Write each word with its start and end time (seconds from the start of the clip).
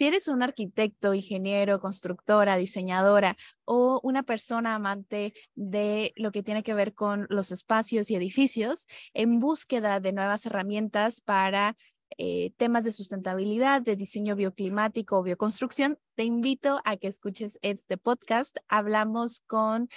Si 0.00 0.06
eres 0.06 0.28
un 0.28 0.42
arquitecto, 0.42 1.12
ingeniero, 1.12 1.78
constructora, 1.78 2.56
diseñadora 2.56 3.36
o 3.66 4.00
una 4.02 4.22
persona 4.22 4.74
amante 4.74 5.34
de 5.54 6.14
lo 6.16 6.32
que 6.32 6.42
tiene 6.42 6.62
que 6.62 6.72
ver 6.72 6.94
con 6.94 7.26
los 7.28 7.52
espacios 7.52 8.10
y 8.10 8.16
edificios, 8.16 8.86
en 9.12 9.40
búsqueda 9.40 10.00
de 10.00 10.14
nuevas 10.14 10.46
herramientas 10.46 11.20
para 11.20 11.76
eh, 12.16 12.54
temas 12.56 12.84
de 12.84 12.92
sustentabilidad, 12.92 13.82
de 13.82 13.94
diseño 13.94 14.36
bioclimático 14.36 15.18
o 15.18 15.22
bioconstrucción, 15.22 15.98
te 16.14 16.24
invito 16.24 16.80
a 16.86 16.96
que 16.96 17.08
escuches 17.08 17.58
este 17.60 17.98
podcast. 17.98 18.56
Hablamos 18.68 19.42
con 19.46 19.90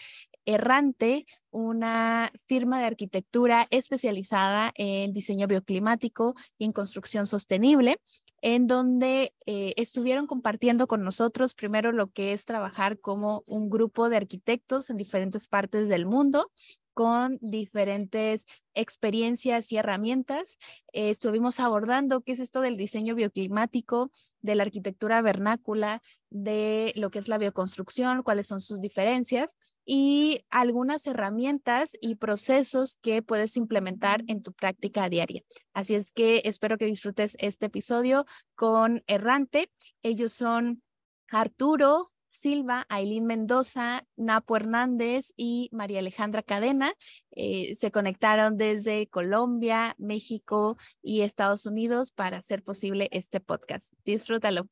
Errante, 0.46 1.26
una 1.50 2.34
firma 2.48 2.78
de 2.80 2.88
arquitectura 2.88 3.68
especializada 3.72 4.74
en 4.76 5.14
diseño 5.14 5.48
bioclimático 5.48 6.36
y 6.58 6.66
en 6.66 6.74
construcción 6.74 7.26
sostenible 7.26 8.02
en 8.44 8.68
donde 8.68 9.34
eh, 9.46 9.74
estuvieron 9.78 10.28
compartiendo 10.28 10.86
con 10.86 11.02
nosotros 11.02 11.54
primero 11.54 11.94
lo 11.94 12.12
que 12.12 12.34
es 12.34 12.44
trabajar 12.44 13.00
como 13.00 13.42
un 13.48 13.70
grupo 13.70 14.10
de 14.10 14.18
arquitectos 14.18 14.90
en 14.90 14.98
diferentes 14.98 15.48
partes 15.48 15.88
del 15.88 16.06
mundo 16.06 16.52
con 16.94 17.38
diferentes 17.40 18.46
experiencias 18.74 19.72
y 19.72 19.78
herramientas. 19.78 20.58
Eh, 20.92 21.10
estuvimos 21.10 21.62
abordando 21.62 22.20
qué 22.20 22.34
es 22.34 22.42
esto 22.42 22.60
del 22.60 22.76
diseño 22.76 23.16
bioclimático, 23.16 24.12
de 24.42 24.56
la 24.56 24.64
arquitectura 24.64 25.22
vernácula, 25.22 26.02
de 26.30 26.92
lo 26.98 27.12
que 27.12 27.20
es 27.20 27.30
la 27.30 27.38
bioconstrucción, 27.38 28.24
cuáles 28.24 28.48
son 28.48 28.60
sus 28.60 28.82
diferencias 28.82 29.56
y 29.86 30.46
algunas 30.50 31.06
herramientas 31.08 31.98
y 32.02 32.16
procesos 32.16 32.98
que 33.02 33.22
puedes 33.22 33.58
implementar 33.58 34.24
en 34.28 34.42
tu 34.42 34.54
práctica 34.54 35.10
diaria. 35.10 35.42
Así 35.74 35.96
es 35.96 36.12
que 36.12 36.42
espero 36.46 36.78
que 36.78 36.86
disfrutes 36.86 37.36
este 37.40 37.68
episodio 37.68 38.26
con 38.56 39.04
Errante. 39.08 39.70
Ellos 40.02 40.34
son 40.34 40.82
Arturo 41.30 42.14
Silva, 42.34 42.86
Aileen 42.90 43.26
Mendoza, 43.26 44.06
Napo 44.18 44.58
Hernández 44.58 45.34
y 45.38 45.70
María 45.72 46.00
Alejandra 46.00 46.42
Cadena. 46.42 46.94
Eh, 47.32 47.76
se 47.76 47.92
conectaron 47.92 48.58
desde 48.58 49.08
Colombia, 49.08 49.96
México 50.00 50.78
y 51.02 51.22
Estados 51.22 51.66
Unidos 51.68 52.12
para 52.12 52.38
hacer 52.38 52.64
posible 52.64 53.08
este 53.12 53.40
podcast. 53.40 53.94
Disfrútalo. 54.04 54.68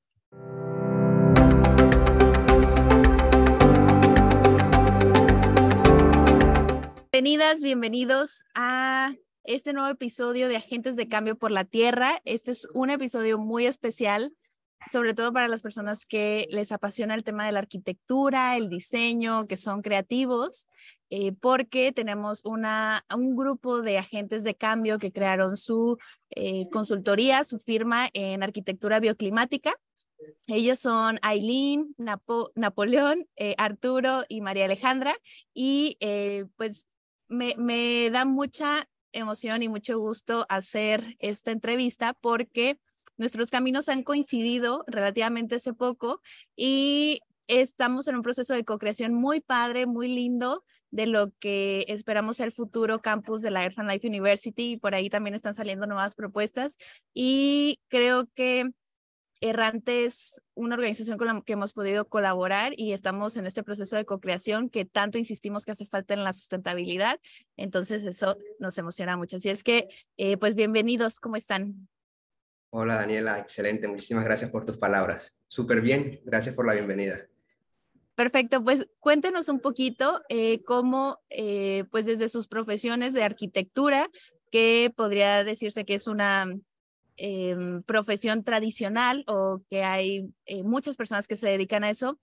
Bienvenidas, 7.13 7.61
bienvenidos 7.61 8.45
a 8.55 9.13
este 9.43 9.73
nuevo 9.73 9.89
episodio 9.89 10.47
de 10.47 10.55
Agentes 10.55 10.95
de 10.95 11.09
Cambio 11.09 11.37
por 11.37 11.51
la 11.51 11.65
Tierra. 11.65 12.21
Este 12.23 12.51
es 12.51 12.69
un 12.73 12.89
episodio 12.89 13.37
muy 13.37 13.65
especial, 13.65 14.33
sobre 14.89 15.13
todo 15.13 15.33
para 15.33 15.49
las 15.49 15.61
personas 15.61 16.05
que 16.05 16.47
les 16.51 16.71
apasiona 16.71 17.13
el 17.13 17.25
tema 17.25 17.45
de 17.45 17.51
la 17.51 17.59
arquitectura, 17.59 18.55
el 18.55 18.69
diseño, 18.69 19.45
que 19.45 19.57
son 19.57 19.81
creativos, 19.81 20.69
eh, 21.09 21.33
porque 21.33 21.91
tenemos 21.91 22.45
una, 22.45 23.03
un 23.13 23.35
grupo 23.35 23.81
de 23.81 23.97
agentes 23.97 24.45
de 24.45 24.55
cambio 24.55 24.97
que 24.97 25.11
crearon 25.11 25.57
su 25.57 25.97
eh, 26.29 26.69
consultoría, 26.71 27.43
su 27.43 27.59
firma 27.59 28.07
en 28.13 28.41
arquitectura 28.41 29.01
bioclimática. 29.01 29.75
Ellos 30.47 30.79
son 30.79 31.19
Aileen, 31.23 31.93
Napoleón, 32.55 33.27
eh, 33.35 33.55
Arturo 33.57 34.23
y 34.29 34.39
María 34.39 34.63
Alejandra. 34.63 35.13
Y 35.53 35.97
pues 36.55 36.85
me, 37.31 38.09
da 38.11 38.25
mucha 38.25 38.87
emoción 39.13 39.63
y 39.63 39.69
mucho 39.69 39.99
gusto 39.99 40.45
hacer 40.49 41.15
esta 41.19 41.51
entrevista 41.51 42.13
porque 42.13 42.79
nuestros 43.17 43.49
caminos 43.49 43.89
han 43.89 44.03
coincidido 44.03 44.83
relativamente 44.87 45.55
hace 45.55 45.73
poco 45.73 46.21
y 46.55 47.21
estamos 47.47 48.07
en 48.07 48.15
un 48.15 48.21
proceso 48.21 48.53
de 48.53 48.63
co-creación 48.63 49.13
muy 49.13 49.41
padre, 49.41 49.85
muy 49.85 50.07
lindo 50.07 50.63
de 50.91 51.07
lo 51.07 51.31
que 51.39 51.85
esperamos 51.87 52.39
el 52.39 52.51
futuro 52.51 53.01
campus 53.01 53.41
de 53.41 53.51
la 53.51 53.63
Earth 53.63 53.79
and 53.79 53.89
Life 53.89 54.07
University 54.07 54.73
y 54.73 54.77
por 54.77 54.95
ahí 54.95 55.09
también 55.09 55.35
están 55.35 55.55
saliendo 55.55 55.87
nuevas 55.87 56.15
propuestas. 56.15 56.77
Y 57.13 57.79
creo 57.89 58.27
que 58.35 58.71
Errante 59.43 60.05
es 60.05 60.39
una 60.53 60.75
organización 60.75 61.17
con 61.17 61.25
la 61.25 61.41
que 61.41 61.53
hemos 61.53 61.73
podido 61.73 62.07
colaborar 62.07 62.73
y 62.77 62.93
estamos 62.93 63.35
en 63.37 63.47
este 63.47 63.63
proceso 63.63 63.95
de 63.95 64.05
co-creación 64.05 64.69
que 64.69 64.85
tanto 64.85 65.17
insistimos 65.17 65.65
que 65.65 65.71
hace 65.71 65.87
falta 65.87 66.13
en 66.13 66.23
la 66.23 66.31
sustentabilidad. 66.31 67.19
Entonces 67.57 68.03
eso 68.03 68.37
nos 68.59 68.77
emociona 68.77 69.17
mucho. 69.17 69.37
Así 69.37 69.49
es 69.49 69.63
que, 69.63 69.89
eh, 70.17 70.37
pues 70.37 70.53
bienvenidos, 70.53 71.19
¿cómo 71.19 71.37
están? 71.37 71.87
Hola 72.69 72.95
Daniela, 72.95 73.39
excelente. 73.39 73.87
Muchísimas 73.87 74.23
gracias 74.23 74.51
por 74.51 74.63
tus 74.63 74.77
palabras. 74.77 75.41
Súper 75.47 75.81
bien, 75.81 76.21
gracias 76.23 76.53
por 76.53 76.67
la 76.67 76.73
bienvenida. 76.73 77.17
Perfecto, 78.13 78.63
pues 78.63 78.87
cuéntenos 78.99 79.49
un 79.49 79.59
poquito 79.59 80.21
eh, 80.29 80.61
cómo, 80.65 81.19
eh, 81.31 81.85
pues 81.89 82.05
desde 82.05 82.29
sus 82.29 82.47
profesiones 82.47 83.13
de 83.13 83.23
arquitectura, 83.23 84.07
que 84.51 84.93
podría 84.95 85.43
decirse 85.43 85.83
que 85.83 85.95
es 85.95 86.05
una 86.05 86.45
Em, 87.17 87.83
profesión 87.83 88.43
tradicional 88.43 89.23
o 89.27 89.61
que 89.69 89.83
hay 89.83 90.33
eh, 90.45 90.63
muchas 90.63 90.95
personas 90.95 91.27
que 91.27 91.35
se 91.35 91.49
dedican 91.49 91.83
a 91.83 91.89
eso, 91.89 92.19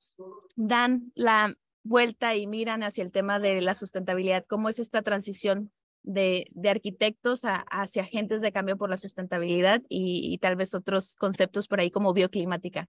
dan 0.57 1.13
la 1.15 1.57
vuelta 1.83 2.35
y 2.35 2.47
miran 2.47 2.83
hacia 2.83 3.05
el 3.05 3.13
tema 3.13 3.39
de 3.39 3.61
la 3.61 3.75
sustentabilidad, 3.75 4.45
cómo 4.49 4.69
es 4.69 4.79
esta 4.79 5.03
transición 5.03 5.71
de, 6.03 6.47
de 6.53 6.71
arquitectos 6.71 7.43
hacia 7.45 8.03
agentes 8.03 8.41
de 8.41 8.51
cambio 8.51 8.77
por 8.77 8.89
la 8.89 8.97
sustentabilidad 8.97 9.83
y, 9.89 10.37
tal 10.39 10.57
vez 10.57 10.75
otros 10.75 11.15
conceptos 11.17 11.69
por 11.69 11.81
ahí 11.81 11.91
como 11.91 12.15
bioclimática. 12.15 12.89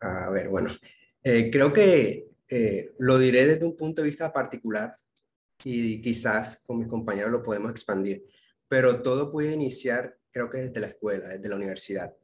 A 0.00 0.30
ver, 0.30 0.48
bueno, 0.48 0.70
eh, 1.22 1.50
creo 1.52 1.72
que 1.72 2.30
eh, 2.48 2.94
lo 2.98 3.18
diré 3.18 3.46
desde 3.46 3.66
un 3.66 3.76
punto 3.76 4.02
de 4.02 4.08
vista 4.08 4.32
particular 4.32 4.94
y 5.62 6.00
quizás 6.00 6.62
con 6.66 6.78
mis 6.78 6.88
compañeros 6.88 7.30
lo 7.30 7.42
podemos 7.42 7.70
expandir, 7.70 8.24
pero 8.66 9.02
todo 9.02 9.30
puede 9.30 9.52
iniciar 9.52 10.18
creo 10.32 10.50
que 10.50 10.58
desde 10.58 10.80
la 10.80 10.88
escuela, 10.88 11.28
desde 11.28 11.48
la 11.48 11.56
universidad, 11.56 12.14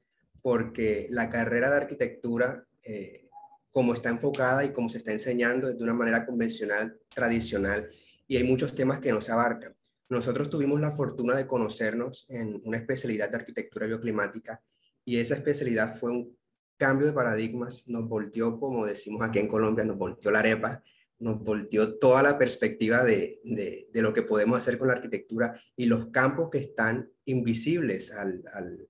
porque 0.42 1.06
la 1.10 1.28
carrera 1.28 1.70
de 1.70 1.76
arquitectura, 1.76 2.66
eh, 2.82 3.28
como 3.70 3.94
está 3.94 4.08
enfocada 4.08 4.64
y 4.64 4.72
como 4.72 4.88
se 4.88 4.98
está 4.98 5.12
enseñando, 5.12 5.68
es 5.68 5.78
de 5.78 5.84
una 5.84 5.94
manera 5.94 6.26
convencional, 6.26 6.98
tradicional, 7.14 7.90
y 8.26 8.36
hay 8.36 8.44
muchos 8.44 8.74
temas 8.74 8.98
que 8.98 9.12
no 9.12 9.20
se 9.20 9.30
abarcan. 9.32 9.76
Nosotros 10.08 10.48
tuvimos 10.48 10.80
la 10.80 10.90
fortuna 10.90 11.36
de 11.36 11.46
conocernos 11.46 12.26
en 12.30 12.60
una 12.64 12.78
especialidad 12.78 13.30
de 13.30 13.36
arquitectura 13.36 13.86
bioclimática 13.86 14.62
y 15.04 15.18
esa 15.18 15.34
especialidad 15.34 15.94
fue 15.94 16.12
un 16.12 16.38
cambio 16.78 17.06
de 17.06 17.12
paradigmas, 17.12 17.88
nos 17.88 18.08
volteó, 18.08 18.58
como 18.58 18.86
decimos 18.86 19.20
aquí 19.22 19.38
en 19.38 19.48
Colombia, 19.48 19.84
nos 19.84 19.98
volteó 19.98 20.30
la 20.30 20.38
arepa 20.38 20.82
nos 21.20 21.42
volteó 21.42 21.98
toda 21.98 22.22
la 22.22 22.38
perspectiva 22.38 23.04
de, 23.04 23.40
de, 23.42 24.02
lo 24.02 24.12
que 24.12 24.22
podemos 24.22 24.58
hacer 24.58 24.78
con 24.78 24.88
la 24.88 24.94
arquitectura 24.94 25.60
y 25.76 25.86
los 25.86 26.06
campos 26.10 26.48
que 26.50 26.58
están 26.58 27.10
invisibles 27.24 28.12
al, 28.12 28.44
al 28.52 28.88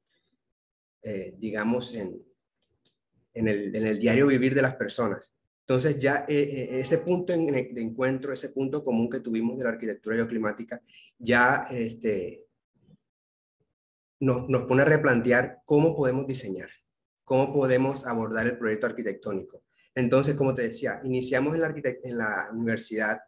eh, 1.03 1.35
digamos, 1.39 1.95
en, 1.95 2.23
en, 3.33 3.49
el, 3.49 3.75
en, 3.75 3.87
el, 3.87 3.99
diario 3.99 4.27
vivir 4.27 4.55
de 4.55 4.63
las 4.63 4.75
personas. 4.75 5.35
Entonces 5.61 5.99
ya 5.99 6.25
eh, 6.29 6.39
eh, 6.39 6.81
ese 6.81 6.99
punto 6.99 7.33
de 7.33 7.81
encuentro, 7.81 8.33
ese 8.33 8.51
punto 8.51 8.83
común 8.83 9.09
que 9.09 9.21
tuvimos 9.21 9.57
de 9.57 9.65
la 9.65 9.71
arquitectura 9.71 10.17
bioclimática, 10.17 10.83
ya 11.19 11.67
este, 11.71 12.45
nos, 14.21 14.49
nos 14.49 14.63
pone 14.63 14.83
a 14.83 14.87
replantear 14.87 15.61
cómo 15.65 15.97
podemos 15.97 16.27
diseñar, 16.27 16.71
cómo 17.25 17.53
podemos 17.53 18.07
abordar 18.07 18.47
el 18.47 18.59
proyecto 18.59 18.87
arquitectónico 18.87 19.63
entonces, 19.95 20.37
como 20.37 20.55
te 20.55 20.63
decía, 20.63 21.01
iniciamos 21.05 21.55
en 21.55 21.61
la, 21.61 21.75
en 22.03 22.19
la 22.19 22.49
universidad 22.53 23.19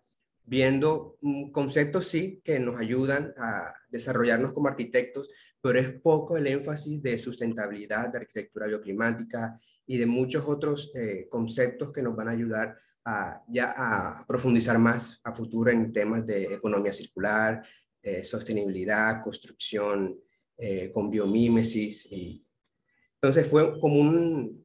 viendo 0.44 1.16
conceptos, 1.52 2.08
sí, 2.08 2.40
que 2.44 2.58
nos 2.58 2.80
ayudan 2.80 3.32
a 3.38 3.72
desarrollarnos 3.88 4.52
como 4.52 4.68
arquitectos, 4.68 5.30
pero 5.60 5.78
es 5.78 5.92
poco 6.00 6.36
el 6.36 6.46
énfasis 6.46 7.02
de 7.02 7.18
sustentabilidad, 7.18 8.08
de 8.10 8.18
arquitectura 8.18 8.66
bioclimática 8.66 9.60
y 9.86 9.98
de 9.98 10.06
muchos 10.06 10.44
otros 10.46 10.90
eh, 10.94 11.28
conceptos 11.30 11.92
que 11.92 12.02
nos 12.02 12.16
van 12.16 12.28
a 12.28 12.32
ayudar 12.32 12.76
a, 13.04 13.42
ya 13.48 13.72
a 13.76 14.26
profundizar 14.26 14.78
más 14.78 15.20
a 15.24 15.32
futuro 15.32 15.70
en 15.70 15.92
temas 15.92 16.26
de 16.26 16.54
economía 16.54 16.92
circular, 16.92 17.62
eh, 18.02 18.24
sostenibilidad, 18.24 19.22
construcción 19.22 20.18
eh, 20.56 20.90
con 20.92 21.10
biomímesis. 21.10 22.06
Y, 22.10 22.44
entonces 23.22 23.46
fue 23.46 23.78
como 23.78 24.00
un, 24.00 24.59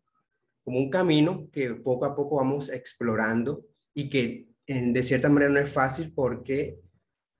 como 0.65 0.79
un 0.79 0.89
camino 0.89 1.47
que 1.53 1.75
poco 1.75 2.05
a 2.05 2.15
poco 2.15 2.37
vamos 2.37 2.69
explorando 2.69 3.65
y 3.93 4.09
que 4.09 4.49
en, 4.65 4.93
de 4.93 5.03
cierta 5.03 5.29
manera 5.29 5.51
no 5.51 5.59
es 5.59 5.71
fácil 5.71 6.11
porque 6.13 6.79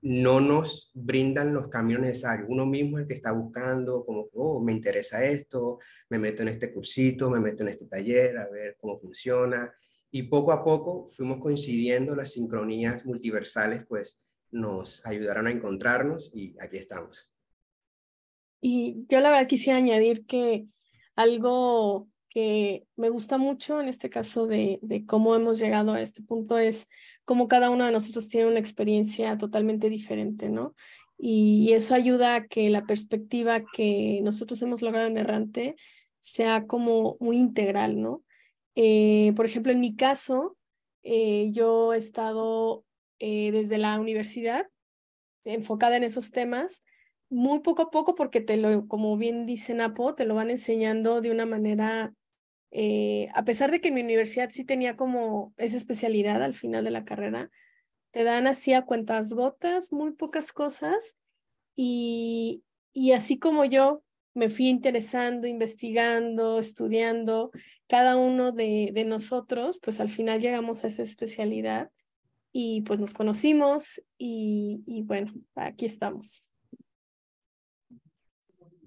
no 0.00 0.40
nos 0.40 0.92
brindan 0.94 1.52
los 1.52 1.66
caminos 1.66 2.02
necesarios. 2.02 2.46
Uno 2.48 2.64
mismo 2.64 2.96
es 2.96 3.02
el 3.02 3.08
que 3.08 3.14
está 3.14 3.32
buscando, 3.32 4.06
como, 4.06 4.28
oh, 4.34 4.62
me 4.62 4.72
interesa 4.72 5.24
esto, 5.24 5.80
me 6.08 6.18
meto 6.18 6.42
en 6.42 6.48
este 6.48 6.72
cursito, 6.72 7.28
me 7.28 7.40
meto 7.40 7.64
en 7.64 7.70
este 7.70 7.86
taller, 7.86 8.38
a 8.38 8.48
ver 8.48 8.76
cómo 8.80 8.96
funciona. 8.96 9.74
Y 10.12 10.22
poco 10.24 10.52
a 10.52 10.62
poco 10.62 11.08
fuimos 11.08 11.38
coincidiendo, 11.40 12.14
las 12.14 12.32
sincronías 12.32 13.04
multiversales 13.04 13.84
pues 13.88 14.22
nos 14.52 15.04
ayudaron 15.04 15.48
a 15.48 15.50
encontrarnos 15.50 16.30
y 16.32 16.54
aquí 16.60 16.76
estamos. 16.76 17.28
Y 18.60 19.04
yo 19.08 19.18
la 19.18 19.30
verdad 19.30 19.48
quisiera 19.48 19.78
añadir 19.78 20.24
que 20.26 20.68
algo 21.16 22.08
me 22.96 23.08
gusta 23.08 23.38
mucho 23.38 23.80
en 23.80 23.88
este 23.88 24.10
caso 24.10 24.46
de, 24.46 24.78
de 24.82 25.06
cómo 25.06 25.34
hemos 25.34 25.58
llegado 25.58 25.94
a 25.94 26.02
este 26.02 26.22
punto 26.22 26.58
es 26.58 26.88
cómo 27.24 27.48
cada 27.48 27.70
uno 27.70 27.86
de 27.86 27.92
nosotros 27.92 28.28
tiene 28.28 28.46
una 28.46 28.60
experiencia 28.60 29.38
totalmente 29.38 29.88
diferente, 29.88 30.50
¿no? 30.50 30.74
Y, 31.18 31.72
eso 31.72 31.94
ayuda 31.94 32.34
a 32.34 32.46
que 32.46 32.68
la 32.70 32.84
perspectiva 32.86 33.64
que 33.72 34.20
nosotros 34.22 34.60
hemos 34.62 34.82
logrado 34.82 35.06
en 35.06 35.18
Errante 35.18 35.76
sea 36.20 36.66
como 36.66 37.16
muy 37.20 37.38
integral, 37.38 38.00
¿no? 38.00 38.22
Eh, 38.74 39.32
por 39.36 39.46
ejemplo, 39.46 39.72
en 39.72 39.80
mi 39.80 39.96
caso, 39.96 40.56
eh, 41.02 41.50
yo 41.52 41.94
he 41.94 41.98
estado 41.98 42.84
eh, 43.18 43.50
desde 43.52 43.78
la 43.78 43.98
universidad 43.98 44.68
enfocada 45.44 45.96
en 45.96 46.04
esos 46.04 46.32
temas, 46.32 46.82
muy 47.30 47.60
poco 47.60 47.82
a 47.82 47.90
poco, 47.90 48.14
porque 48.14 48.40
te 48.40 48.56
lo, 48.56 48.86
como 48.88 49.16
bien 49.16 49.46
dice 49.46 49.74
Napo, 49.74 50.14
te 50.14 50.26
lo 50.26 50.34
van 50.34 50.50
enseñando 50.50 51.20
de 51.20 51.30
una 51.30 51.46
manera 51.46 52.12
eh, 52.70 53.28
a 53.34 53.44
pesar 53.44 53.70
de 53.70 53.80
que 53.80 53.88
en 53.88 53.94
mi 53.94 54.02
universidad 54.02 54.50
sí 54.50 54.64
tenía 54.64 54.96
como 54.96 55.54
esa 55.56 55.76
especialidad 55.76 56.42
al 56.42 56.54
final 56.54 56.84
de 56.84 56.90
la 56.90 57.04
carrera, 57.04 57.50
te 58.10 58.24
dan 58.24 58.46
así 58.46 58.72
a 58.72 58.82
cuentas 58.84 59.32
gotas, 59.32 59.92
muy 59.92 60.12
pocas 60.12 60.52
cosas, 60.52 61.16
y, 61.74 62.64
y 62.92 63.12
así 63.12 63.38
como 63.38 63.64
yo 63.64 64.02
me 64.34 64.50
fui 64.50 64.68
interesando, 64.68 65.46
investigando, 65.46 66.58
estudiando, 66.58 67.50
cada 67.86 68.16
uno 68.16 68.52
de, 68.52 68.90
de 68.92 69.04
nosotros, 69.04 69.78
pues 69.82 70.00
al 70.00 70.10
final 70.10 70.40
llegamos 70.40 70.84
a 70.84 70.88
esa 70.88 71.02
especialidad 71.02 71.90
y 72.52 72.82
pues 72.82 72.98
nos 72.98 73.14
conocimos 73.14 74.02
y, 74.18 74.82
y 74.86 75.02
bueno, 75.02 75.32
aquí 75.54 75.86
estamos. 75.86 76.50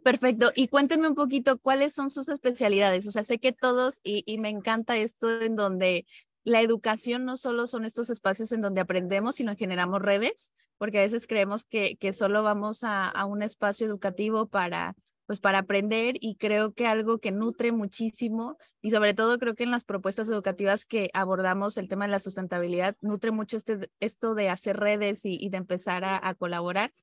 Perfecto. 0.10 0.52
Y 0.56 0.70
cuéntenme 0.70 1.08
un 1.08 1.14
poquito 1.14 1.60
cuáles 1.60 1.94
son 1.94 2.10
sus 2.10 2.30
especialidades. 2.30 3.06
O 3.06 3.12
sea, 3.12 3.24
sé 3.24 3.38
que 3.38 3.52
todos, 3.52 4.00
y, 4.04 4.40
me 4.40 4.50
encanta 4.50 4.98
esto 4.98 5.40
en 5.40 5.56
donde 5.56 6.08
la 6.44 6.62
educación 6.62 7.26
no 7.26 7.38
solo 7.38 7.68
son 7.68 7.86
estos 7.86 8.10
espacios 8.10 8.52
en 8.52 8.62
donde 8.62 8.82
aprendemos, 8.82 9.36
sino 9.36 9.56
generamos 9.56 10.02
redes, 10.02 10.52
porque 10.80 10.98
a 10.98 11.04
veces 11.04 11.28
creemos 11.28 11.64
que, 11.64 11.96
solo 12.12 12.42
vamos 12.42 12.80
a, 12.84 13.24
un 13.26 13.44
espacio 13.44 13.86
educativo 13.86 14.48
para, 14.48 14.96
pues 15.28 15.40
para 15.40 15.60
aprender 15.60 16.16
y 16.20 16.38
creo 16.38 16.74
que 16.74 16.88
algo 16.88 17.20
que 17.20 17.32
nutre 17.32 17.72
muchísimo 17.72 18.58
y 18.82 18.90
sobre 18.90 19.14
todo 19.14 19.38
creo 19.38 19.54
que 19.54 19.64
en 19.64 19.72
las 19.72 19.86
propuestas 19.86 20.28
educativas 20.28 20.86
que 20.86 21.12
abordamos 21.14 21.78
el 21.78 21.88
tema 21.88 22.06
de 22.06 22.12
la 22.14 22.20
sustentabilidad, 22.20 22.96
nutre 23.02 23.30
mucho 23.30 23.58
este, 23.58 23.92
esto 24.00 24.34
de 24.34 24.50
hacer 24.50 24.78
redes 24.78 25.24
y, 25.24 25.38
y 25.40 25.50
de 25.50 25.58
empezar 25.58 26.04
a, 26.04 26.28
a 26.28 26.34
colaborar. 26.34 26.94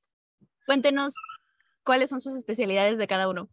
Cuéntenos 0.65 1.13
¿Cuáles 1.87 2.09
son 2.09 2.19
sus 2.19 2.37
especialidades 2.37 2.97
de 2.97 3.07
cada 3.07 3.29
uno? 3.29 3.49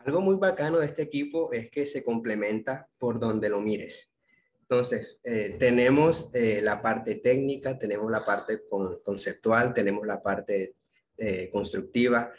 Algo 0.00 0.20
muy 0.20 0.36
bacano 0.36 0.76
de 0.76 0.84
este 0.84 1.00
equipo 1.00 1.50
es 1.50 1.70
que 1.70 1.86
se 1.86 2.04
complementa 2.04 2.90
por 2.98 3.18
donde 3.18 3.48
lo 3.48 3.62
mires. 3.62 4.12
Entonces, 4.60 5.18
eh, 5.24 5.56
tenemos 5.58 6.28
eh, 6.34 6.60
la 6.60 6.82
parte 6.82 7.14
técnica, 7.14 7.78
tenemos 7.78 8.10
la 8.10 8.22
parte 8.22 8.64
conceptual, 9.02 9.72
tenemos 9.72 10.06
la 10.06 10.22
parte 10.22 10.74
eh, 11.16 11.48
constructiva. 11.50 12.30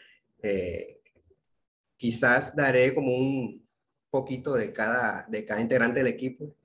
quizás 1.98 2.56
daré 2.56 2.94
como 2.94 3.18
un 3.18 3.68
poquito 4.12 4.54
de 4.54 4.72
cada, 4.72 5.26
de 5.28 5.44
cada 5.44 5.60
integrante 5.60 6.04
del 6.04 6.14
equipo. 6.14 6.56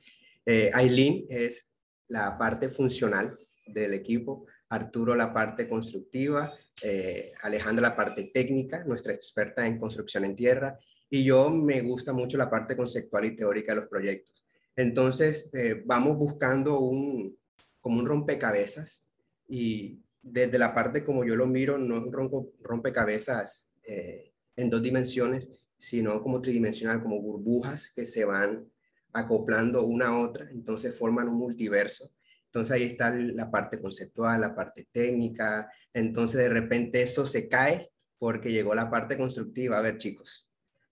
Aileen 0.74 1.24
es 1.30 1.72
la 2.08 2.36
parte 2.36 2.68
funcional 2.68 3.34
del 3.66 3.94
equipo, 3.94 4.44
Arturo 4.74 5.14
la 5.14 5.32
parte 5.32 5.68
constructiva, 5.68 6.52
eh, 6.82 7.32
Alejandra 7.42 7.82
la 7.82 7.96
parte 7.96 8.24
técnica, 8.24 8.84
nuestra 8.84 9.12
experta 9.12 9.66
en 9.66 9.78
construcción 9.78 10.24
en 10.24 10.34
tierra, 10.36 10.78
y 11.08 11.24
yo 11.24 11.50
me 11.50 11.80
gusta 11.82 12.12
mucho 12.12 12.36
la 12.36 12.50
parte 12.50 12.76
conceptual 12.76 13.24
y 13.24 13.36
teórica 13.36 13.72
de 13.72 13.80
los 13.80 13.88
proyectos. 13.88 14.44
Entonces, 14.76 15.50
eh, 15.52 15.82
vamos 15.84 16.16
buscando 16.16 16.80
un, 16.80 17.38
como 17.80 18.00
un 18.00 18.06
rompecabezas 18.06 19.06
y 19.48 20.00
desde 20.20 20.58
la 20.58 20.74
parte 20.74 21.04
como 21.04 21.24
yo 21.24 21.36
lo 21.36 21.46
miro, 21.46 21.78
no 21.78 21.98
es 21.98 22.02
un 22.04 22.52
rompecabezas 22.60 23.70
eh, 23.86 24.32
en 24.56 24.70
dos 24.70 24.82
dimensiones, 24.82 25.50
sino 25.76 26.22
como 26.22 26.40
tridimensional, 26.40 27.02
como 27.02 27.20
burbujas 27.20 27.90
que 27.90 28.06
se 28.06 28.24
van 28.24 28.66
acoplando 29.12 29.84
una 29.84 30.08
a 30.08 30.18
otra, 30.18 30.50
entonces 30.50 30.96
forman 30.96 31.28
un 31.28 31.36
multiverso 31.36 32.10
entonces 32.54 32.76
ahí 32.76 32.84
está 32.84 33.10
la 33.10 33.50
parte 33.50 33.80
conceptual, 33.80 34.40
la 34.40 34.54
parte 34.54 34.86
técnica. 34.92 35.68
Entonces 35.92 36.38
de 36.38 36.48
repente 36.48 37.02
eso 37.02 37.26
se 37.26 37.48
cae 37.48 37.90
porque 38.16 38.52
llegó 38.52 38.76
la 38.76 38.88
parte 38.88 39.18
constructiva. 39.18 39.78
A 39.78 39.82
ver 39.82 39.96
chicos, 39.96 40.48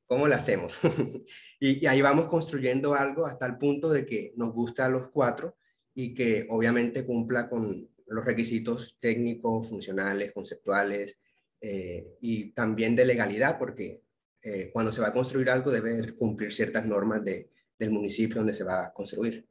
¿cómo 0.07 0.27
lo 0.27 0.35
hacemos? 0.35 0.77
y, 1.61 1.87
ahí 1.87 2.03
vamos 2.03 2.27
construyendo 2.27 2.97
algo 2.97 3.27
hasta 3.27 3.47
el 3.47 3.59
punto 3.59 3.91
de 3.91 4.05
que 4.05 4.33
nos 4.35 4.53
gusta 4.53 4.87
a 4.87 4.89
los 4.89 5.09
cuatro 5.11 5.57
y 5.95 6.13
que 6.13 6.49
obviamente 6.51 7.07
cumpla 7.07 7.49
con 7.49 7.89
los 8.09 8.25
requisitos 8.25 8.99
técnicos, 8.99 9.69
funcionales, 9.69 10.33
conceptuales 10.33 11.21
eh, 11.61 12.17
y 12.21 12.51
también 12.55 12.97
de 12.97 13.07
legalidad, 13.07 13.57
porque 13.57 14.03
eh, 14.43 14.71
cuando 14.73 14.91
se 14.91 15.01
va 15.01 15.09
a 15.09 15.13
construir 15.13 15.49
algo 15.49 15.71
debe 15.71 16.17
cumplir 16.17 16.53
ciertas 16.53 16.87
normas 16.87 17.25
de, 17.25 17.51
del 17.79 17.91
municipio 17.91 18.39
donde 18.39 18.53
se 18.53 18.65
va 18.65 18.87
a 18.87 18.93
construir. 18.93 19.47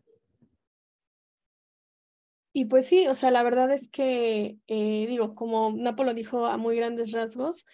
Y 2.54 2.66
pues 2.66 2.86
sí, 2.86 3.08
o 3.08 3.16
sea, 3.16 3.32
la 3.32 3.44
verdad 3.44 3.72
es 3.72 3.88
que, 3.88 4.58
eh, 4.68 5.06
digo, 5.08 5.36
como 5.36 5.74
Napo 5.76 6.04
lo 6.04 6.14
dijo 6.14 6.46
a 6.46 6.58
muy 6.58 6.76
grandes 6.76 7.12
rasgos, 7.14 7.66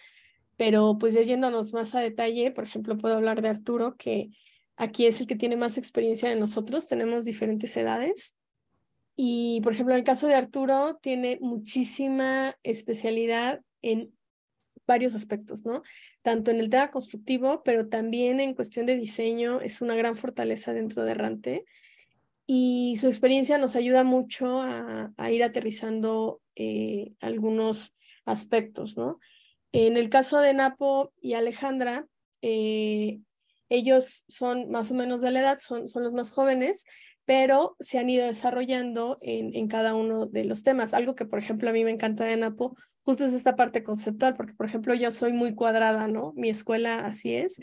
pero 0.56 0.98
pues 0.98 1.14
ya 1.14 1.22
yéndonos 1.22 1.72
más 1.72 1.94
a 1.94 2.00
detalle, 2.00 2.52
por 2.52 2.64
ejemplo, 2.64 2.96
puedo 2.96 3.16
hablar 3.16 3.42
de 3.42 3.48
Arturo, 3.48 3.96
que 3.96 4.30
aquí 4.76 5.06
es 5.06 5.20
el 5.20 5.26
que 5.26 5.36
tiene 5.36 5.56
más 5.56 5.78
experiencia 5.78 6.28
de 6.28 6.36
nosotros, 6.36 6.86
tenemos 6.86 7.24
diferentes 7.24 7.76
edades. 7.76 8.36
Y, 9.16 9.60
por 9.62 9.72
ejemplo, 9.72 9.94
en 9.94 9.98
el 9.98 10.04
caso 10.04 10.28
de 10.28 10.34
Arturo, 10.34 10.98
tiene 11.02 11.38
muchísima 11.40 12.54
especialidad 12.62 13.62
en 13.82 14.12
varios 14.86 15.14
aspectos, 15.16 15.64
¿no? 15.66 15.82
Tanto 16.22 16.52
en 16.52 16.60
el 16.60 16.70
tema 16.70 16.92
constructivo, 16.92 17.62
pero 17.64 17.88
también 17.88 18.38
en 18.38 18.54
cuestión 18.54 18.86
de 18.86 18.94
diseño, 18.94 19.60
es 19.60 19.82
una 19.82 19.96
gran 19.96 20.14
fortaleza 20.14 20.72
dentro 20.72 21.04
de 21.04 21.14
Rante 21.14 21.64
y 22.50 22.96
su 22.98 23.08
experiencia 23.08 23.58
nos 23.58 23.76
ayuda 23.76 24.04
mucho 24.04 24.62
a, 24.62 25.12
ir 25.30 25.44
aterrizando 25.44 26.40
eh, 26.56 27.12
algunos 27.20 27.94
aspectos, 28.24 28.96
¿no? 28.96 29.20
En 29.72 29.98
el 29.98 30.08
caso 30.08 30.40
de 30.40 30.54
Napo 30.54 31.12
y 31.20 31.34
Alejandra, 31.34 32.06
eh, 32.40 33.20
ellos 33.68 34.24
son 34.28 34.70
más 34.70 34.90
o 34.90 34.94
menos 34.94 35.20
de 35.20 35.30
la 35.30 35.40
edad, 35.40 35.58
son, 35.58 35.88
son 35.88 36.02
los 36.02 36.14
más 36.14 36.32
jóvenes, 36.32 36.86
pero 37.26 37.76
se 37.80 37.98
han 37.98 38.08
ido 38.08 38.26
desarrollando 38.26 39.18
en, 39.20 39.54
en, 39.54 39.68
cada 39.68 39.94
uno 39.94 40.24
de 40.24 40.46
los 40.46 40.62
temas. 40.62 40.94
Algo 40.94 41.14
que, 41.14 41.26
por 41.26 41.38
ejemplo, 41.38 41.68
a 41.68 41.74
mí 41.74 41.84
me 41.84 41.90
encanta 41.90 42.24
de 42.24 42.38
Napo, 42.38 42.74
justo 43.02 43.26
es 43.26 43.34
esta 43.34 43.56
parte 43.56 43.84
conceptual, 43.84 44.34
porque, 44.34 44.54
por 44.54 44.64
ejemplo, 44.64 44.94
yo 44.94 45.10
soy 45.10 45.34
muy 45.34 45.54
cuadrada, 45.54 46.08
¿no? 46.08 46.32
Mi 46.34 46.48
escuela 46.48 47.00
así 47.04 47.34
es, 47.34 47.60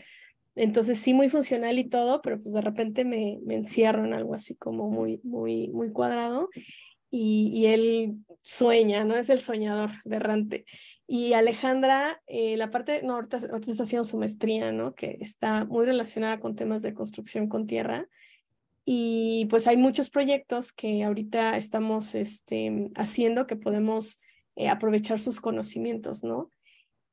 entonces 0.56 1.00
sí, 1.00 1.14
muy 1.14 1.30
funcional 1.30 1.78
y 1.80 1.86
todo, 1.90 2.22
pero 2.22 2.42
pues 2.42 2.54
de 2.54 2.62
repente 2.62 3.06
me, 3.06 3.40
me 3.46 3.56
encierro 3.56 4.06
en 4.06 4.14
algo 4.14 4.34
así 4.34 4.56
como 4.56 4.90
muy, 4.90 5.20
muy, 5.24 5.70
muy 5.70 5.92
cuadrado 5.92 6.50
y, 7.18 7.66
él 7.68 8.18
sueña, 8.42 9.04
¿no? 9.04 9.16
Es 9.16 9.30
el 9.30 9.40
soñador 9.40 9.92
de 10.04 10.18
errante. 10.18 10.66
Y 11.08 11.34
Alejandra, 11.34 12.22
eh, 12.28 12.58
la 12.58 12.70
parte, 12.70 13.02
no, 13.04 13.14
ahorita, 13.16 13.38
ahorita, 13.52 13.72
está 13.72 13.84
haciendo 13.84 14.04
su 14.04 14.18
maestría, 14.18 14.72
¿no? 14.72 14.96
Que 14.96 15.18
está 15.22 15.66
muy 15.66 15.86
relacionada 15.86 16.40
con 16.40 16.56
temas 16.56 16.82
de 16.82 16.94
construcción 16.94 17.48
con 17.48 17.68
tierra. 17.68 18.08
Y 18.84 19.48
pues 19.50 19.68
hay 19.68 19.78
muchos 19.78 20.10
proyectos 20.10 20.72
que 20.72 21.04
ahorita 21.04 21.58
estamos 21.58 22.16
este, 22.16 22.92
haciendo 22.96 23.48
que 23.48 23.56
podemos 23.56 24.20
eh, 24.56 24.70
aprovechar 24.70 25.20
sus 25.20 25.40
conocimientos, 25.40 26.24
¿no? 26.24 26.50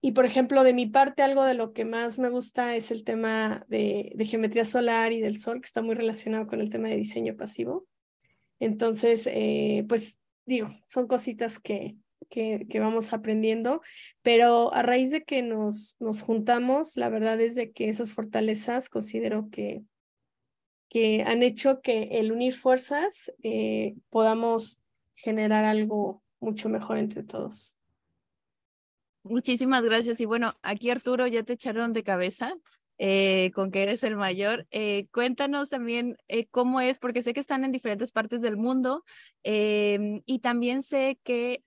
Y 0.04 0.12
por 0.12 0.26
ejemplo, 0.26 0.64
de 0.64 0.74
mi 0.74 0.86
parte, 0.86 1.22
algo 1.22 1.44
de 1.44 1.54
lo 1.54 1.72
que 1.72 1.84
más 1.84 2.18
me 2.18 2.28
gusta 2.28 2.74
es 2.74 2.90
el 2.90 3.04
tema 3.04 3.64
de, 3.68 4.12
geometría 4.26 4.64
solar 4.64 5.12
y 5.12 5.20
del 5.20 5.38
sol, 5.38 5.60
que 5.60 5.66
está 5.66 5.80
muy 5.80 5.94
relacionado 5.94 6.48
con 6.48 6.60
el 6.60 6.70
tema 6.70 6.88
de 6.88 6.96
diseño 6.96 7.36
pasivo. 7.36 7.86
Entonces, 8.58 9.28
eh, 9.28 9.84
pues 9.88 10.18
digo, 10.44 10.68
son 10.88 11.06
cositas 11.06 11.60
que, 11.60 11.96
que, 12.28 12.80
vamos 12.80 13.12
aprendiendo, 13.12 13.80
pero 14.22 14.74
a 14.74 14.82
raíz 14.82 15.12
de 15.12 15.22
que 15.22 15.40
nos, 15.42 15.96
nos 16.00 16.22
juntamos, 16.22 16.96
la 16.96 17.08
verdad 17.08 17.40
es 17.40 17.54
de 17.54 17.70
que 17.70 17.88
esas 17.88 18.12
fortalezas 18.12 18.88
considero 18.88 19.50
que, 19.50 19.84
que 20.88 21.22
han 21.22 21.44
hecho 21.44 21.80
que 21.80 22.08
el 22.10 22.32
unir 22.32 22.54
fuerzas 22.54 23.32
eh, 23.44 23.94
podamos 24.10 24.82
generar 25.14 25.64
algo 25.64 26.24
mucho 26.40 26.68
mejor 26.68 26.98
entre 26.98 27.22
todos. 27.22 27.78
Muchísimas 29.24 29.82
gracias. 29.84 30.20
Y 30.20 30.24
bueno, 30.24 30.54
aquí 30.62 30.90
Arturo 30.90 31.26
ya 31.26 31.42
te 31.42 31.52
echaron 31.52 31.92
de 31.92 32.02
cabeza 32.02 32.54
eh, 32.98 33.50
con 33.54 33.70
que 33.70 33.82
eres 33.82 34.02
el 34.02 34.16
mayor. 34.16 34.66
Eh, 34.70 35.06
cuéntanos 35.12 35.70
también 35.70 36.16
eh, 36.28 36.46
cómo 36.46 36.80
es, 36.80 36.98
porque 36.98 37.22
sé 37.22 37.32
que 37.32 37.40
están 37.40 37.64
en 37.64 37.72
diferentes 37.72 38.12
partes 38.12 38.40
del 38.42 38.56
mundo 38.56 39.04
em, 39.42 40.22
y 40.26 40.40
también 40.40 40.82
sé 40.82 41.18
que 41.24 41.64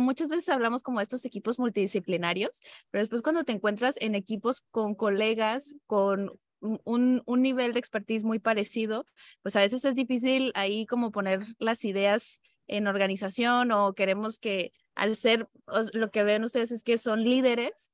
muchas 0.00 0.28
veces 0.28 0.48
hablamos 0.48 0.82
como 0.82 0.98
de 0.98 1.04
estos 1.04 1.24
equipos 1.26 1.58
multidisciplinarios, 1.58 2.60
pero 2.90 3.02
después 3.02 3.22
cuando 3.22 3.44
te 3.44 3.52
encuentras 3.52 3.96
en 4.00 4.14
equipos 4.14 4.62
con 4.70 4.94
colegas, 4.94 5.76
con 5.86 6.30
un, 6.60 7.22
un, 7.26 7.42
nivel 7.42 7.74
de 7.74 7.80
expertise 7.80 8.24
muy 8.24 8.38
parecido, 8.38 9.04
pues 9.42 9.56
a 9.56 9.60
veces 9.60 9.84
es 9.84 9.94
difícil 9.94 10.52
ahí 10.54 10.86
como 10.86 11.10
poner 11.10 11.40
las 11.58 11.84
ideas 11.84 12.40
en 12.68 12.86
organización 12.86 13.72
o 13.72 13.94
queremos 13.94 14.38
que 14.38 14.72
al 14.94 15.16
ser, 15.16 15.48
lo 15.92 16.10
que 16.10 16.22
ven 16.22 16.44
ustedes 16.44 16.70
es 16.72 16.82
que 16.82 16.98
son 16.98 17.24
líderes, 17.24 17.92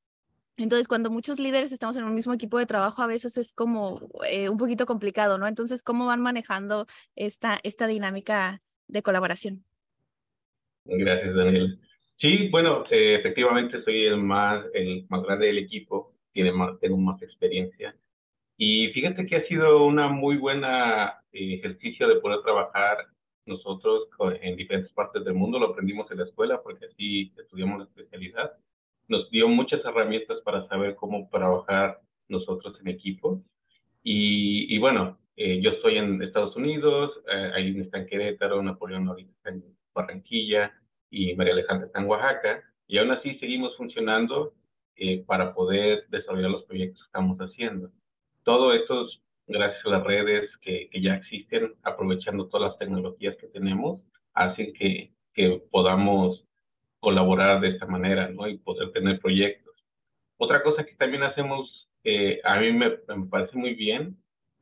entonces, 0.58 0.88
cuando 0.88 1.08
muchos 1.08 1.38
líderes 1.38 1.70
estamos 1.70 1.96
en 1.96 2.02
un 2.02 2.14
mismo 2.14 2.34
equipo 2.34 2.58
de 2.58 2.66
trabajo, 2.66 3.00
a 3.00 3.06
veces 3.06 3.36
es 3.36 3.52
como 3.52 3.94
eh, 4.28 4.48
un 4.48 4.58
poquito 4.58 4.86
complicado, 4.86 5.38
¿no? 5.38 5.46
Entonces, 5.46 5.84
¿cómo 5.84 6.06
van 6.06 6.20
manejando 6.20 6.86
esta, 7.14 7.60
esta 7.62 7.86
dinámica 7.86 8.60
de 8.88 9.02
colaboración? 9.02 9.62
Gracias, 10.84 11.34
Daniel. 11.36 11.78
Sí, 12.16 12.48
bueno, 12.48 12.84
eh, 12.90 13.14
efectivamente 13.14 13.84
soy 13.84 14.06
el 14.06 14.16
más, 14.16 14.64
el 14.74 15.06
más 15.08 15.22
grande 15.22 15.46
del 15.46 15.58
equipo, 15.58 16.16
tiene 16.32 16.50
más, 16.50 16.80
tengo 16.80 16.96
más 16.96 17.22
experiencia. 17.22 17.94
Y 18.56 18.88
fíjate 18.88 19.26
que 19.26 19.36
ha 19.36 19.46
sido 19.46 19.86
una 19.86 20.08
muy 20.08 20.38
buena 20.38 21.22
eh, 21.30 21.54
ejercicio 21.54 22.08
de 22.08 22.16
poder 22.16 22.42
trabajar 22.42 23.06
nosotros 23.48 24.08
en 24.40 24.56
diferentes 24.56 24.92
partes 24.92 25.24
del 25.24 25.34
mundo. 25.34 25.58
Lo 25.58 25.68
aprendimos 25.68 26.10
en 26.10 26.18
la 26.18 26.24
escuela 26.24 26.62
porque 26.62 26.86
así 26.86 27.32
estudiamos 27.36 27.78
la 27.78 27.84
especialidad 27.84 28.52
nos 29.08 29.30
dio 29.30 29.48
muchas 29.48 29.84
herramientas 29.84 30.38
para 30.44 30.68
saber 30.68 30.94
cómo 30.94 31.28
trabajar 31.32 32.00
nosotros 32.28 32.78
en 32.80 32.88
equipo. 32.88 33.42
Y, 34.02 34.74
y 34.74 34.78
bueno, 34.78 35.18
eh, 35.36 35.60
yo 35.62 35.70
estoy 35.70 35.96
en 35.96 36.22
Estados 36.22 36.54
Unidos, 36.56 37.12
eh, 37.32 37.50
Aileen 37.54 37.82
está 37.82 37.98
en 37.98 38.06
Querétaro, 38.06 38.62
Napoleón 38.62 39.08
ahorita 39.08 39.32
está 39.32 39.50
en 39.50 39.64
Barranquilla 39.94 40.72
y 41.10 41.34
María 41.34 41.54
Alejandra 41.54 41.86
está 41.86 42.00
en 42.00 42.06
Oaxaca. 42.06 42.62
Y 42.86 42.98
aún 42.98 43.10
así 43.10 43.38
seguimos 43.38 43.76
funcionando 43.76 44.54
eh, 44.96 45.24
para 45.26 45.54
poder 45.54 46.06
desarrollar 46.08 46.50
los 46.50 46.64
proyectos 46.64 47.00
que 47.00 47.06
estamos 47.06 47.38
haciendo. 47.38 47.90
Todo 48.44 48.72
esto 48.72 49.06
es 49.06 49.20
gracias 49.48 49.84
a 49.86 49.90
las 49.90 50.04
redes 50.04 50.50
que, 50.60 50.88
que 50.90 51.00
ya 51.00 51.14
existen, 51.16 51.74
aprovechando 51.82 52.46
todas 52.48 52.70
las 52.70 52.78
tecnologías 52.78 53.36
que 53.36 53.48
tenemos, 53.48 54.00
hacen 54.34 54.72
que, 54.74 55.12
que 55.34 55.62
podamos 55.70 56.44
colaborar 57.00 57.60
de 57.60 57.68
esta 57.68 57.86
manera, 57.86 58.28
¿no? 58.28 58.48
Y 58.48 58.58
poder 58.58 58.92
tener 58.92 59.20
proyectos. 59.20 59.74
Otra 60.36 60.62
cosa 60.62 60.84
que 60.84 60.94
también 60.94 61.22
hacemos, 61.22 61.88
eh, 62.04 62.40
a 62.44 62.60
mí 62.60 62.72
me, 62.72 62.90
parece 63.30 63.56
muy 63.56 63.74
bien, 63.74 64.16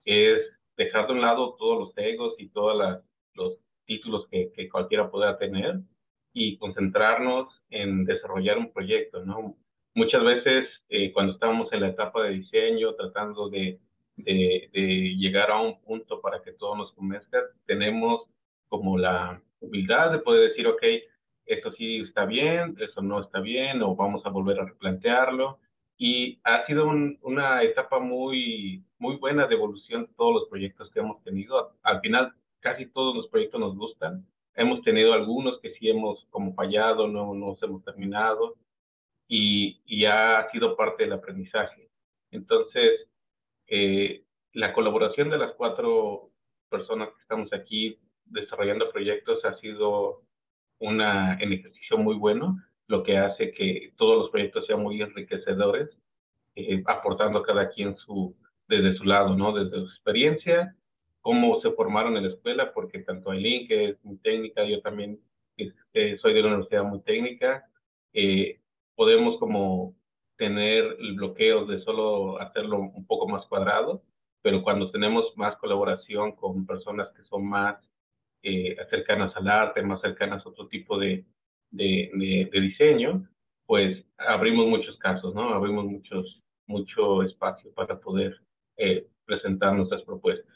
es 0.05 0.41
dejar 0.77 1.07
de 1.07 1.15
un 1.15 1.23
lado 1.23 1.57
todos 1.59 1.79
los 1.79 1.99
egos 1.99 2.35
y 2.39 2.49
todos 2.49 3.03
los 3.35 3.59
títulos 3.87 4.27
que, 4.31 4.53
que, 4.55 4.69
cualquiera 4.69 5.11
pueda 5.11 5.39
tener 5.39 5.81
y 6.33 6.59
concentrarnos 6.59 7.49
en 7.71 8.05
desarrollar 8.05 8.59
un 8.59 8.73
proyecto, 8.73 9.25
¿no? 9.25 9.57
Muchas 9.95 10.23
veces 10.23 10.69
eh, 10.91 11.13
cuando 11.13 11.33
estamos 11.33 11.73
en 11.73 11.81
la 11.81 11.89
etapa 11.89 12.23
de 12.23 12.35
diseño, 12.35 12.95
tratando 12.95 13.49
de, 13.49 13.79
de, 14.17 14.71
de, 14.73 15.17
llegar 15.17 15.51
a 15.51 15.61
un 15.61 15.81
punto 15.81 16.21
para 16.21 16.43
que 16.43 16.53
todo 16.53 16.77
nos 16.77 16.93
convenzca, 16.93 17.39
tenemos 17.67 18.23
como 18.69 18.99
la 18.99 19.41
humildad 19.61 20.13
de 20.13 20.19
poder 20.19 20.51
decir, 20.51 20.67
ok, 20.67 20.83
esto 21.47 21.73
sí 21.73 22.01
está 22.01 22.25
bien, 22.25 22.77
eso 22.81 23.01
no 23.03 23.21
está 23.21 23.41
bien, 23.41 23.83
o 23.83 23.95
vamos 23.95 24.25
a 24.27 24.31
volver 24.31 24.61
a 24.61 24.65
replantearlo. 24.65 25.59
Y 25.99 26.41
ha 26.45 26.67
sido 26.67 26.89
una 27.23 27.63
etapa 27.63 27.99
muy, 28.01 28.85
muy 28.99 29.17
buena 29.17 29.47
de 29.47 29.55
evolución 29.55 30.11
todos 30.17 30.35
los 30.35 30.49
proyectos 30.49 30.91
que 30.91 31.01
hemos 31.01 31.23
tenido. 31.23 31.73
Al 31.83 32.01
final, 32.01 32.35
casi 32.61 32.87
todos 32.87 33.15
los 33.17 33.29
proyectos 33.29 33.61
nos 33.61 33.77
gustan. 33.77 34.27
Hemos 34.55 34.83
tenido 34.83 35.13
algunos 35.15 35.61
que 35.61 35.73
sí 35.75 35.89
hemos 35.89 36.27
como 36.31 36.55
fallado, 36.55 37.07
no 37.07 37.35
nos 37.35 37.63
hemos 37.63 37.83
terminado, 37.85 38.57
y, 39.29 39.81
y 39.87 40.05
ha 40.05 40.49
sido 40.51 40.77
parte 40.77 41.05
del 41.05 41.13
aprendizaje. 41.15 41.89
Entonces, 42.31 43.09
eh, 43.69 44.23
la 44.53 44.73
colaboración 44.73 45.31
de 45.31 45.39
las 45.39 45.53
cuatro 45.53 46.31
personas 46.69 47.09
que 47.09 47.23
estamos 47.23 47.53
aquí 47.53 47.99
desarrollando 48.27 48.91
proyectos 48.91 49.45
ha 49.45 49.57
sido 49.59 50.23
una, 50.79 51.35
ejercicio 51.35 51.99
muy 51.99 52.17
bueno, 52.17 52.57
lo 52.89 53.03
que 53.03 53.19
hace 53.19 53.53
que 53.53 53.93
todos 53.97 54.19
los 54.19 54.31
proyectos 54.31 54.67
sean 54.67 54.83
muy 54.83 55.01
enriquecedores, 55.01 55.91
eh, 56.55 56.83
aportando 56.87 57.43
cada 57.43 57.71
quien 57.71 57.97
su, 57.97 58.35
desde 58.69 58.97
su 58.97 59.05
lado, 59.05 59.37
¿no? 59.37 59.53
Desde 59.53 59.79
su 59.79 59.87
experiencia, 59.87 60.75
cómo 61.21 61.61
se 61.61 61.73
formaron 61.73 62.17
en 62.17 62.25
la 62.25 62.31
escuela, 62.31 62.73
porque 62.73 63.01
tanto 63.01 63.31
Aileen, 63.31 63.67
que 63.67 63.89
es 63.91 64.05
muy 64.05 64.17
técnica, 64.19 64.65
yo 64.65 64.81
también 64.81 65.19
este, 65.57 66.19
soy 66.19 66.35
de 66.35 66.41
una 66.41 66.51
universidad 66.51 66.85
muy 66.85 67.01
técnica, 67.01 67.65
eh, 68.13 68.61
podemos 68.95 69.39
como 69.39 69.96
tener 70.37 70.97
el 70.99 71.15
bloqueo 71.17 71.67
de 71.67 71.81
solo 71.81 72.41
hacerlo 72.41 72.79
un 72.79 73.07
poco 73.07 73.29
más 73.29 73.45
cuadrado, 73.47 74.03
pero 74.43 74.63
cuando 74.63 74.91
tenemos 74.91 75.33
más 75.37 75.57
colaboración 75.57 76.33
con 76.33 76.67
personas 76.67 77.09
que 77.17 77.25
son 77.25 77.47
más 77.47 77.77
eh, 78.43 78.77
cercanas 78.91 79.35
al 79.37 79.49
arte, 79.49 79.83
más 79.83 80.01
cercanas 80.01 80.45
a 80.45 80.49
otro 80.49 80.69
tipo 80.69 80.99
de, 80.99 81.25
de, 81.71 82.11
de, 82.53 82.61
diseño, 82.61 83.29
pues 83.67 84.05
abrimos 84.19 84.67
muchos 84.67 84.97
casos, 84.99 85.35
¿no? 85.35 85.53
Abrimos 85.53 85.85
muchos, 85.85 86.41
mucho 86.67 87.23
espacio 87.23 87.73
para 87.75 87.99
poder 87.99 88.41
eh, 88.77 89.09
presentar 89.25 89.75
nuestras 89.75 90.03
propuestas. 90.03 90.55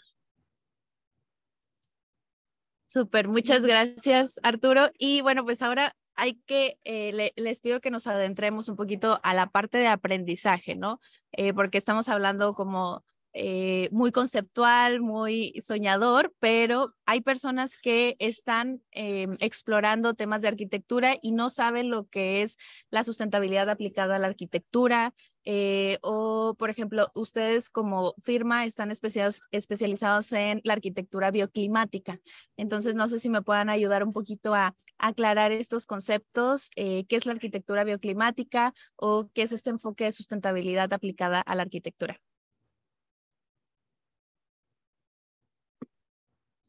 Súper, 2.86 3.28
muchas 3.28 3.62
gracias 3.62 4.38
Arturo. 4.42 4.90
Y 4.98 5.20
bueno, 5.22 5.44
pues 5.44 5.62
ahora 5.62 5.94
hay 6.20 6.34
que, 6.46 6.78
eh, 6.84 7.32
les 7.34 7.60
pido 7.60 7.80
que 7.80 7.90
nos 7.90 8.06
adentremos 8.06 8.68
un 8.68 8.76
poquito 8.76 9.20
a 9.22 9.32
la 9.32 9.46
parte 9.46 9.78
de 9.78 9.88
aprendizaje, 9.88 10.76
¿no? 10.76 11.00
Eh, 11.32 11.54
porque 11.54 11.78
estamos 11.78 12.10
hablando 12.10 12.54
como 12.54 13.04
eh, 13.32 13.88
muy 13.92 14.10
conceptual, 14.10 15.00
muy 15.00 15.54
soñador, 15.62 16.34
pero 16.40 16.94
hay 17.06 17.20
personas 17.20 17.78
que 17.78 18.16
están 18.18 18.82
eh, 18.90 19.28
explorando 19.38 20.14
temas 20.14 20.42
de 20.42 20.48
arquitectura 20.48 21.16
y 21.22 21.30
no 21.30 21.48
saben 21.48 21.90
lo 21.90 22.08
que 22.08 22.42
es 22.42 22.56
la 22.90 23.04
sustentabilidad 23.04 23.68
aplicada 23.70 24.16
a 24.16 24.18
la 24.18 24.26
arquitectura. 24.26 25.14
Eh, 25.44 25.98
o, 26.02 26.54
por 26.58 26.70
ejemplo, 26.70 27.08
ustedes 27.14 27.70
como 27.70 28.14
firma 28.24 28.66
están 28.66 28.90
especializados, 28.90 29.42
especializados 29.52 30.32
en 30.32 30.60
la 30.64 30.74
arquitectura 30.74 31.30
bioclimática. 31.30 32.18
Entonces, 32.56 32.94
no 32.96 33.08
sé 33.08 33.20
si 33.20 33.30
me 33.30 33.42
puedan 33.42 33.70
ayudar 33.70 34.02
un 34.04 34.12
poquito 34.12 34.54
a 34.54 34.74
aclarar 34.98 35.52
estos 35.52 35.86
conceptos, 35.86 36.68
qué 36.74 37.06
es 37.08 37.26
la 37.26 37.32
arquitectura 37.32 37.84
bioclimática 37.84 38.74
o 38.96 39.30
qué 39.32 39.42
es 39.42 39.52
este 39.52 39.70
enfoque 39.70 40.04
de 40.04 40.12
sustentabilidad 40.12 40.92
aplicada 40.92 41.40
a 41.40 41.54
la 41.54 41.62
arquitectura. 41.62 42.20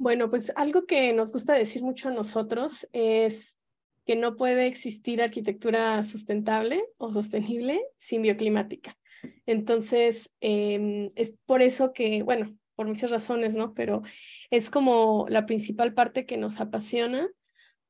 Bueno, 0.02 0.32
pues 0.32 0.52
algo 0.56 0.88
que 0.88 1.14
nos 1.14 1.32
gusta 1.32 1.54
decir 1.54 1.84
mucho 1.84 2.10
a 2.10 2.12
nosotros 2.12 2.88
es 2.92 3.60
que 4.04 4.16
no 4.16 4.36
puede 4.36 4.66
existir 4.66 5.22
arquitectura 5.22 6.02
sustentable 6.02 6.84
o 6.98 7.14
sostenible 7.14 7.80
sin 7.98 8.24
bioclimática. 8.24 8.98
Entonces, 9.46 10.32
em, 10.40 11.12
es 11.14 11.36
por 11.46 11.62
eso 11.62 11.94
que, 11.94 12.24
bueno, 12.24 12.58
por 12.74 12.88
muchas 12.88 13.12
razones, 13.12 13.54
¿no? 13.54 13.76
Pero 13.76 14.02
es 14.50 14.72
como 14.72 15.28
la 15.30 15.46
principal 15.46 15.94
parte 15.94 16.26
que 16.26 16.38
nos 16.38 16.62
apasiona, 16.62 17.30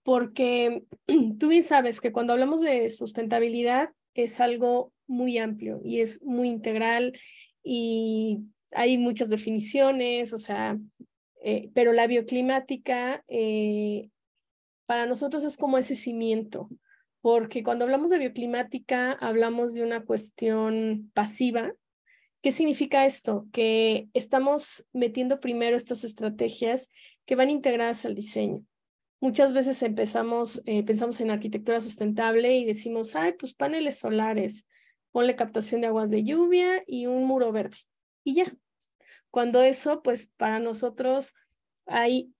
porque 0.03 0.84
tú 1.39 1.48
bien 1.48 1.63
sabes 1.63 2.01
que 2.01 2.12
cuando 2.12 2.34
hablamos 2.34 2.60
de 2.60 2.89
sustentabilidad 2.89 3.91
es 4.15 4.41
algo 4.41 4.91
muy 5.08 5.38
amplio 5.38 5.80
y 5.82 6.01
es 6.01 6.22
muy 6.24 6.50
integral 6.50 7.18
y 7.63 8.39
hay 8.74 8.98
muchas 8.98 9.30
definiciones, 9.30 10.34
o 10.34 10.38
sea, 10.38 10.77
eh, 11.44 11.70
pero 11.74 11.92
la 11.92 12.08
bioclimática 12.08 13.24
eh, 13.28 14.10
para 14.86 15.06
nosotros 15.06 15.44
es 15.44 15.58
como 15.58 15.78
ese 15.78 15.96
cimiento, 15.96 16.70
porque 17.22 17.64
cuando 17.64 17.86
hablamos 17.86 18.10
de 18.10 18.20
bioclimática 18.20 19.14
hablamos 19.14 19.74
de 19.74 19.84
una 19.84 20.06
cuestión 20.06 21.12
pasiva. 21.14 21.74
¿Qué 22.42 22.52
significa 22.52 23.06
esto? 23.06 23.48
Que 23.52 24.10
estamos 24.14 24.88
metiendo 24.94 25.40
primero 25.40 25.78
estas 25.78 26.04
estrategias 26.04 26.90
que 27.26 27.36
van 27.36 27.50
integradas 27.50 28.06
al 28.06 28.16
diseño. 28.16 28.66
Muchas 29.20 29.54
veces 29.54 29.82
empezamos, 29.84 30.64
eh, 30.66 30.84
pensamos 30.84 31.22
en 31.22 31.30
arquitectura 31.30 31.80
sustentable 31.80 32.56
y 32.56 32.66
decimos, 32.66 33.16
ay, 33.16 33.34
pues 33.38 33.54
paneles 33.54 34.00
solares, 34.00 34.68
ponle 35.12 35.36
captación 35.36 35.82
de 35.82 35.88
aguas 35.88 36.10
de 36.10 36.24
lluvia 36.24 36.82
y 36.88 37.06
un 37.06 37.26
muro 37.26 37.52
verde. 37.52 37.78
Y 38.24 38.34
ya, 38.34 38.56
cuando 39.32 39.64
eso, 39.64 40.02
pues 40.04 40.28
para 40.38 40.60
nosotros 40.60 41.34
hay 41.86 42.34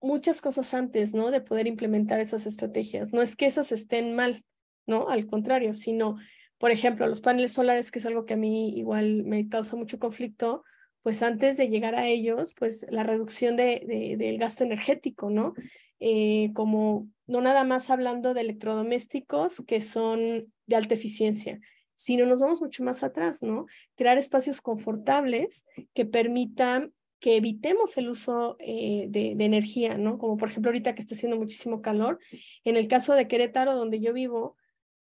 muchas 0.00 0.40
cosas 0.42 0.74
antes, 0.74 1.14
¿no? 1.14 1.30
De 1.30 1.40
poder 1.40 1.66
implementar 1.66 2.20
esas 2.20 2.46
estrategias. 2.46 3.12
No 3.12 3.22
es 3.22 3.36
que 3.36 3.46
esas 3.46 3.72
estén 3.72 4.14
mal, 4.14 4.44
¿no? 4.86 5.08
Al 5.08 5.26
contrario, 5.26 5.74
sino, 5.74 6.16
por 6.58 6.70
ejemplo, 6.70 7.06
los 7.06 7.20
paneles 7.20 7.52
solares, 7.52 7.90
que 7.90 8.00
es 8.00 8.06
algo 8.06 8.26
que 8.26 8.34
a 8.34 8.36
mí 8.36 8.76
igual 8.76 9.24
me 9.24 9.48
causa 9.48 9.76
mucho 9.76 9.98
conflicto, 9.98 10.62
pues 11.02 11.22
antes 11.22 11.56
de 11.56 11.68
llegar 11.68 11.94
a 11.94 12.06
ellos, 12.06 12.54
pues 12.58 12.86
la 12.90 13.02
reducción 13.02 13.56
de, 13.56 14.16
del 14.18 14.38
gasto 14.38 14.64
energético, 14.64 15.30
¿no? 15.30 15.54
Eh, 16.00 16.50
como 16.54 17.08
no 17.26 17.40
nada 17.40 17.64
más 17.64 17.88
hablando 17.90 18.34
de 18.34 18.42
electrodomésticos 18.42 19.62
que 19.66 19.80
son 19.80 20.52
de 20.66 20.76
alta 20.76 20.94
eficiencia, 20.94 21.60
sino 21.94 22.26
nos 22.26 22.40
vamos 22.40 22.60
mucho 22.60 22.84
más 22.84 23.02
atrás, 23.02 23.42
¿no? 23.42 23.66
Crear 23.96 24.18
espacios 24.18 24.60
confortables 24.60 25.66
que 25.94 26.04
permitan 26.04 26.92
que 27.24 27.36
evitemos 27.36 27.96
el 27.96 28.10
uso 28.10 28.56
eh, 28.58 29.06
de, 29.08 29.32
energía, 29.32 29.96
¿no? 29.96 30.18
Como 30.18 30.36
por 30.36 30.48
ejemplo 30.48 30.68
ahorita 30.68 30.94
que 30.94 31.00
está 31.00 31.14
haciendo 31.14 31.38
muchísimo 31.38 31.80
calor. 31.80 32.18
En 32.64 32.76
el 32.76 32.86
caso 32.86 33.14
de 33.14 33.26
Querétaro, 33.28 33.74
donde 33.74 33.98
yo 34.00 34.12
vivo, 34.12 34.56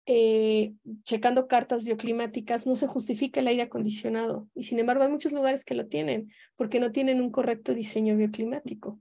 eh, 0.05 0.73
checando 1.01 1.47
cartas 1.47 1.83
bioclimáticas, 1.83 2.67
no 2.67 2.75
se 2.75 2.85
justifica 2.85 3.39
el 3.39 3.47
aire 3.47 3.63
acondicionado. 3.63 4.47
Y 4.53 4.65
sin 4.65 4.77
embargo, 4.77 5.03
hay 5.03 5.09
muchos 5.09 5.31
lugares 5.31 5.65
que 5.65 5.73
lo 5.73 5.87
tienen, 5.87 6.31
porque 6.55 6.79
no 6.79 6.91
tienen 6.91 7.21
un 7.21 7.31
correcto 7.31 7.73
diseño 7.73 8.15
bioclimático. 8.15 8.99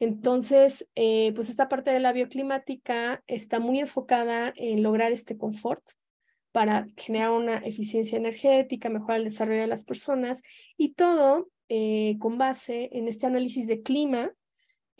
Entonces, 0.00 0.88
eh, 0.96 1.30
pues 1.36 1.50
esta 1.50 1.68
parte 1.68 1.92
de 1.92 2.00
la 2.00 2.12
bioclimática 2.12 3.22
está 3.28 3.60
muy 3.60 3.78
enfocada 3.78 4.52
en 4.56 4.82
lograr 4.82 5.12
este 5.12 5.36
confort 5.36 5.84
para 6.52 6.86
generar 6.96 7.30
una 7.32 7.56
eficiencia 7.58 8.18
energética, 8.18 8.90
mejorar 8.90 9.18
el 9.18 9.24
desarrollo 9.24 9.60
de 9.60 9.66
las 9.66 9.84
personas 9.84 10.42
y 10.76 10.94
todo 10.94 11.48
eh, 11.68 12.16
con 12.18 12.38
base 12.38 12.88
en 12.92 13.08
este 13.08 13.26
análisis 13.26 13.66
de 13.66 13.82
clima 13.82 14.32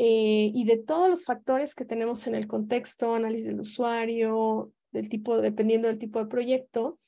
y 0.03 0.65
de 0.65 0.79
todos 0.79 1.11
los 1.11 1.27
factores 1.27 1.75
que 1.75 1.85
tenemos 1.85 2.27
en 2.27 2.35
el 2.35 2.47
contexto, 2.47 3.15
análisis 3.15 3.49
del 3.49 3.61
usuario, 3.61 4.73
del 4.93 5.11
tipo, 5.11 5.39
dependiendo 5.39 5.89
del 5.89 5.99
tipo 5.99 6.19
de 6.19 6.25
proyecto, 6.25 6.99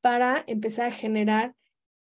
para 0.00 0.44
empezar 0.46 0.86
a 0.86 0.92
generar 0.92 1.54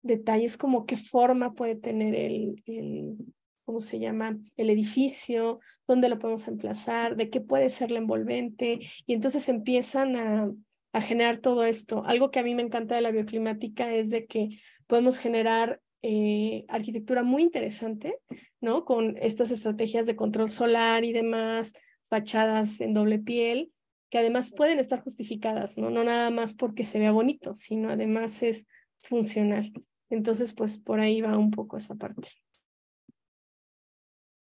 detalles 0.02 0.56
como 0.56 0.86
qué 0.86 0.96
forma 0.96 1.54
puede 1.54 1.76
tener 1.76 2.16
el, 2.16 2.62
el 2.66 3.16
¿cómo 3.64 3.80
se 3.80 3.98
llama? 3.98 4.38
El 4.56 4.70
edificio, 4.70 5.60
dónde 5.86 6.08
lo 6.08 6.18
podemos 6.18 6.46
emplazar, 6.48 7.16
de 7.16 7.30
qué 7.30 7.40
puede 7.40 7.70
ser 7.70 7.90
la 7.90 7.98
envolvente, 7.98 8.80
y 9.06 9.14
entonces 9.14 9.48
empiezan 9.48 10.16
a, 10.16 10.52
a 10.94 11.00
generar 11.00 11.38
todo 11.38 11.64
esto. 11.64 12.04
Algo 12.06 12.30
que 12.30 12.38
a 12.38 12.44
mí 12.44 12.54
me 12.54 12.62
encanta 12.62 12.94
de 12.94 13.00
la 13.00 13.10
bioclimática 13.10 13.92
es 13.92 14.10
de 14.10 14.26
que 14.26 14.60
podemos 14.86 15.18
generar 15.18 15.82
eh, 16.02 16.64
arquitectura 16.68 17.24
muy 17.24 17.42
interesante, 17.42 18.20
¿no? 18.60 18.84
Con 18.84 19.16
estas 19.18 19.50
estrategias 19.50 20.06
de 20.06 20.14
control 20.14 20.48
solar 20.48 21.04
y 21.04 21.12
demás, 21.12 21.72
fachadas 22.04 22.80
en 22.80 22.94
doble 22.94 23.18
piel, 23.18 23.72
que 24.08 24.18
además 24.18 24.52
pueden 24.56 24.78
estar 24.78 25.02
justificadas, 25.02 25.76
¿no? 25.76 25.90
No 25.90 26.04
nada 26.04 26.30
más 26.30 26.54
porque 26.54 26.86
se 26.86 27.00
vea 27.00 27.10
bonito, 27.10 27.56
sino 27.56 27.90
además 27.90 28.44
es 28.44 28.68
funcional. 28.98 29.72
Entonces, 30.10 30.54
pues 30.54 30.78
por 30.78 31.00
ahí 31.00 31.20
va 31.20 31.36
un 31.36 31.50
poco 31.50 31.76
esa 31.76 31.96
parte. 31.96 32.28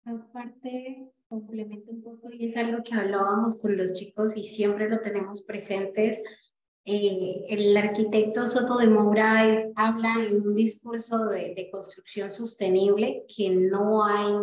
Aparte, 0.04 1.12
complemento 1.42 1.92
un 1.92 2.02
poco 2.02 2.30
y 2.32 2.46
es 2.46 2.56
algo 2.56 2.82
que 2.84 2.94
hablábamos 2.94 3.60
con 3.60 3.76
los 3.76 3.94
chicos 3.94 4.38
y 4.38 4.44
siempre 4.44 4.90
lo 4.90 5.00
tenemos 5.00 5.42
presentes. 5.42 6.22
Eh, 6.86 7.46
el 7.50 7.76
arquitecto 7.76 8.48
Soto 8.48 8.78
de 8.78 8.88
Moura 8.88 9.42
habla 9.76 10.14
en 10.26 10.48
un 10.48 10.56
discurso 10.56 11.26
de, 11.26 11.54
de 11.56 11.70
construcción 11.72 12.32
sostenible 12.32 13.26
que 13.36 13.50
no 13.50 14.06
hay, 14.06 14.34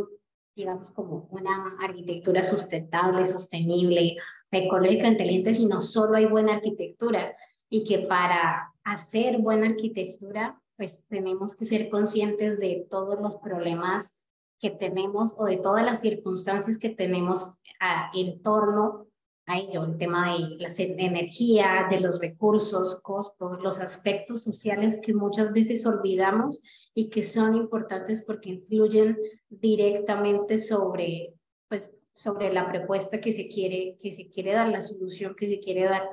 digamos, 0.54 0.90
como 0.90 1.28
una 1.30 1.76
arquitectura 1.80 2.42
sustentable, 2.42 3.24
sostenible 3.24 4.16
ecológica 4.50 5.08
inteligente, 5.08 5.54
sino 5.54 5.80
solo 5.80 6.16
hay 6.16 6.26
buena 6.26 6.54
arquitectura 6.54 7.34
y 7.70 7.84
que 7.84 8.00
para 8.00 8.70
hacer 8.84 9.38
buena 9.38 9.66
arquitectura, 9.66 10.60
pues 10.76 11.06
tenemos 11.08 11.54
que 11.54 11.64
ser 11.64 11.88
conscientes 11.88 12.58
de 12.58 12.86
todos 12.90 13.18
los 13.18 13.36
problemas 13.36 14.14
que 14.62 14.70
tenemos 14.70 15.34
o 15.36 15.44
de 15.44 15.58
todas 15.58 15.84
las 15.84 16.00
circunstancias 16.00 16.78
que 16.78 16.90
tenemos 16.90 17.58
a, 17.80 18.10
en 18.14 18.40
torno 18.42 19.08
a 19.46 19.58
ello, 19.58 19.84
el 19.84 19.98
tema 19.98 20.36
de 20.36 20.56
la 20.60 20.68
energía, 20.78 21.88
de 21.90 22.00
los 22.00 22.20
recursos, 22.20 23.00
costos, 23.02 23.60
los 23.60 23.80
aspectos 23.80 24.44
sociales 24.44 25.02
que 25.04 25.12
muchas 25.12 25.52
veces 25.52 25.84
olvidamos 25.84 26.62
y 26.94 27.10
que 27.10 27.24
son 27.24 27.56
importantes 27.56 28.22
porque 28.24 28.50
influyen 28.50 29.18
directamente 29.50 30.58
sobre 30.58 31.34
pues, 31.68 31.90
sobre 32.12 32.52
la 32.52 32.70
propuesta 32.70 33.20
que 33.20 33.32
se 33.32 33.48
quiere, 33.48 33.96
que 33.98 34.12
se 34.12 34.28
quiere 34.28 34.52
dar, 34.52 34.68
la 34.68 34.82
solución 34.82 35.34
que 35.34 35.48
se 35.48 35.58
quiere 35.58 35.84
dar. 35.84 36.06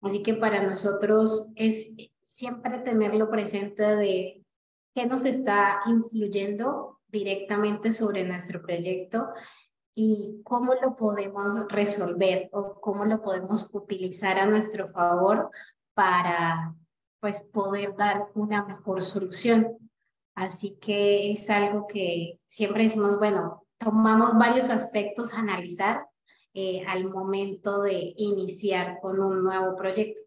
Así 0.00 0.22
que 0.22 0.34
para 0.34 0.62
nosotros 0.62 1.48
es 1.54 1.94
siempre 2.22 2.78
tenerlo 2.78 3.30
presente 3.30 3.82
de 3.82 4.44
qué 4.94 5.06
nos 5.06 5.26
está 5.26 5.80
influyendo 5.86 6.93
directamente 7.14 7.92
sobre 7.92 8.24
nuestro 8.24 8.60
proyecto 8.60 9.28
y 9.94 10.40
cómo 10.42 10.74
lo 10.74 10.96
podemos 10.96 11.54
resolver 11.68 12.50
o 12.52 12.80
cómo 12.80 13.04
lo 13.04 13.22
podemos 13.22 13.70
utilizar 13.72 14.38
a 14.38 14.46
nuestro 14.46 14.88
favor 14.88 15.50
para 15.94 16.74
pues 17.20 17.40
poder 17.40 17.94
dar 17.96 18.26
una 18.34 18.64
mejor 18.64 19.00
solución. 19.02 19.78
Así 20.34 20.76
que 20.80 21.30
es 21.30 21.48
algo 21.48 21.86
que 21.86 22.40
siempre 22.46 22.82
decimos, 22.82 23.16
bueno, 23.18 23.64
tomamos 23.78 24.36
varios 24.36 24.68
aspectos 24.68 25.32
a 25.32 25.38
analizar 25.38 26.06
eh, 26.54 26.84
al 26.88 27.04
momento 27.04 27.82
de 27.82 28.14
iniciar 28.16 28.98
con 29.00 29.20
un 29.20 29.44
nuevo 29.44 29.76
proyecto. 29.76 30.22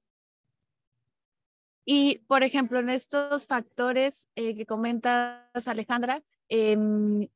Y, 1.90 2.20
por 2.28 2.44
ejemplo, 2.44 2.80
en 2.80 2.90
estos 2.90 3.46
factores 3.46 4.28
eh, 4.36 4.56
que 4.56 4.66
comentas, 4.66 5.68
Alejandra, 5.68 6.24
em, 6.50 7.28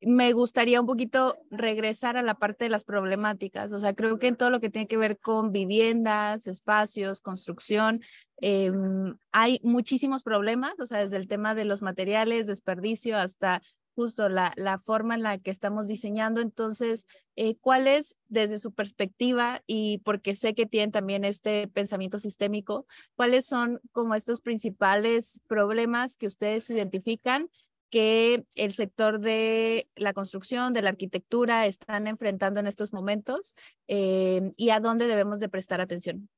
me 0.00 0.32
gustaría 0.32 0.80
un 0.80 0.86
poquito 0.86 1.38
regresar 1.50 2.16
a 2.16 2.22
la 2.22 2.34
parte 2.34 2.64
de 2.64 2.70
las 2.70 2.84
problemáticas. 2.84 3.72
O 3.72 3.80
sea, 3.80 3.94
creo 3.94 4.18
que 4.18 4.28
en 4.28 4.36
todo 4.36 4.50
lo 4.50 4.60
que 4.60 4.70
tiene 4.70 4.86
que 4.86 4.96
ver 4.96 5.18
con 5.18 5.50
viviendas, 5.50 6.46
espacios, 6.46 7.20
construcción, 7.20 8.02
em, 8.40 9.16
hay 9.32 9.60
muchísimos 9.64 10.22
problemas, 10.22 10.74
o 10.78 10.86
sea, 10.86 11.00
desde 11.00 11.16
el 11.16 11.26
tema 11.26 11.54
de 11.54 11.64
los 11.64 11.82
materiales, 11.82 12.46
desperdicio, 12.46 13.18
hasta 13.18 13.60
justo 13.96 14.28
la, 14.28 14.52
la 14.54 14.78
forma 14.78 15.16
en 15.16 15.24
la 15.24 15.38
que 15.38 15.50
estamos 15.50 15.88
diseñando. 15.88 16.40
Entonces, 16.40 17.04
eh, 17.34 17.56
¿cuál 17.60 17.88
es 17.88 18.16
desde 18.28 18.58
su 18.58 18.72
perspectiva 18.72 19.64
y 19.66 19.98
porque 19.98 20.36
sé 20.36 20.54
que 20.54 20.66
tienen 20.66 20.92
también 20.92 21.24
este 21.24 21.66
pensamiento 21.66 22.20
sistémico, 22.20 22.86
cuáles 23.16 23.46
son 23.46 23.80
como 23.90 24.14
estos 24.14 24.40
principales 24.40 25.40
problemas 25.48 26.16
que 26.16 26.28
ustedes 26.28 26.70
identifican 26.70 27.50
que 27.90 28.44
el 28.54 28.72
sector 28.72 29.20
de 29.20 29.88
la 29.96 30.12
construcción, 30.12 30.72
de 30.72 30.82
la 30.82 30.90
arquitectura 30.90 31.66
están 31.66 32.06
enfrentando 32.06 32.60
en 32.60 32.66
estos 32.66 32.92
momentos 32.92 33.54
eh, 33.86 34.52
y 34.56 34.70
a 34.70 34.80
dónde 34.80 35.06
debemos 35.06 35.40
de 35.40 35.48
prestar 35.48 35.80
atención? 35.80 36.28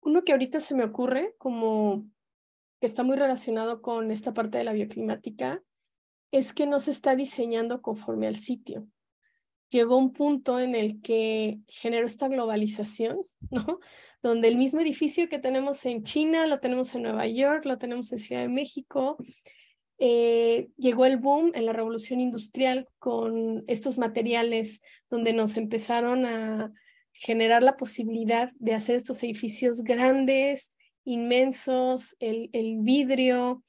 Uno 0.00 0.22
que 0.22 0.32
ahorita 0.32 0.60
se 0.60 0.74
me 0.74 0.84
ocurre 0.84 1.34
como 1.38 2.08
que 2.80 2.86
está 2.86 3.02
muy 3.02 3.16
relacionado 3.16 3.82
con 3.82 4.10
esta 4.10 4.34
parte 4.34 4.58
de 4.58 4.64
la 4.64 4.72
bioclimática 4.72 5.62
es 6.30 6.52
que 6.52 6.66
no 6.66 6.80
se 6.80 6.90
está 6.90 7.16
diseñando 7.16 7.82
conforme 7.82 8.26
al 8.26 8.36
sitio. 8.36 8.86
Llegó 9.68 9.96
un 9.96 10.12
punto 10.12 10.60
en 10.60 10.74
el 10.74 11.00
que 11.02 11.58
generó 11.66 12.06
esta 12.06 12.28
globalización, 12.28 13.18
¿no? 13.50 13.80
Donde 14.22 14.48
el 14.48 14.56
mismo 14.56 14.80
edificio 14.80 15.28
que 15.28 15.38
tenemos 15.38 15.84
en 15.86 16.02
China, 16.02 16.46
lo 16.46 16.60
tenemos 16.60 16.94
en 16.94 17.02
Nueva 17.02 17.26
York, 17.26 17.64
lo 17.64 17.78
tenemos 17.78 18.12
en 18.12 18.18
Ciudad 18.18 18.42
de 18.42 18.48
México. 18.48 19.16
Eh, 19.98 20.68
llegó 20.76 21.06
el 21.06 21.16
boom 21.16 21.52
en 21.54 21.64
la 21.64 21.72
revolución 21.72 22.20
industrial 22.20 22.86
con 22.98 23.64
estos 23.66 23.96
materiales 23.96 24.82
donde 25.08 25.32
nos 25.32 25.56
empezaron 25.56 26.26
a 26.26 26.72
generar 27.12 27.62
la 27.62 27.76
posibilidad 27.76 28.52
de 28.58 28.74
hacer 28.74 28.96
estos 28.96 29.22
edificios 29.22 29.82
grandes, 29.82 30.76
inmensos, 31.04 32.14
el, 32.20 32.50
vidrio, 32.80 33.62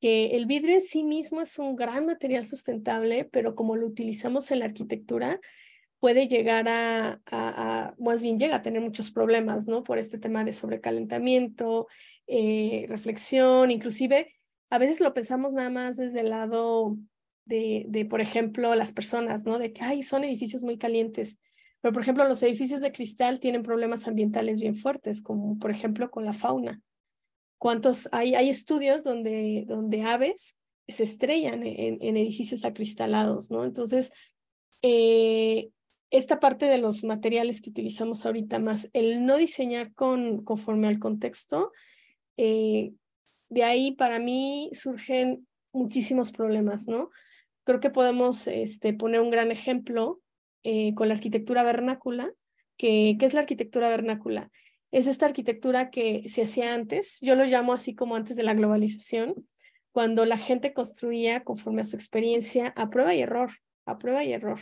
que 0.00 0.36
el 0.36 0.46
vidrio 0.46 0.74
en 0.74 0.80
sí 0.80 1.04
mismo 1.04 1.40
es 1.40 1.58
un 1.60 1.76
gran 1.76 2.06
material 2.06 2.44
sustentable, 2.44 3.24
pero 3.24 3.54
como 3.54 3.76
lo 3.76 3.86
utilizamos 3.86 4.50
en 4.50 4.60
la 4.60 4.64
arquitectura, 4.64 5.40
puede 6.00 6.26
llegar 6.26 6.66
a, 6.68 7.94
más 7.98 8.22
bien 8.22 8.38
llega 8.38 8.56
a 8.56 8.62
tener 8.62 8.80
muchos 8.80 9.12
problemas, 9.12 9.68
¿no? 9.68 9.84
Por 9.84 9.98
este 9.98 10.18
tema 10.18 10.42
de 10.42 10.52
sobrecalentamiento, 10.52 11.86
eh, 12.26 12.86
reflexión, 12.88 13.70
inclusive 13.70 14.37
a 14.70 14.78
veces 14.78 15.00
lo 15.00 15.14
pensamos 15.14 15.52
nada 15.52 15.70
más 15.70 15.96
desde 15.96 16.20
el 16.20 16.30
lado 16.30 16.96
de, 17.44 17.86
de, 17.88 18.04
por 18.04 18.20
ejemplo, 18.20 18.74
las 18.74 18.92
personas, 18.92 19.44
¿no? 19.44 19.58
De 19.58 19.72
que, 19.72 19.82
ay, 19.82 20.02
son 20.02 20.24
edificios 20.24 20.62
muy 20.62 20.78
calientes. 20.78 21.40
Pero, 21.80 21.92
por 21.92 22.02
ejemplo, 22.02 22.26
los 22.28 22.42
edificios 22.42 22.80
de 22.80 22.92
cristal 22.92 23.40
tienen 23.40 23.62
problemas 23.62 24.06
ambientales 24.08 24.60
bien 24.60 24.74
fuertes, 24.74 25.22
como 25.22 25.58
por 25.58 25.70
ejemplo 25.70 26.10
con 26.10 26.24
la 26.24 26.32
fauna 26.32 26.82
cuántos 27.58 28.08
hay, 28.12 28.34
hay 28.34 28.48
estudios 28.48 29.04
donde, 29.04 29.64
donde 29.66 30.02
aves 30.02 30.56
se 30.86 31.02
estrellan 31.02 31.64
en, 31.66 32.16
edificios 32.16 32.64
acristalados, 32.64 33.50
¿no? 33.50 33.66
Entonces, 33.66 34.10
eh, 34.80 35.68
esta 36.10 36.40
parte 36.40 36.64
de 36.64 36.78
los 36.78 37.04
materiales 37.04 37.60
que 37.60 37.68
utilizamos 37.68 38.24
ahorita 38.24 38.58
más, 38.58 38.88
el 38.94 39.26
no 39.26 39.36
diseñar 39.36 39.92
con, 39.92 40.42
conforme 40.44 40.88
al 40.88 40.98
contexto, 40.98 41.72
eh, 42.38 42.92
de 43.48 43.64
ahí 43.64 43.92
para 43.92 44.18
mí 44.18 44.70
surgen 44.72 45.46
muchísimos 45.72 46.32
problemas, 46.32 46.88
¿no? 46.88 47.10
Creo 47.64 47.80
que 47.80 47.90
podemos 47.90 48.46
este, 48.46 48.92
poner 48.94 49.20
un 49.20 49.30
gran 49.30 49.50
ejemplo 49.50 50.20
eh, 50.64 50.94
con 50.94 51.08
la 51.08 51.14
arquitectura 51.14 51.62
vernácula, 51.62 52.32
que, 52.76 53.16
¿qué 53.18 53.26
es 53.26 53.34
la 53.34 53.40
arquitectura 53.40 53.88
vernácula? 53.88 54.50
Es 54.90 55.06
esta 55.06 55.26
arquitectura 55.26 55.90
que 55.90 56.28
se 56.28 56.42
hacía 56.42 56.74
antes, 56.74 57.18
yo 57.20 57.34
lo 57.34 57.44
llamo 57.44 57.72
así 57.72 57.94
como 57.94 58.16
antes 58.16 58.36
de 58.36 58.42
la 58.42 58.54
globalización, 58.54 59.34
cuando 59.92 60.24
la 60.24 60.38
gente 60.38 60.72
construía 60.72 61.44
conforme 61.44 61.82
a 61.82 61.86
su 61.86 61.96
experiencia 61.96 62.72
a 62.76 62.88
prueba 62.88 63.14
y 63.14 63.20
error, 63.20 63.50
a 63.84 63.98
prueba 63.98 64.24
y 64.24 64.32
error. 64.32 64.60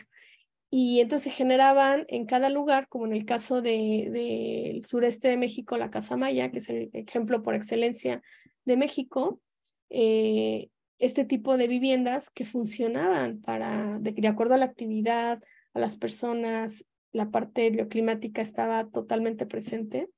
Y 0.71 1.01
entonces 1.01 1.33
generaban 1.35 2.07
en 2.09 2.27
cada 2.27 2.51
lugar, 2.51 2.89
como 2.89 3.07
en 3.07 3.13
el 3.13 3.25
caso 3.25 3.63
del 3.63 4.13
de, 4.13 4.81
sureste 4.83 5.29
de 5.29 5.37
México, 5.37 5.77
la 5.77 5.91
Casa 5.91 6.17
Maya, 6.17 6.51
que 6.51 6.59
es 6.59 6.69
el 6.69 6.91
ejemplo 6.93 7.43
por 7.43 7.55
excelencia 7.55 8.23
de 8.67 8.77
México, 8.77 9.41
eh, 9.89 10.69
este 10.99 11.25
tipo 11.25 11.57
de 11.57 11.69
viviendas 11.69 12.31
que 12.31 12.45
funcionaban 12.45 13.41
para, 13.41 13.99
de, 14.01 14.29
acuerdo 14.29 14.55
a 14.55 14.59
la 14.59 14.67
actividad, 14.67 15.43
a 15.73 15.79
las 15.79 15.97
personas, 15.97 16.87
la 17.13 17.31
parte 17.31 17.71
bioclimática 17.71 18.43
estaba 18.43 18.89
totalmente 18.89 19.47
presente. 19.47 20.11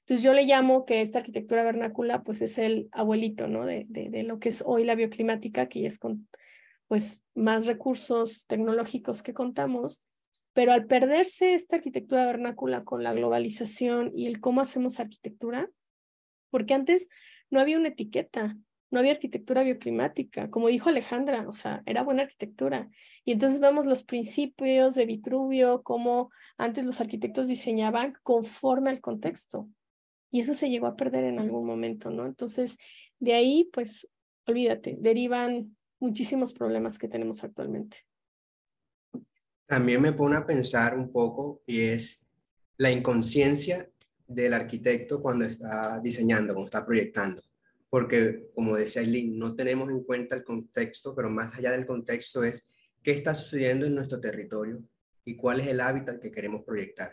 Entonces 0.00 0.24
yo 0.24 0.32
le 0.32 0.44
llamo 0.44 0.84
que 0.84 1.02
esta 1.02 1.18
arquitectura 1.18 1.64
vernácula 1.64 2.22
pues 2.22 2.40
es 2.40 2.58
el 2.58 2.88
abuelito, 2.92 3.48
¿no? 3.48 3.66
De, 3.66 3.86
de, 3.88 4.08
de 4.08 4.22
lo 4.22 4.38
que 4.38 4.50
es 4.50 4.62
hoy 4.64 4.84
la 4.84 4.94
bioclimática, 4.94 5.68
que 5.68 5.82
ya 5.82 5.88
es 5.88 5.98
con 5.98 6.28
pues 6.86 7.22
más 7.34 7.66
recursos 7.66 8.46
tecnológicos 8.46 9.22
que 9.22 9.34
contamos, 9.34 10.04
pero 10.52 10.72
al 10.72 10.86
perderse 10.86 11.54
esta 11.54 11.76
arquitectura 11.76 12.24
vernácula 12.24 12.84
con 12.84 13.02
la 13.02 13.12
globalización 13.12 14.12
y 14.14 14.26
el 14.26 14.40
cómo 14.40 14.60
hacemos 14.60 15.00
arquitectura, 15.00 15.68
porque 16.50 16.74
antes 16.74 17.08
no 17.50 17.60
había 17.60 17.78
una 17.78 17.88
etiqueta, 17.88 18.56
no 18.90 19.00
había 19.00 19.12
arquitectura 19.12 19.62
bioclimática, 19.62 20.50
como 20.50 20.68
dijo 20.68 20.88
Alejandra, 20.88 21.48
o 21.48 21.52
sea, 21.52 21.82
era 21.86 22.02
buena 22.02 22.22
arquitectura. 22.22 22.88
Y 23.24 23.32
entonces 23.32 23.60
vemos 23.60 23.86
los 23.86 24.04
principios 24.04 24.94
de 24.94 25.06
Vitruvio, 25.06 25.82
cómo 25.82 26.30
antes 26.56 26.84
los 26.84 27.00
arquitectos 27.00 27.48
diseñaban 27.48 28.14
conforme 28.22 28.90
al 28.90 29.00
contexto. 29.00 29.68
Y 30.30 30.40
eso 30.40 30.54
se 30.54 30.70
llegó 30.70 30.86
a 30.86 30.96
perder 30.96 31.24
en 31.24 31.38
algún 31.38 31.66
momento, 31.66 32.10
¿no? 32.10 32.26
Entonces, 32.26 32.78
de 33.18 33.34
ahí, 33.34 33.68
pues, 33.72 34.08
olvídate, 34.46 34.96
derivan 35.00 35.76
muchísimos 35.98 36.52
problemas 36.52 36.98
que 36.98 37.08
tenemos 37.08 37.42
actualmente. 37.42 37.98
También 39.66 40.00
me 40.00 40.12
pone 40.12 40.36
a 40.36 40.46
pensar 40.46 40.96
un 40.96 41.10
poco 41.10 41.62
y 41.66 41.80
es 41.80 42.24
la 42.76 42.90
inconsciencia 42.90 43.90
del 44.26 44.54
arquitecto 44.54 45.20
cuando 45.20 45.44
está 45.44 46.00
diseñando, 46.00 46.54
cuando 46.54 46.66
está 46.66 46.84
proyectando 46.84 47.40
porque 47.88 48.50
como 48.54 48.76
decía 48.76 49.02
Eileen, 49.02 49.38
no 49.38 49.54
tenemos 49.54 49.90
en 49.90 50.02
cuenta 50.02 50.36
el 50.36 50.44
contexto, 50.44 51.14
pero 51.14 51.30
más 51.30 51.56
allá 51.56 51.72
del 51.72 51.86
contexto 51.86 52.44
es 52.44 52.68
qué 53.02 53.12
está 53.12 53.34
sucediendo 53.34 53.86
en 53.86 53.94
nuestro 53.94 54.20
territorio 54.20 54.82
y 55.24 55.36
cuál 55.36 55.60
es 55.60 55.68
el 55.68 55.80
hábitat 55.80 56.20
que 56.20 56.30
queremos 56.30 56.62
proyectar. 56.64 57.12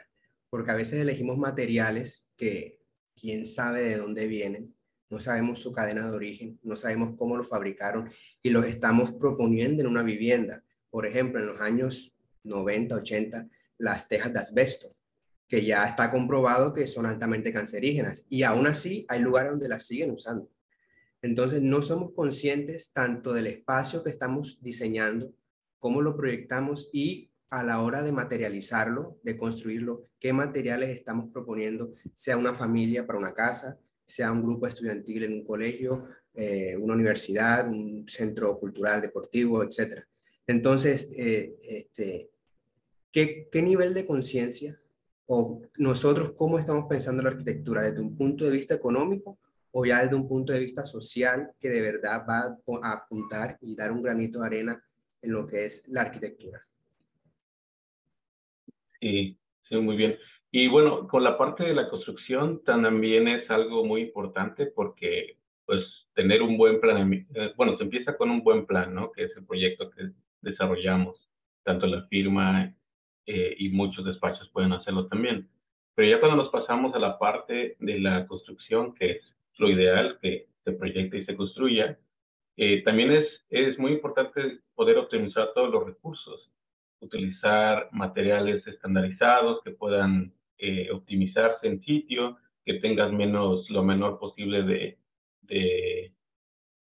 Porque 0.49 0.71
a 0.71 0.75
veces 0.75 0.99
elegimos 0.99 1.37
materiales 1.37 2.27
que 2.35 2.81
quién 3.15 3.45
sabe 3.45 3.83
de 3.83 3.97
dónde 3.97 4.27
vienen, 4.27 4.75
no 5.09 5.19
sabemos 5.19 5.59
su 5.59 5.71
cadena 5.71 6.09
de 6.09 6.15
origen, 6.15 6.59
no 6.63 6.75
sabemos 6.75 7.15
cómo 7.17 7.37
lo 7.37 7.43
fabricaron 7.43 8.09
y 8.41 8.49
los 8.49 8.65
estamos 8.65 9.11
proponiendo 9.11 9.83
en 9.83 9.87
una 9.87 10.03
vivienda. 10.03 10.63
Por 10.89 11.05
ejemplo, 11.05 11.39
en 11.39 11.45
los 11.45 11.61
años 11.61 12.15
90, 12.43 12.95
80, 12.95 13.47
las 13.77 14.07
tejas 14.07 14.33
de 14.33 14.39
asbesto, 14.39 14.87
que 15.53 15.63
ya 15.63 15.85
está 15.85 16.09
comprobado 16.09 16.73
que 16.73 16.87
son 16.87 17.05
altamente 17.05 17.53
cancerígenas 17.53 18.25
y 18.27 18.41
aún 18.41 18.65
así 18.65 19.05
hay 19.07 19.19
lugares 19.19 19.51
donde 19.51 19.69
las 19.69 19.85
siguen 19.85 20.09
usando. 20.09 20.49
Entonces, 21.21 21.61
no 21.61 21.83
somos 21.83 22.11
conscientes 22.13 22.91
tanto 22.91 23.33
del 23.33 23.45
espacio 23.45 24.03
que 24.03 24.09
estamos 24.09 24.57
diseñando, 24.63 25.31
cómo 25.77 26.01
lo 26.01 26.17
proyectamos 26.17 26.89
y 26.91 27.29
a 27.51 27.61
la 27.61 27.81
hora 27.81 28.01
de 28.01 28.11
materializarlo, 28.11 29.19
de 29.21 29.37
construirlo, 29.37 30.07
qué 30.19 30.33
materiales 30.33 30.89
estamos 30.89 31.31
proponiendo, 31.31 31.93
sea 32.15 32.35
una 32.35 32.55
familia 32.55 33.05
para 33.05 33.19
una 33.19 33.35
casa, 33.35 33.77
sea 34.05 34.31
un 34.31 34.41
grupo 34.41 34.65
estudiantil 34.65 35.25
en 35.25 35.33
un 35.33 35.45
colegio, 35.45 36.07
eh, 36.33 36.75
una 36.81 36.95
universidad, 36.95 37.67
un 37.67 38.07
centro 38.07 38.59
cultural, 38.59 39.01
deportivo, 39.01 39.61
etc. 39.61 40.03
Entonces, 40.47 41.09
eh, 41.15 41.59
este, 41.61 42.31
¿qué, 43.11 43.49
¿qué 43.51 43.61
nivel 43.61 43.93
de 43.93 44.07
conciencia 44.07 44.79
o 45.27 45.61
nosotros 45.77 46.33
cómo 46.35 46.59
estamos 46.59 46.85
pensando 46.89 47.21
la 47.23 47.29
arquitectura 47.29 47.83
desde 47.83 48.01
un 48.01 48.15
punto 48.15 48.45
de 48.45 48.51
vista 48.51 48.73
económico 48.73 49.39
o 49.71 49.85
ya 49.85 50.03
desde 50.03 50.15
un 50.15 50.27
punto 50.27 50.53
de 50.53 50.59
vista 50.59 50.85
social 50.85 51.51
que 51.59 51.69
de 51.69 51.81
verdad 51.81 52.25
va 52.29 52.57
a 52.83 52.91
apuntar 52.91 53.57
y 53.61 53.75
dar 53.75 53.91
un 53.91 54.01
granito 54.01 54.39
de 54.39 54.45
arena 54.45 54.83
en 55.21 55.31
lo 55.31 55.47
que 55.47 55.65
es 55.65 55.87
la 55.87 56.01
arquitectura. 56.01 56.61
Sí, 58.99 59.37
muy 59.71 59.95
bien. 59.95 60.17
Y 60.51 60.67
bueno, 60.67 61.07
con 61.07 61.23
la 61.23 61.37
parte 61.37 61.63
de 61.63 61.73
la 61.73 61.89
construcción 61.89 62.63
también 62.63 63.27
es 63.27 63.49
algo 63.49 63.83
muy 63.83 64.01
importante 64.01 64.67
porque 64.67 65.37
pues 65.65 65.83
tener 66.13 66.43
un 66.43 66.57
buen 66.57 66.79
plan, 66.79 67.11
eh, 67.11 67.53
bueno, 67.57 67.75
se 67.77 67.83
empieza 67.83 68.15
con 68.15 68.29
un 68.29 68.43
buen 68.43 68.65
plan, 68.65 68.93
¿no? 68.93 69.11
Que 69.11 69.23
es 69.23 69.31
el 69.35 69.45
proyecto 69.45 69.89
que 69.89 70.11
desarrollamos, 70.41 71.27
tanto 71.63 71.87
la 71.87 72.05
firma 72.07 72.75
eh, 73.25 73.55
y 73.57 73.69
muchos 73.69 74.05
despachos 74.05 74.49
pueden 74.49 74.73
hacerlo 74.73 75.07
también. 75.07 75.49
Pero 75.95 76.09
ya 76.09 76.19
cuando 76.19 76.37
nos 76.37 76.49
pasamos 76.49 76.93
a 76.95 76.99
la 76.99 77.19
parte 77.19 77.75
de 77.79 77.99
la 77.99 78.25
construcción, 78.27 78.93
que 78.95 79.11
es 79.11 79.21
lo 79.57 79.69
ideal 79.69 80.17
que 80.21 80.47
se 80.63 80.71
proyecte 80.73 81.19
y 81.19 81.25
se 81.25 81.35
construya. 81.35 81.97
Eh, 82.57 82.83
también 82.83 83.11
es, 83.11 83.27
es 83.49 83.77
muy 83.79 83.93
importante 83.93 84.59
poder 84.75 84.97
optimizar 84.97 85.53
todos 85.53 85.71
los 85.71 85.85
recursos, 85.85 86.49
utilizar 86.99 87.89
materiales 87.91 88.65
estandarizados 88.67 89.61
que 89.63 89.71
puedan 89.71 90.33
eh, 90.57 90.89
optimizarse 90.91 91.67
en 91.67 91.81
sitio, 91.83 92.37
que 92.65 92.75
tengas 92.75 93.11
menos, 93.11 93.69
lo 93.69 93.83
menor 93.83 94.19
posible 94.19 94.63
de, 94.63 94.97
de, 95.41 96.13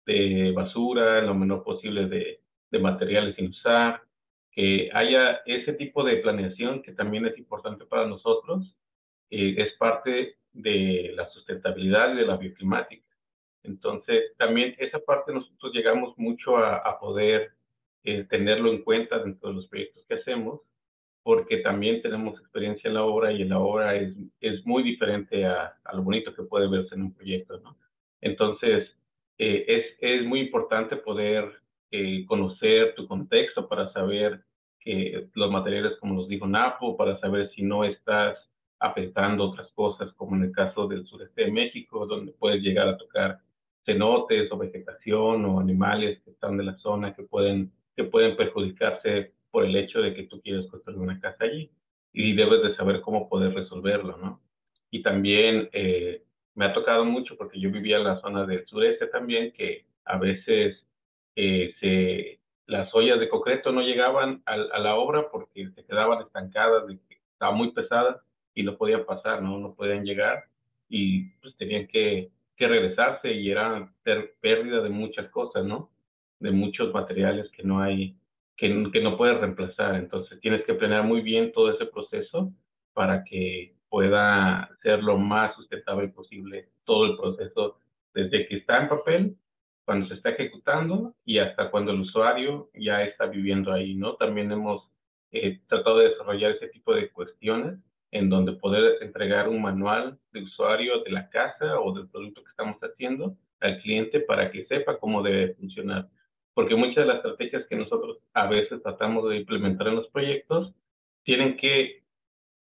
de 0.06 0.52
basura, 0.52 1.22
lo 1.22 1.34
menor 1.34 1.64
posible 1.64 2.06
de, 2.06 2.40
de 2.70 2.78
materiales 2.78 3.34
sin 3.36 3.48
usar, 3.48 4.02
que 4.52 4.90
haya 4.92 5.40
ese 5.46 5.72
tipo 5.72 6.04
de 6.04 6.18
planeación 6.18 6.82
que 6.82 6.92
también 6.92 7.26
es 7.26 7.36
importante 7.38 7.86
para 7.86 8.06
nosotros, 8.06 8.76
eh, 9.30 9.54
es 9.56 9.72
parte 9.78 10.36
de 10.52 11.12
la 11.14 11.28
sustentabilidad 11.30 12.12
y 12.12 12.18
de 12.18 12.26
la 12.26 12.36
bioclimática. 12.36 13.06
Entonces, 13.62 14.36
también 14.36 14.74
esa 14.78 14.98
parte 14.98 15.32
nosotros 15.32 15.72
llegamos 15.72 16.16
mucho 16.18 16.58
a, 16.58 16.98
poder 17.00 17.52
eh, 18.04 18.24
tenerlo 18.24 18.70
en 18.70 18.82
cuenta 18.82 19.20
dentro 19.20 19.48
de 19.48 19.54
los 19.54 19.68
proyectos 19.68 20.04
que 20.06 20.14
hacemos, 20.16 20.60
porque 21.22 21.58
también 21.58 22.02
tenemos 22.02 22.38
experiencia 22.40 22.88
en 22.88 22.94
la 22.94 23.04
obra 23.04 23.32
y 23.32 23.42
en 23.42 23.50
la 23.50 23.60
obra 23.60 23.94
es, 23.94 24.14
es 24.40 24.66
muy 24.66 24.82
diferente 24.82 25.46
a, 25.46 25.78
lo 25.94 26.02
bonito 26.02 26.34
que 26.34 26.42
puede 26.42 26.68
verse 26.68 26.94
en 26.94 27.02
un 27.02 27.14
proyecto, 27.14 27.58
¿no? 27.60 27.78
Entonces, 28.20 28.90
eh, 29.38 29.64
es, 29.68 29.86
es 30.00 30.26
muy 30.26 30.40
importante 30.40 30.96
poder 30.96 31.61
eh, 31.92 32.24
conocer 32.26 32.94
tu 32.94 33.06
contexto 33.06 33.68
para 33.68 33.92
saber 33.92 34.42
que 34.80 35.28
los 35.34 35.50
materiales, 35.50 35.96
como 36.00 36.14
nos 36.14 36.26
dijo 36.26 36.46
Napo, 36.46 36.96
para 36.96 37.20
saber 37.20 37.50
si 37.54 37.62
no 37.62 37.84
estás 37.84 38.36
afectando 38.80 39.44
otras 39.44 39.70
cosas, 39.72 40.12
como 40.14 40.34
en 40.34 40.44
el 40.44 40.52
caso 40.52 40.88
del 40.88 41.06
sureste 41.06 41.44
de 41.44 41.52
México, 41.52 42.06
donde 42.06 42.32
puedes 42.32 42.62
llegar 42.62 42.88
a 42.88 42.96
tocar 42.96 43.38
cenotes 43.84 44.50
o 44.50 44.56
vegetación 44.56 45.44
o 45.44 45.60
animales 45.60 46.20
que 46.24 46.30
están 46.30 46.56
de 46.56 46.64
la 46.64 46.76
zona 46.78 47.14
que 47.14 47.22
pueden, 47.22 47.70
que 47.94 48.04
pueden 48.04 48.36
perjudicarse 48.36 49.32
por 49.50 49.64
el 49.64 49.76
hecho 49.76 50.00
de 50.00 50.14
que 50.14 50.24
tú 50.24 50.40
quieres 50.40 50.66
construir 50.68 50.98
una 50.98 51.20
casa 51.20 51.44
allí 51.44 51.70
y 52.12 52.34
debes 52.34 52.62
de 52.62 52.74
saber 52.74 53.02
cómo 53.02 53.28
poder 53.28 53.54
resolverlo, 53.54 54.16
¿no? 54.16 54.40
Y 54.90 55.02
también 55.02 55.68
eh, 55.72 56.24
me 56.54 56.64
ha 56.64 56.72
tocado 56.72 57.04
mucho 57.04 57.36
porque 57.36 57.60
yo 57.60 57.70
vivía 57.70 57.98
en 57.98 58.04
la 58.04 58.20
zona 58.20 58.46
del 58.46 58.66
sureste 58.66 59.06
también 59.06 59.52
que 59.52 59.86
a 60.04 60.18
veces 60.18 60.84
se, 61.34 62.40
las 62.66 62.94
ollas 62.94 63.20
de 63.20 63.28
concreto 63.28 63.72
no 63.72 63.82
llegaban 63.82 64.42
a, 64.46 64.54
a, 64.54 64.78
la 64.78 64.96
obra 64.96 65.30
porque 65.30 65.70
se 65.74 65.84
quedaban 65.84 66.22
estancadas, 66.22 66.86
de 66.86 66.98
que 67.08 67.18
estaban 67.32 67.56
muy 67.56 67.72
pesadas 67.72 68.16
y 68.54 68.62
no 68.62 68.76
podían 68.76 69.04
pasar, 69.04 69.42
¿no? 69.42 69.58
No 69.58 69.74
podían 69.74 70.04
llegar 70.04 70.44
y 70.88 71.24
pues 71.40 71.56
tenían 71.56 71.86
que, 71.86 72.30
que 72.56 72.68
regresarse 72.68 73.32
y 73.32 73.50
era 73.50 73.92
pérdida 74.40 74.82
de 74.82 74.90
muchas 74.90 75.30
cosas, 75.30 75.64
¿no? 75.64 75.90
De 76.38 76.50
muchos 76.50 76.92
materiales 76.92 77.50
que 77.52 77.62
no 77.62 77.80
hay, 77.80 78.16
que, 78.56 78.90
que 78.92 79.00
no 79.00 79.16
puedes 79.16 79.40
reemplazar. 79.40 79.94
Entonces 79.94 80.38
tienes 80.40 80.64
que 80.64 80.74
planear 80.74 81.04
muy 81.04 81.22
bien 81.22 81.52
todo 81.52 81.72
ese 81.72 81.86
proceso 81.86 82.52
para 82.92 83.24
que 83.24 83.74
pueda 83.88 84.70
ser 84.82 85.02
lo 85.02 85.18
más 85.18 85.54
sustentable 85.56 86.08
posible 86.08 86.68
todo 86.84 87.06
el 87.06 87.16
proceso, 87.16 87.78
desde 88.14 88.46
que 88.46 88.56
está 88.56 88.82
en 88.82 88.88
papel, 88.88 89.36
cuando 89.84 90.06
se 90.08 90.14
está 90.14 90.30
ejecutando 90.30 91.14
y 91.24 91.38
hasta 91.38 91.70
cuando 91.70 91.92
el 91.92 92.00
usuario 92.00 92.70
ya 92.74 93.02
está 93.02 93.26
viviendo 93.26 93.72
ahí, 93.72 93.94
¿no? 93.94 94.14
También 94.14 94.52
hemos 94.52 94.88
eh, 95.32 95.60
tratado 95.66 95.98
de 95.98 96.10
desarrollar 96.10 96.52
ese 96.52 96.68
tipo 96.68 96.94
de 96.94 97.10
cuestiones 97.10 97.78
en 98.10 98.28
donde 98.28 98.52
poder 98.52 99.02
entregar 99.02 99.48
un 99.48 99.62
manual 99.62 100.18
de 100.32 100.42
usuario 100.42 101.02
de 101.02 101.10
la 101.10 101.28
casa 101.30 101.80
o 101.80 101.92
del 101.94 102.08
producto 102.08 102.44
que 102.44 102.50
estamos 102.50 102.76
haciendo 102.82 103.36
al 103.60 103.80
cliente 103.80 104.20
para 104.20 104.50
que 104.50 104.66
sepa 104.66 104.98
cómo 104.98 105.22
debe 105.22 105.54
funcionar. 105.54 106.08
Porque 106.54 106.76
muchas 106.76 106.96
de 106.96 107.06
las 107.06 107.16
estrategias 107.16 107.66
que 107.66 107.76
nosotros 107.76 108.18
a 108.34 108.46
veces 108.46 108.82
tratamos 108.82 109.28
de 109.30 109.38
implementar 109.38 109.88
en 109.88 109.96
los 109.96 110.08
proyectos 110.08 110.74
tienen 111.24 111.56
que 111.56 112.02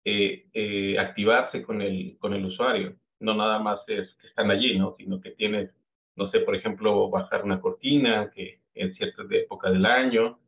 eh, 0.04 0.46
eh, 0.54 0.98
activarse 0.98 1.62
con 1.62 1.82
el, 1.82 2.16
con 2.18 2.32
el 2.32 2.44
usuario. 2.44 2.96
No 3.20 3.34
nada 3.34 3.58
más 3.58 3.80
es 3.88 4.08
que 4.20 4.28
están 4.28 4.50
allí, 4.50 4.78
¿no? 4.78 4.94
sino 4.96 5.20
que 5.20 5.32
tienes, 5.32 5.70
no 6.16 6.30
sé, 6.30 6.40
por 6.40 6.54
ejemplo, 6.54 7.08
bajar 7.10 7.44
una 7.44 7.60
cortina 7.60 8.30
que 8.34 8.60
en 8.74 8.94
ciertas 8.94 9.26
épocas 9.30 9.72
del 9.72 9.86
año, 9.86 10.38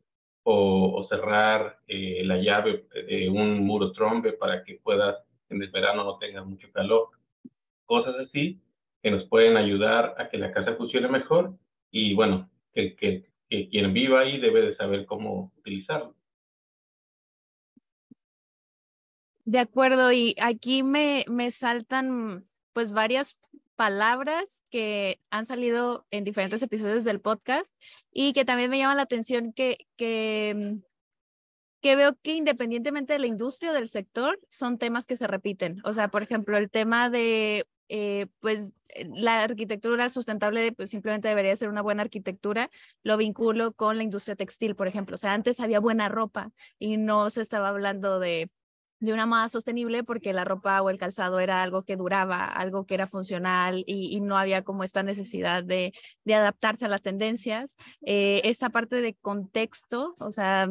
o, 0.47 1.05
cerrar 1.09 1.79
eh, 1.87 2.21
la 2.23 2.37
llave 2.37 2.87
de 3.07 3.29
un 3.29 3.65
muro 3.65 3.91
trombe 3.91 4.33
para 4.33 4.63
que 4.63 4.75
puedas 4.75 5.17
en 5.49 5.61
el 5.61 5.71
verano 5.71 6.03
no 6.03 6.17
tengas 6.19 6.45
mucho 6.45 6.71
calor. 6.71 7.09
Cosas 7.85 8.15
así 8.19 8.61
que 9.01 9.11
nos 9.11 9.23
pueden 9.25 9.57
ayudar 9.57 10.15
a 10.17 10.29
que 10.29 10.37
la 10.37 10.51
casa 10.51 10.75
funcione 10.75 11.07
mejor 11.07 11.57
y 11.91 12.13
bueno, 12.13 12.49
que, 12.73 12.95
que, 12.95 13.25
quien 13.47 13.93
viva 13.93 14.21
ahí 14.21 14.39
debe 14.39 14.61
de 14.61 14.75
saber 14.75 15.05
cómo 15.05 15.51
utilizarlo. 15.57 16.15
De 19.45 19.59
acuerdo, 19.59 20.11
y 20.11 20.35
aquí 20.41 20.83
me, 20.83 21.23
me 21.27 21.51
saltan 21.51 22.45
pues 22.73 22.91
varias 22.91 23.39
palabras 23.75 24.63
que 24.71 25.19
han 25.29 25.45
salido 25.45 26.05
en 26.11 26.23
diferentes 26.23 26.61
episodios 26.61 27.03
del 27.03 27.21
podcast 27.21 27.75
y 28.11 28.33
que 28.33 28.45
también 28.45 28.69
me 28.69 28.77
llama 28.77 28.95
la 28.95 29.03
atención 29.03 29.53
que, 29.53 29.87
que, 29.97 30.53
mm, 30.55 30.83
que 31.81 31.95
veo 31.95 32.17
que 32.21 32.33
independientemente 32.33 33.13
de 33.13 33.19
la 33.19 33.27
industria 33.27 33.71
o 33.71 33.73
del 33.73 33.89
sector, 33.89 34.39
son 34.49 34.77
temas 34.77 35.05
que 35.05 35.17
se 35.17 35.27
repiten. 35.27 35.81
O 35.83 35.93
sea, 35.93 36.07
por 36.09 36.23
ejemplo, 36.23 36.57
el 36.57 36.71
tema 36.71 37.09
de, 37.09 37.67
eh, 37.89 38.27
pues, 38.39 38.73
eh, 38.89 39.07
la 39.13 39.43
arquitectura 39.43 40.09
sustentable, 40.09 40.71
pues 40.71 40.89
simplemente 40.89 41.27
debería 41.27 41.55
ser 41.55 41.69
una 41.69 41.81
buena 41.81 42.01
arquitectura, 42.01 42.71
lo 43.03 43.17
vinculo 43.17 43.73
con 43.73 43.97
la 43.97 44.03
industria 44.03 44.35
textil, 44.35 44.75
por 44.75 44.87
ejemplo. 44.87 45.15
O 45.15 45.17
sea, 45.17 45.33
antes 45.33 45.59
había 45.59 45.79
buena 45.79 46.09
ropa 46.09 46.51
y 46.79 46.97
no 46.97 47.29
se 47.29 47.41
estaba 47.41 47.69
hablando 47.69 48.19
de 48.19 48.49
de 48.99 49.13
una 49.13 49.25
moda 49.25 49.49
sostenible 49.49 50.03
porque 50.03 50.33
la 50.33 50.45
ropa 50.45 50.81
o 50.81 50.89
el 50.89 50.97
calzado 50.97 51.39
era 51.39 51.61
algo 51.63 51.83
que 51.83 51.95
duraba, 51.95 52.45
algo 52.45 52.85
que 52.85 52.93
era 52.95 53.07
funcional 53.07 53.83
y, 53.87 54.19
no 54.21 54.37
había 54.37 54.63
como 54.63 54.83
esta 54.83 55.03
necesidad 55.03 55.63
de, 55.63 55.93
de 56.23 56.35
adaptarse 56.35 56.85
a 56.85 56.89
las 56.89 57.01
tendencias. 57.01 57.75
Eh, 58.01 58.41
esta 58.45 58.69
parte 58.69 59.01
de 59.01 59.15
contexto, 59.15 60.15
o 60.19 60.31
sea, 60.31 60.67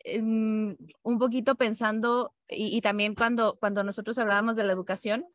em, 0.00 0.76
un 1.02 1.18
poquito 1.18 1.56
pensando 1.56 2.34
y, 2.48 2.76
y, 2.76 2.80
también 2.80 3.14
cuando, 3.14 3.56
cuando 3.58 3.82
nosotros 3.84 4.18
hablábamos 4.18 4.56
de 4.56 4.64
la 4.64 4.72
educación, 4.72 5.26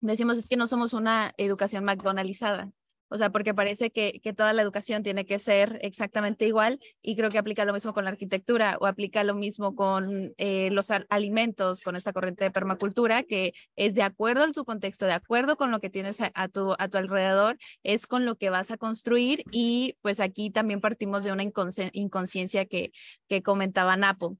decimos 0.00 0.38
es 0.38 0.48
que 0.48 0.56
no 0.56 0.66
somos 0.66 0.94
una 0.94 1.32
educación 1.36 1.84
McDonaldizada. 1.84 2.72
O 3.10 3.18
sea, 3.18 3.30
porque 3.30 3.54
parece 3.54 3.90
que, 3.90 4.20
que, 4.22 4.32
toda 4.32 4.52
la 4.52 4.62
educación 4.62 5.02
tiene 5.02 5.26
que 5.26 5.40
ser 5.40 5.80
exactamente 5.82 6.46
igual 6.46 6.78
y 7.02 7.16
creo 7.16 7.30
que 7.30 7.38
aplica 7.38 7.64
lo 7.64 7.72
mismo 7.72 7.92
con 7.92 8.04
la 8.04 8.10
arquitectura 8.10 8.78
o 8.80 8.86
aplica 8.86 9.24
lo 9.24 9.34
mismo 9.34 9.74
con 9.74 10.32
eh, 10.38 10.70
los 10.70 10.90
alimentos, 11.08 11.80
con 11.80 11.96
esta 11.96 12.12
corriente 12.12 12.44
de 12.44 12.52
permacultura, 12.52 13.24
que 13.24 13.52
es 13.74 13.94
de 13.94 14.04
acuerdo 14.04 14.44
en 14.44 14.52
tu 14.52 14.64
contexto, 14.64 15.06
de 15.06 15.12
acuerdo 15.12 15.56
con 15.56 15.72
lo 15.72 15.80
que 15.80 15.90
tienes 15.90 16.18
a, 16.20 16.48
tu, 16.48 16.74
a 16.78 16.88
tu 16.88 16.98
alrededor, 16.98 17.58
es 17.82 18.06
con 18.06 18.24
lo 18.24 18.36
que 18.36 18.48
vas 18.48 18.70
a 18.70 18.76
construir 18.76 19.42
y 19.50 19.96
pues 20.02 20.20
aquí 20.20 20.50
también 20.50 20.80
partimos 20.80 21.24
de 21.24 21.32
una 21.32 21.42
inconsciencia 21.42 22.64
que, 22.66 22.92
que 23.28 23.42
comentaba 23.42 23.96
Napo. 23.96 24.38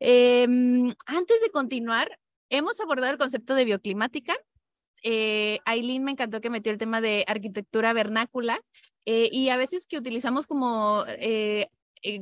Em, 0.00 0.92
antes 1.06 1.40
de 1.40 1.50
continuar, 1.52 2.18
hemos 2.50 2.80
abordado 2.80 3.12
el 3.12 3.18
concepto 3.18 3.54
de 3.54 3.64
bioclimática, 3.64 4.36
eh, 5.02 5.58
Aileen 5.64 6.04
me 6.04 6.12
encantó 6.12 6.40
que 6.40 6.50
metió 6.50 6.72
el 6.72 6.78
tema 6.78 7.00
de 7.00 7.24
arquitectura 7.26 7.92
vernácula 7.92 8.60
eh, 9.04 9.28
y 9.32 9.48
a 9.48 9.56
veces 9.56 9.86
que 9.86 9.98
utilizamos 9.98 10.46
como 10.46 11.04
eh, 11.08 11.68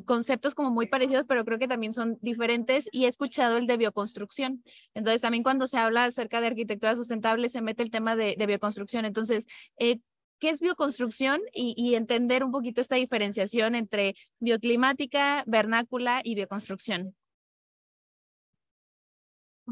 conceptos 0.04 0.54
como 0.54 0.70
muy 0.70 0.86
parecidos, 0.86 1.24
pero 1.26 1.44
creo 1.44 1.58
que 1.58 1.68
también 1.68 1.92
son 1.92 2.18
diferentes 2.20 2.88
y 2.92 3.04
he 3.04 3.08
escuchado 3.08 3.56
el 3.56 3.66
de 3.66 3.76
bioconstrucción. 3.76 4.62
Entonces, 4.94 5.22
también 5.22 5.42
cuando 5.42 5.66
se 5.66 5.78
habla 5.78 6.04
acerca 6.04 6.40
de 6.40 6.48
arquitectura 6.48 6.96
sustentable, 6.96 7.48
se 7.48 7.62
mete 7.62 7.82
el 7.82 7.90
tema 7.90 8.16
de, 8.16 8.36
bioconstrucción. 8.46 9.04
Entonces, 9.06 9.46
¿qué 9.78 10.00
es 10.50 10.60
bioconstrucción? 10.60 11.40
Y, 11.54 11.94
entender 11.94 12.44
un 12.44 12.52
poquito 12.52 12.80
esta 12.80 12.96
diferenciación 12.96 13.74
entre 13.74 14.14
bioclimática, 14.38 15.44
vernácula 15.46 16.20
y 16.24 16.34
bioconstrucción. 16.34 17.14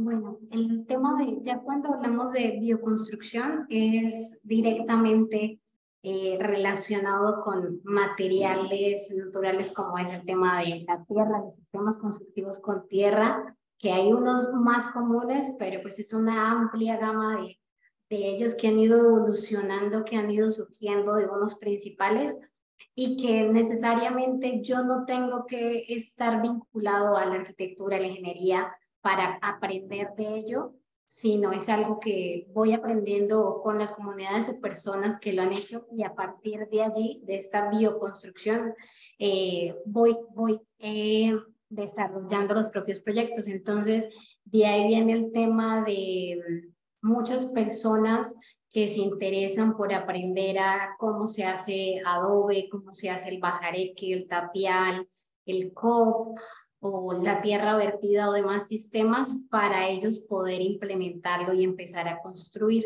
Bueno, 0.00 0.38
el 0.52 0.86
tema 0.86 1.16
de, 1.18 1.38
ya 1.42 1.58
cuando 1.58 1.92
hablamos 1.92 2.32
de 2.32 2.56
bioconstrucción, 2.60 3.66
es 3.68 4.38
directamente 4.44 5.60
eh, 6.04 6.36
relacionado 6.38 7.42
con 7.42 7.80
materiales 7.82 9.12
naturales 9.16 9.72
como 9.72 9.98
es 9.98 10.12
el 10.12 10.24
tema 10.24 10.60
de 10.60 10.84
la 10.86 11.04
tierra, 11.04 11.42
los 11.44 11.56
sistemas 11.56 11.98
constructivos 11.98 12.60
con 12.60 12.86
tierra, 12.86 13.56
que 13.76 13.90
hay 13.90 14.12
unos 14.12 14.52
más 14.54 14.86
comunes, 14.86 15.56
pero 15.58 15.82
pues 15.82 15.98
es 15.98 16.14
una 16.14 16.52
amplia 16.52 16.96
gama 16.96 17.40
de, 17.40 17.58
de 18.08 18.28
ellos 18.28 18.54
que 18.54 18.68
han 18.68 18.78
ido 18.78 19.00
evolucionando, 19.00 20.04
que 20.04 20.16
han 20.16 20.30
ido 20.30 20.48
surgiendo 20.52 21.16
de 21.16 21.26
unos 21.26 21.56
principales 21.56 22.38
y 22.94 23.20
que 23.20 23.48
necesariamente 23.48 24.62
yo 24.62 24.84
no 24.84 25.04
tengo 25.06 25.44
que 25.44 25.86
estar 25.88 26.40
vinculado 26.40 27.16
a 27.16 27.26
la 27.26 27.34
arquitectura, 27.34 27.96
a 27.96 28.00
la 28.00 28.06
ingeniería, 28.06 28.72
para 29.08 29.38
aprender 29.40 30.08
de 30.18 30.36
ello, 30.36 30.74
sino 31.06 31.50
es 31.52 31.70
algo 31.70 31.98
que 31.98 32.46
voy 32.52 32.74
aprendiendo 32.74 33.62
con 33.62 33.78
las 33.78 33.90
comunidades 33.90 34.50
o 34.50 34.60
personas 34.60 35.18
que 35.18 35.32
lo 35.32 35.40
han 35.40 35.52
hecho 35.54 35.86
y 35.90 36.02
a 36.02 36.14
partir 36.14 36.68
de 36.68 36.82
allí, 36.82 37.22
de 37.24 37.36
esta 37.36 37.70
bioconstrucción, 37.70 38.74
eh, 39.18 39.74
voy, 39.86 40.14
voy 40.34 40.60
eh, 40.78 41.34
desarrollando 41.70 42.52
los 42.52 42.68
propios 42.68 43.00
proyectos. 43.00 43.48
Entonces, 43.48 44.10
de 44.44 44.66
ahí 44.66 44.88
viene 44.88 45.14
el 45.14 45.32
tema 45.32 45.82
de 45.84 46.38
muchas 47.00 47.46
personas 47.46 48.36
que 48.70 48.88
se 48.88 49.00
interesan 49.00 49.74
por 49.74 49.94
aprender 49.94 50.58
a 50.58 50.96
cómo 50.98 51.28
se 51.28 51.44
hace 51.44 52.02
adobe, 52.04 52.68
cómo 52.70 52.92
se 52.92 53.08
hace 53.08 53.30
el 53.30 53.40
bajareque, 53.40 54.12
el 54.12 54.28
tapial, 54.28 55.08
el 55.46 55.72
COP, 55.72 56.38
o 56.80 57.12
la 57.12 57.40
tierra 57.40 57.76
vertida 57.76 58.28
o 58.28 58.32
demás 58.32 58.68
sistemas 58.68 59.42
para 59.50 59.88
ellos 59.88 60.20
poder 60.20 60.60
implementarlo 60.60 61.52
y 61.54 61.64
empezar 61.64 62.08
a 62.08 62.20
construir. 62.20 62.84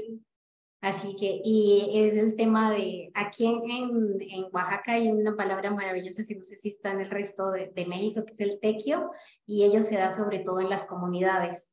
Así 0.80 1.14
que, 1.14 1.40
y 1.44 1.92
es 1.94 2.16
el 2.16 2.34
tema 2.34 2.72
de, 2.72 3.12
aquí 3.14 3.46
en, 3.46 4.20
en, 4.20 4.44
Oaxaca 4.52 4.94
hay 4.94 5.12
una 5.12 5.36
palabra 5.36 5.70
maravillosa 5.70 6.24
que 6.24 6.34
no 6.34 6.42
sé 6.42 6.56
si 6.56 6.70
está 6.70 6.90
en 6.90 7.02
el 7.02 7.10
resto 7.10 7.52
de, 7.52 7.68
de 7.68 7.86
México, 7.86 8.24
que 8.24 8.32
es 8.32 8.40
el 8.40 8.58
tequio, 8.58 9.12
y 9.46 9.62
ello 9.62 9.80
se 9.80 9.94
da 9.94 10.10
sobre 10.10 10.40
todo 10.40 10.60
en 10.60 10.68
las 10.68 10.82
comunidades. 10.82 11.72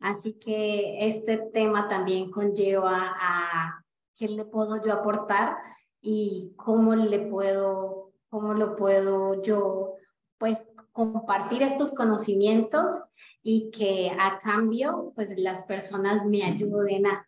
Así 0.00 0.38
que 0.38 1.06
este 1.06 1.36
tema 1.52 1.88
también 1.88 2.30
conlleva 2.30 3.14
a 3.20 3.84
qué 4.16 4.28
le 4.28 4.46
puedo 4.46 4.82
yo 4.82 4.92
aportar 4.92 5.56
y 6.00 6.54
cómo 6.56 6.94
le 6.94 7.26
puedo, 7.26 8.12
cómo 8.30 8.54
lo 8.54 8.74
puedo 8.76 9.42
yo, 9.42 9.96
pues, 10.38 10.68
compartir 10.98 11.62
estos 11.62 11.92
conocimientos 11.92 13.04
y 13.40 13.70
que 13.70 14.10
a 14.18 14.40
cambio, 14.40 15.12
pues 15.14 15.32
las 15.38 15.62
personas 15.62 16.24
me 16.26 16.42
ayuden 16.42 17.06
a. 17.06 17.24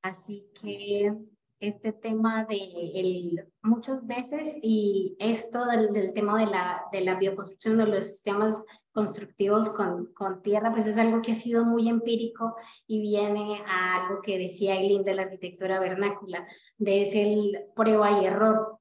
Así 0.00 0.46
que 0.58 1.12
este 1.60 1.92
tema 1.92 2.46
de 2.46 2.56
el, 2.94 3.46
muchas 3.62 4.06
veces 4.06 4.56
y 4.62 5.14
esto 5.18 5.66
del, 5.66 5.92
del, 5.92 6.14
tema 6.14 6.40
de 6.40 6.46
la, 6.46 6.84
de 6.90 7.02
la 7.02 7.16
bioconstrucción 7.16 7.76
de 7.76 7.86
los 7.86 8.06
sistemas 8.06 8.64
constructivos 8.92 9.68
con, 9.68 10.06
con 10.14 10.40
tierra, 10.40 10.72
pues 10.72 10.86
es 10.86 10.96
algo 10.96 11.20
que 11.20 11.32
ha 11.32 11.34
sido 11.34 11.66
muy 11.66 11.90
empírico 11.90 12.56
y 12.86 13.02
viene 13.02 13.62
a 13.66 14.06
algo 14.06 14.22
que 14.22 14.38
decía 14.38 14.76
Eileen 14.76 15.04
de 15.04 15.14
la 15.14 15.22
arquitectura 15.24 15.78
vernácula, 15.78 16.46
de 16.78 17.02
ese 17.02 17.22
el 17.24 17.66
prueba 17.76 18.22
y 18.22 18.24
error. 18.24 18.78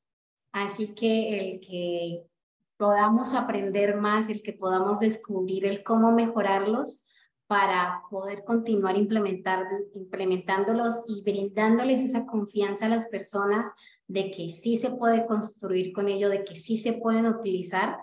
Así 0.53 0.95
que 0.95 1.37
el 1.37 1.59
que 1.59 2.30
podamos 2.81 3.35
aprender 3.35 3.95
más, 3.95 4.27
el 4.27 4.41
que 4.41 4.53
podamos 4.53 5.01
descubrir 5.01 5.67
el 5.67 5.83
cómo 5.83 6.11
mejorarlos 6.13 7.05
para 7.45 8.01
poder 8.09 8.43
continuar 8.43 8.97
implementar, 8.97 9.67
implementándolos 9.93 11.03
y 11.07 11.21
brindándoles 11.21 12.01
esa 12.01 12.25
confianza 12.25 12.87
a 12.87 12.89
las 12.89 13.05
personas 13.05 13.71
de 14.07 14.31
que 14.31 14.49
sí 14.49 14.77
se 14.77 14.89
puede 14.89 15.27
construir 15.27 15.93
con 15.93 16.07
ello, 16.07 16.27
de 16.29 16.43
que 16.43 16.55
sí 16.55 16.75
se 16.75 16.93
pueden 16.93 17.27
utilizar, 17.27 17.99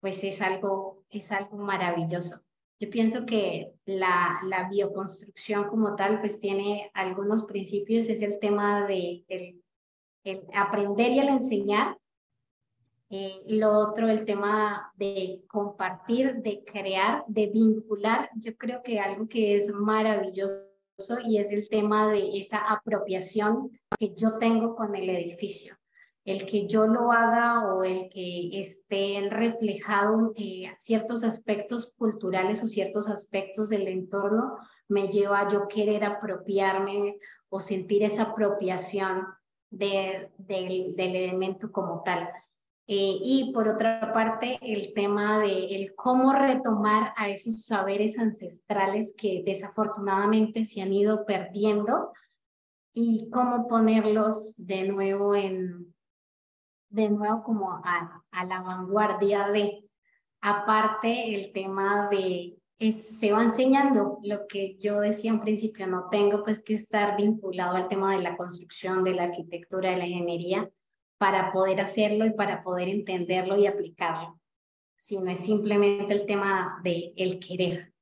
pues 0.00 0.24
es 0.24 0.40
algo, 0.40 1.04
es 1.10 1.30
algo 1.30 1.58
maravilloso. 1.58 2.40
Yo 2.80 2.88
pienso 2.88 3.26
que 3.26 3.74
la, 3.84 4.40
la 4.44 4.66
bioconstrucción 4.70 5.68
como 5.68 5.94
tal, 5.94 6.20
pues 6.20 6.40
tiene 6.40 6.90
algunos 6.94 7.44
principios, 7.44 8.08
es 8.08 8.22
el 8.22 8.38
tema 8.38 8.86
de 8.86 9.26
el, 9.28 9.62
el 10.24 10.46
aprender 10.54 11.12
y 11.12 11.18
el 11.18 11.28
enseñar, 11.28 11.98
eh, 13.14 13.42
lo 13.46 13.72
otro, 13.72 14.08
el 14.08 14.24
tema 14.24 14.90
de 14.96 15.42
compartir, 15.46 16.36
de 16.36 16.64
crear, 16.64 17.22
de 17.28 17.48
vincular. 17.48 18.30
Yo 18.36 18.56
creo 18.56 18.82
que 18.82 19.00
algo 19.00 19.28
que 19.28 19.54
es 19.54 19.68
maravilloso 19.68 20.70
y 21.22 21.36
es 21.36 21.52
el 21.52 21.68
tema 21.68 22.10
de 22.10 22.38
esa 22.38 22.72
apropiación 22.72 23.70
que 23.98 24.14
yo 24.14 24.38
tengo 24.38 24.74
con 24.74 24.96
el 24.96 25.10
edificio. 25.10 25.76
El 26.24 26.46
que 26.46 26.66
yo 26.66 26.86
lo 26.86 27.12
haga 27.12 27.74
o 27.74 27.84
el 27.84 28.08
que 28.08 28.58
esté 28.58 29.28
reflejado 29.28 30.32
en 30.34 30.72
ciertos 30.78 31.22
aspectos 31.22 31.92
culturales 31.94 32.62
o 32.62 32.66
ciertos 32.66 33.10
aspectos 33.10 33.68
del 33.68 33.88
entorno 33.88 34.56
me 34.88 35.08
lleva 35.08 35.40
a 35.40 35.50
yo 35.50 35.68
querer 35.68 36.02
apropiarme 36.02 37.18
o 37.50 37.60
sentir 37.60 38.04
esa 38.04 38.22
apropiación 38.22 39.26
del 39.68 40.30
elemento 40.96 41.70
como 41.70 42.02
tal. 42.02 42.26
Eh, 42.88 43.18
y 43.22 43.52
por 43.54 43.68
otra 43.68 44.12
parte, 44.12 44.58
el 44.60 44.92
tema 44.92 45.38
de 45.38 45.76
el 45.76 45.94
cómo 45.94 46.32
retomar 46.32 47.12
a 47.16 47.28
esos 47.28 47.64
saberes 47.64 48.18
ancestrales 48.18 49.14
que 49.16 49.42
desafortunadamente 49.46 50.64
se 50.64 50.82
han 50.82 50.92
ido 50.92 51.24
perdiendo 51.24 52.12
y 52.92 53.30
cómo 53.30 53.68
ponerlos 53.68 54.54
de 54.56 54.88
nuevo 54.88 55.34
en, 55.34 55.94
de 56.90 57.08
nuevo 57.08 57.42
como 57.44 57.70
a, 57.72 58.22
a 58.30 58.44
la 58.44 58.60
vanguardia 58.62 59.48
de, 59.48 59.88
aparte 60.40 61.34
el 61.34 61.52
tema 61.52 62.08
de 62.10 62.58
se 62.90 63.32
va 63.32 63.42
enseñando 63.42 64.18
lo 64.24 64.48
que 64.48 64.76
yo 64.80 64.98
decía 64.98 65.30
en 65.30 65.40
principio, 65.40 65.86
no 65.86 66.08
tengo 66.10 66.42
pues 66.42 66.60
que 66.60 66.74
estar 66.74 67.16
vinculado 67.16 67.76
al 67.76 67.86
tema 67.86 68.16
de 68.16 68.22
la 68.22 68.36
construcción, 68.36 69.04
de 69.04 69.14
la 69.14 69.24
arquitectura, 69.24 69.90
de 69.90 69.98
la 69.98 70.06
ingeniería, 70.06 70.68
para 71.22 71.52
poder 71.52 71.80
hacerlo 71.80 72.26
y 72.26 72.32
para 72.32 72.64
poder 72.64 72.88
entenderlo 72.88 73.56
y 73.56 73.68
aplicarlo, 73.68 74.40
sino 74.96 75.30
es 75.30 75.38
simplemente 75.38 76.14
el 76.14 76.26
tema 76.26 76.80
de 76.82 77.12
el 77.16 77.38
querer. 77.38 77.92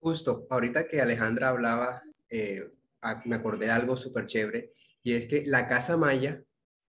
Justo, 0.00 0.46
ahorita 0.50 0.86
que 0.86 1.00
Alejandra 1.00 1.48
hablaba, 1.48 2.02
eh, 2.28 2.70
me 3.24 3.36
acordé 3.36 3.64
de 3.64 3.72
algo 3.72 3.96
súper 3.96 4.26
chévere, 4.26 4.74
y 5.02 5.14
es 5.14 5.24
que 5.28 5.46
la 5.46 5.66
casa 5.66 5.96
maya 5.96 6.42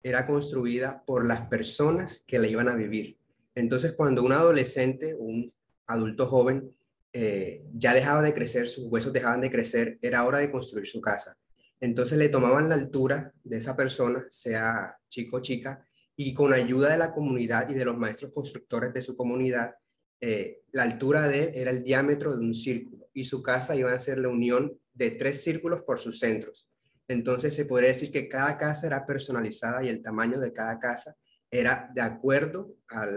era 0.03 0.27
construida 0.27 1.03
por 1.03 1.27
las 1.27 1.47
personas 1.47 2.23
que 2.27 2.37
la 2.37 2.45
iban 2.45 2.69
a 2.69 2.75
vivir. 2.75 3.17
Entonces, 3.55 3.93
cuando 3.93 4.21
un 4.21 4.33
adolescente, 4.33 5.15
un 5.15 5.51
adulto 5.87 6.27
joven, 6.27 6.71
eh, 7.13 7.63
ya 7.73 7.95
dejaba 7.95 8.21
de 8.21 8.35
crecer, 8.35 8.67
sus 8.67 8.85
huesos 8.85 9.11
dejaban 9.11 9.41
de 9.41 9.49
crecer, 9.49 9.97
era 10.03 10.23
hora 10.23 10.37
de 10.37 10.51
construir 10.51 10.85
su 10.85 11.01
casa. 11.01 11.35
Entonces 11.79 12.17
le 12.17 12.29
tomaban 12.29 12.69
la 12.69 12.75
altura 12.75 13.31
de 13.43 13.57
esa 13.57 13.75
persona, 13.75 14.25
sea 14.29 14.97
chico 15.09 15.37
o 15.37 15.41
chica, 15.41 15.85
y 16.15 16.33
con 16.33 16.53
ayuda 16.53 16.91
de 16.91 16.97
la 16.97 17.13
comunidad 17.13 17.69
y 17.69 17.75
de 17.75 17.85
los 17.85 17.97
maestros 17.97 18.31
constructores 18.33 18.93
de 18.93 19.01
su 19.01 19.15
comunidad, 19.15 19.75
eh, 20.19 20.61
la 20.71 20.83
altura 20.83 21.27
de 21.27 21.43
él 21.43 21.51
era 21.53 21.71
el 21.71 21.83
diámetro 21.83 22.35
de 22.35 22.43
un 22.43 22.55
círculo 22.55 23.07
y 23.13 23.25
su 23.25 23.43
casa 23.43 23.75
iba 23.75 23.91
a 23.93 23.99
ser 23.99 24.17
la 24.17 24.29
unión 24.29 24.79
de 24.93 25.11
tres 25.11 25.43
círculos 25.43 25.83
por 25.83 25.99
sus 25.99 26.19
centros. 26.19 26.67
Entonces 27.07 27.55
se 27.55 27.65
podría 27.65 27.89
decir 27.89 28.11
que 28.11 28.27
cada 28.27 28.57
casa 28.57 28.87
era 28.87 29.05
personalizada 29.05 29.83
y 29.83 29.89
el 29.89 30.01
tamaño 30.01 30.39
de 30.39 30.53
cada 30.53 30.79
casa 30.79 31.15
era 31.51 31.89
de 31.93 32.01
acuerdo 32.01 32.75
a 32.89 33.07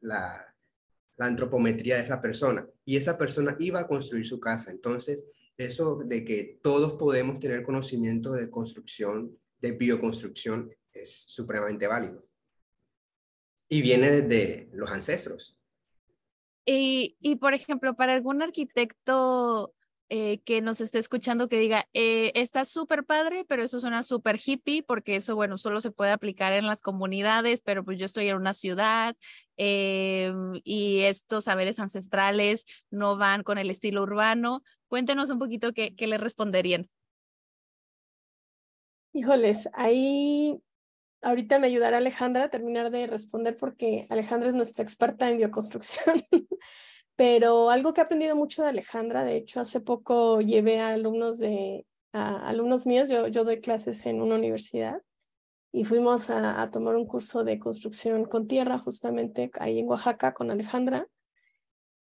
la, 0.00 0.54
la 1.16 1.26
antropometría 1.26 1.96
de 1.96 2.02
esa 2.02 2.20
persona. 2.20 2.66
Y 2.84 2.96
esa 2.96 3.18
persona 3.18 3.56
iba 3.58 3.80
a 3.80 3.86
construir 3.86 4.26
su 4.26 4.40
casa. 4.40 4.70
Entonces, 4.70 5.24
eso 5.56 5.96
de 6.04 6.24
que 6.24 6.58
todos 6.62 6.94
podemos 6.94 7.38
tener 7.38 7.62
conocimiento 7.62 8.32
de 8.32 8.50
construcción, 8.50 9.38
de 9.58 9.72
bioconstrucción, 9.72 10.68
es 10.92 11.24
supremamente 11.28 11.86
válido. 11.86 12.20
Y 13.68 13.82
viene 13.82 14.10
desde 14.10 14.68
los 14.72 14.90
ancestros. 14.90 15.58
Y, 16.66 17.16
y 17.20 17.36
por 17.36 17.54
ejemplo, 17.54 17.94
para 17.94 18.14
algún 18.14 18.42
arquitecto 18.42 19.74
eh, 20.10 20.40
que 20.44 20.60
nos 20.60 20.80
esté 20.80 20.98
escuchando 20.98 21.48
que 21.48 21.58
diga, 21.58 21.88
eh, 21.94 22.32
está 22.34 22.64
súper 22.64 23.04
padre, 23.04 23.44
pero 23.48 23.64
eso 23.64 23.80
suena 23.80 24.02
súper 24.02 24.38
hippie, 24.44 24.82
porque 24.82 25.16
eso, 25.16 25.34
bueno, 25.34 25.56
solo 25.56 25.80
se 25.80 25.90
puede 25.90 26.12
aplicar 26.12 26.52
en 26.52 26.66
las 26.66 26.82
comunidades, 26.82 27.60
pero 27.62 27.84
pues 27.84 27.98
yo 27.98 28.04
estoy 28.04 28.28
en 28.28 28.36
una 28.36 28.52
ciudad 28.52 29.16
eh, 29.56 30.32
y 30.62 31.00
estos 31.00 31.44
saberes 31.44 31.78
ancestrales 31.78 32.66
no 32.90 33.16
van 33.16 33.42
con 33.42 33.58
el 33.58 33.70
estilo 33.70 34.02
urbano. 34.02 34.62
Cuéntenos 34.88 35.30
un 35.30 35.38
poquito 35.38 35.72
qué, 35.72 35.94
qué 35.96 36.06
le 36.06 36.18
responderían. 36.18 36.88
Híjoles, 39.12 39.68
ahí 39.72 40.60
ahorita 41.22 41.58
me 41.58 41.66
ayudará 41.66 41.98
Alejandra 41.98 42.44
a 42.44 42.50
terminar 42.50 42.90
de 42.90 43.06
responder 43.06 43.56
porque 43.56 44.06
Alejandra 44.10 44.48
es 44.48 44.54
nuestra 44.54 44.84
experta 44.84 45.28
en 45.28 45.38
bioconstrucción. 45.38 46.22
Pero 47.16 47.70
algo 47.70 47.94
que 47.94 48.00
he 48.00 48.04
aprendido 48.04 48.34
mucho 48.36 48.62
de 48.62 48.68
Alejandra, 48.68 49.24
de 49.24 49.36
hecho, 49.36 49.60
hace 49.60 49.80
poco 49.80 50.40
llevé 50.40 50.80
a 50.80 50.90
alumnos 50.90 51.38
de 51.38 51.86
alumnos 52.12 52.86
míos, 52.86 53.08
yo, 53.08 53.26
yo 53.26 53.42
doy 53.44 53.60
clases 53.60 54.06
en 54.06 54.22
una 54.22 54.36
universidad 54.36 55.02
y 55.72 55.84
fuimos 55.84 56.30
a, 56.30 56.62
a, 56.62 56.70
tomar 56.70 56.94
un 56.94 57.06
curso 57.06 57.42
de 57.42 57.58
construcción 57.58 58.24
con 58.24 58.46
tierra 58.46 58.78
justamente 58.78 59.50
ahí 59.58 59.80
en 59.80 59.88
Oaxaca 59.88 60.32
con 60.32 60.50
Alejandra. 60.52 61.08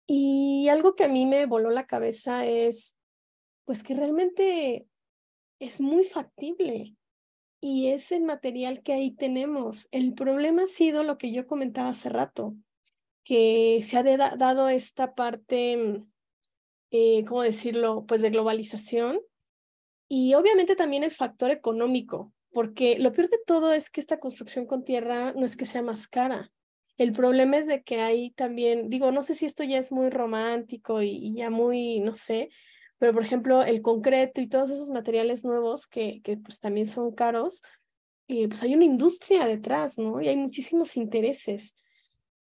Y 0.06 0.68
algo 0.70 0.94
que 0.96 1.04
a 1.04 1.08
mí 1.08 1.26
me 1.26 1.44
voló 1.44 1.70
la 1.70 1.86
cabeza 1.86 2.46
es, 2.46 2.98
pues 3.66 3.82
que 3.82 3.94
realmente 3.94 4.88
es 5.60 5.80
muy 5.80 6.04
factible 6.04 6.96
y 7.60 7.88
es 7.88 8.10
el 8.10 8.22
material 8.22 8.82
que 8.82 8.94
ahí 8.94 9.10
tenemos. 9.10 9.86
El 9.92 10.14
problema 10.14 10.62
ha 10.62 10.66
sido 10.66 11.04
lo 11.04 11.18
que 11.18 11.30
yo 11.30 11.46
comentaba 11.46 11.90
hace 11.90 12.08
rato, 12.08 12.54
que 13.24 13.80
se 13.84 13.96
ha 13.96 14.02
dado 14.02 14.68
esta 14.68 15.14
parte, 15.14 15.76
mm, 15.76 16.10
eh, 16.90 17.24
¿cómo 17.26 17.42
decirlo?, 17.42 18.04
pues 18.06 18.22
de 18.22 18.30
globalización 18.30 19.20
y 20.08 20.34
obviamente 20.34 20.74
también 20.74 21.04
el 21.04 21.12
factor 21.12 21.52
económico, 21.52 22.32
porque 22.52 22.98
lo 22.98 23.12
peor 23.12 23.28
de 23.28 23.38
todo 23.46 23.72
es 23.72 23.90
que 23.90 24.00
esta 24.00 24.18
construcción 24.18 24.66
con 24.66 24.84
tierra 24.84 25.32
no 25.34 25.46
es 25.46 25.56
que 25.56 25.66
sea 25.66 25.82
más 25.82 26.08
cara. 26.08 26.50
El 26.98 27.12
problema 27.12 27.58
es 27.58 27.68
de 27.68 27.82
que 27.84 28.00
hay 28.00 28.32
también, 28.32 28.90
digo, 28.90 29.12
no 29.12 29.22
sé 29.22 29.34
si 29.34 29.46
esto 29.46 29.62
ya 29.62 29.78
es 29.78 29.92
muy 29.92 30.10
romántico 30.10 31.00
y, 31.00 31.32
ya 31.34 31.48
muy, 31.48 32.00
no 32.00 32.14
sé, 32.14 32.50
pero 32.98 33.12
por 33.14 33.22
ejemplo 33.22 33.62
el 33.62 33.82
concreto 33.82 34.40
y 34.40 34.48
todos 34.48 34.68
esos 34.70 34.90
materiales 34.90 35.44
nuevos 35.44 35.86
que, 35.86 36.20
que 36.22 36.36
pues 36.36 36.58
también 36.58 36.86
son 36.86 37.14
caros, 37.14 37.62
eh, 38.26 38.48
pues 38.48 38.62
hay 38.64 38.74
una 38.74 38.84
industria 38.84 39.46
detrás, 39.46 39.96
¿no? 39.96 40.20
Y 40.20 40.28
hay 40.28 40.36
muchísimos 40.36 40.96
intereses. 40.96 41.74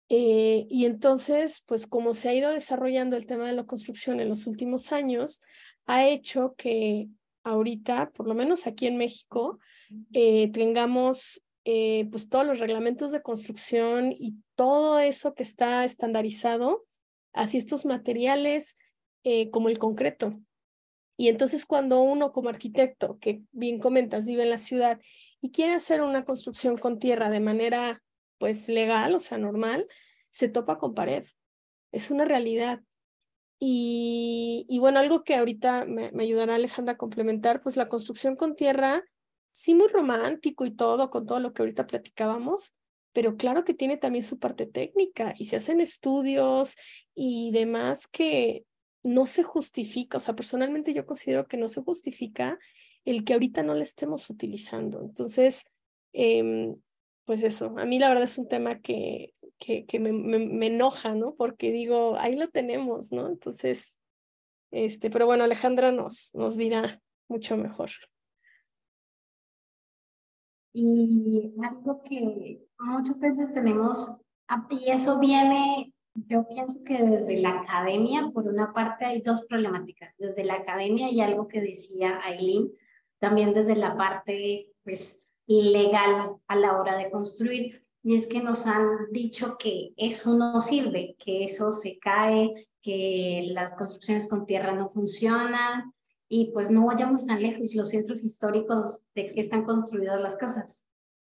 Eh, 0.09 0.65
y 0.69 0.85
entonces, 0.85 1.63
pues 1.67 1.85
como 1.85 2.13
se 2.13 2.29
ha 2.29 2.33
ido 2.33 2.51
desarrollando 2.51 3.17
el 3.17 3.25
tema 3.25 3.47
de 3.47 3.53
la 3.53 3.65
construcción 3.65 4.19
en 4.19 4.29
los 4.29 4.47
últimos 4.47 4.91
años, 4.91 5.41
ha 5.85 6.07
hecho 6.07 6.55
que 6.57 7.09
ahorita, 7.43 8.11
por 8.11 8.27
lo 8.27 8.33
menos 8.33 8.67
aquí 8.67 8.87
en 8.87 8.97
México, 8.97 9.59
eh, 10.13 10.49
tengamos 10.51 11.41
eh, 11.65 12.07
pues 12.11 12.29
todos 12.29 12.45
los 12.45 12.59
reglamentos 12.59 13.11
de 13.11 13.21
construcción 13.21 14.13
y 14.17 14.35
todo 14.55 14.99
eso 14.99 15.33
que 15.33 15.43
está 15.43 15.83
estandarizado 15.83 16.85
hacia 17.33 17.59
estos 17.59 17.85
materiales 17.85 18.75
como 19.51 19.67
el 19.67 19.77
concreto. 19.77 20.39
Y 21.17 21.27
entonces 21.27 21.65
cuando 21.65 21.99
uno 21.99 22.31
como 22.31 22.47
arquitecto, 22.47 23.17
que 23.19 23.41
bien 23.51 23.79
comentas, 23.79 24.25
vive 24.25 24.43
en 24.43 24.51
la 24.51 24.57
ciudad 24.57 25.01
y 25.41 25.51
quiere 25.51 25.73
hacer 25.73 26.01
una 26.01 26.23
construcción 26.23 26.77
con 26.77 26.97
tierra 26.97 27.29
de 27.29 27.41
manera 27.41 28.01
pues 28.37 28.67
legal, 28.69 29.15
o 29.15 29.19
sea, 29.19 29.37
normal, 29.37 29.87
se 30.29 30.49
topa 30.49 30.77
con 30.77 30.93
pared. 30.93 31.23
Es 31.91 32.11
una 32.11 32.25
realidad. 32.25 32.81
Y, 33.59 34.65
y 34.69 34.79
bueno, 34.79 34.99
algo 34.99 35.23
que 35.23 35.35
ahorita 35.35 35.85
me, 35.85 36.11
ayudará 36.19 36.55
Alejandra 36.55 36.93
a 36.93 36.97
complementar, 36.97 37.61
pues 37.61 37.75
la 37.75 37.89
construcción 37.89 38.35
con 38.35 38.55
tierra, 38.55 39.03
sí 39.51 39.73
muy 39.73 39.87
romántico 39.87 40.65
y 40.65 40.71
todo, 40.71 41.09
con 41.09 41.25
todo 41.25 41.39
lo 41.39 41.53
que 41.53 41.63
ahorita 41.63 41.87
platicábamos, 41.87 42.75
pero 43.13 43.35
claro 43.35 43.63
que 43.63 43.73
tiene 43.73 43.97
también 43.97 44.23
su 44.23 44.37
parte 44.37 44.67
técnica 44.67 45.33
y 45.37 45.45
se 45.45 45.55
hacen 45.55 45.81
estudios 45.81 46.75
y 47.15 47.51
demás 47.51 48.07
que 48.07 48.65
no 49.01 49.25
se 49.25 49.41
justifica, 49.41 50.17
o 50.17 50.21
sea, 50.21 50.35
personalmente 50.35 50.93
yo 50.93 51.05
considero 51.07 51.47
que 51.47 51.57
no 51.57 51.69
se 51.69 51.81
justifica 51.81 52.59
el 53.05 53.23
que 53.23 53.33
ahorita 53.33 53.63
no 53.63 53.73
la 53.73 53.83
estemos 53.83 54.29
utilizando. 54.29 55.01
Entonces, 55.01 55.63
eh, 56.13 56.75
pues 57.27 57.43
eso, 57.43 57.73
a 57.77 57.83
mí 57.83 57.99
la 57.99 58.07
verdad 58.07 58.23
es 58.23 58.37
un 58.37 58.47
tema 58.47 58.79
que, 58.79 59.33
que, 59.59 59.85
que 59.85 59.99
me, 59.99 60.13
me, 60.13 60.67
enoja, 60.67 61.13
¿no? 61.13 61.35
Porque 61.35 61.73
digo, 61.73 62.15
ahí 62.17 62.37
lo 62.37 62.47
tenemos, 62.47 63.11
¿no? 63.11 63.27
Entonces, 63.27 63.99
este, 64.71 65.09
pero 65.09 65.25
bueno, 65.25 65.43
Alejandra 65.43 65.91
nos, 65.91 66.33
nos 66.33 66.55
dirá 66.55 67.01
mucho 67.27 67.57
mejor. 67.57 67.89
Y 70.73 71.53
algo 71.61 72.01
que 72.01 72.65
muchas 72.79 73.19
veces 73.19 73.51
tenemos, 73.51 74.21
y 74.69 74.89
eso 74.89 75.19
viene, 75.19 75.93
yo 76.13 76.47
pienso 76.47 76.81
que 76.85 77.03
desde 77.03 77.41
la 77.41 77.59
academia, 77.59 78.31
por 78.33 78.47
una 78.47 78.71
parte 78.71 79.03
hay 79.03 79.21
dos 79.21 79.45
problemáticas, 79.47 80.13
desde 80.17 80.45
la 80.45 80.53
academia 80.53 81.11
y 81.11 81.19
algo 81.19 81.49
que 81.49 81.59
decía 81.59 82.21
Aileen, 82.23 82.71
también 83.19 83.53
desde 83.53 83.75
la 83.75 83.97
parte, 83.97 84.71
pues, 84.85 85.26
legal 85.47 86.35
a 86.47 86.55
la 86.55 86.77
hora 86.77 86.97
de 86.97 87.09
construir. 87.09 87.83
Y 88.03 88.15
es 88.15 88.27
que 88.27 88.41
nos 88.41 88.67
han 88.67 89.11
dicho 89.11 89.57
que 89.57 89.93
eso 89.97 90.35
no 90.35 90.61
sirve, 90.61 91.15
que 91.19 91.43
eso 91.43 91.71
se 91.71 91.97
cae, 91.99 92.67
que 92.81 93.49
las 93.51 93.73
construcciones 93.73 94.27
con 94.27 94.45
tierra 94.45 94.73
no 94.73 94.89
funcionan 94.89 95.93
y 96.29 96.51
pues 96.51 96.71
no 96.71 96.85
vayamos 96.85 97.25
tan 97.25 97.41
lejos, 97.41 97.73
los 97.73 97.89
centros 97.89 98.23
históricos 98.23 99.01
de 99.15 99.31
que 99.31 99.41
están 99.41 99.63
construidas 99.65 100.21
las 100.21 100.35
casas. 100.35 100.87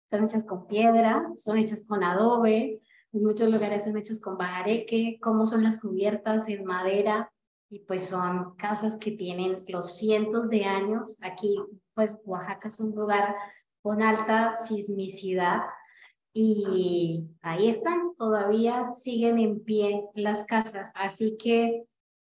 Están 0.05 0.25
hechas 0.25 0.45
con 0.45 0.67
piedra, 0.67 1.31
son 1.35 1.59
hechas 1.59 1.87
con 1.87 2.03
adobe, 2.03 2.81
en 3.13 3.23
muchos 3.23 3.51
lugares 3.51 3.85
son 3.85 3.97
hechos 3.97 4.21
con 4.21 4.37
bajareque, 4.37 5.19
cómo 5.21 5.47
son 5.47 5.63
las 5.63 5.81
cubiertas 5.81 6.49
en 6.49 6.65
madera, 6.65 7.31
y 7.71 7.81
pues 7.81 8.07
son 8.07 8.55
casas 8.57 8.97
que 8.97 9.11
tienen 9.11 9.65
los 9.69 9.97
cientos 9.97 10.49
de 10.49 10.65
años. 10.65 11.19
Aquí, 11.21 11.59
pues 11.95 12.17
Oaxaca 12.25 12.69
es 12.69 12.79
un 12.79 12.95
lugar 12.95 13.35
con 13.89 14.03
alta 14.03 14.55
sismicidad 14.55 15.63
y 16.35 17.27
ahí 17.41 17.71
están, 17.71 18.15
todavía 18.19 18.93
siguen 18.93 19.39
en 19.39 19.65
pie 19.65 20.05
las 20.13 20.45
casas. 20.45 20.93
Así 20.95 21.39
que 21.39 21.87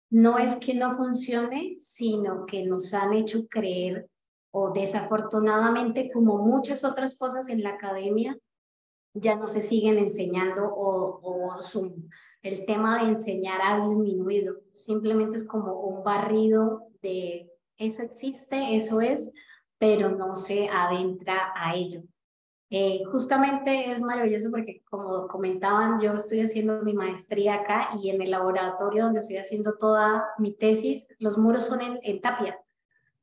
no 0.10 0.40
es 0.40 0.56
que 0.56 0.74
no 0.74 0.96
funcione, 0.96 1.76
sino 1.78 2.48
que 2.48 2.66
nos 2.66 2.96
han 2.96 3.14
hecho 3.14 3.46
creer 3.48 4.10
o 4.50 4.72
desafortunadamente 4.72 6.10
como 6.12 6.40
muchas 6.40 6.84
otras 6.84 7.16
cosas 7.20 7.48
en 7.50 7.62
la 7.62 7.70
academia, 7.70 8.36
ya 9.14 9.36
no 9.36 9.48
se 9.48 9.62
siguen 9.62 10.00
enseñando 10.00 10.74
o, 10.76 11.56
el 12.42 12.66
tema 12.66 13.04
de 13.04 13.10
enseñar 13.10 13.60
ha 13.64 13.80
disminuido. 13.80 14.56
Simplemente 14.72 15.36
es 15.36 15.48
como 15.48 15.82
un 15.82 16.04
barrido 16.04 16.88
de 17.04 17.48
eso 17.78 18.02
existe, 18.02 18.76
eso 18.76 19.02
es, 19.02 19.32
pero 19.78 20.10
no 20.10 20.36
se 20.36 20.70
adentra 20.70 21.52
a 21.56 21.76
ello. 21.76 22.04
Eh, 22.70 23.04
justamente 23.12 23.92
es 23.92 24.02
maravilloso 24.02 24.50
porque 24.50 24.82
como 24.90 25.28
comentaban, 25.28 26.02
yo 26.02 26.14
estoy 26.14 26.40
haciendo 26.40 26.82
mi 26.82 26.94
maestría 26.94 27.56
acá 27.56 27.90
y 28.02 28.10
en 28.10 28.20
el 28.22 28.32
laboratorio 28.32 29.06
donde 29.06 29.20
estoy 29.20 29.38
haciendo 29.38 29.78
toda 29.78 30.26
mi 30.40 30.54
tesis, 30.54 31.08
los 31.20 31.38
muros 31.38 31.66
son 31.66 31.82
en, 31.82 32.00
en 32.02 32.20
tapia. 32.20 32.60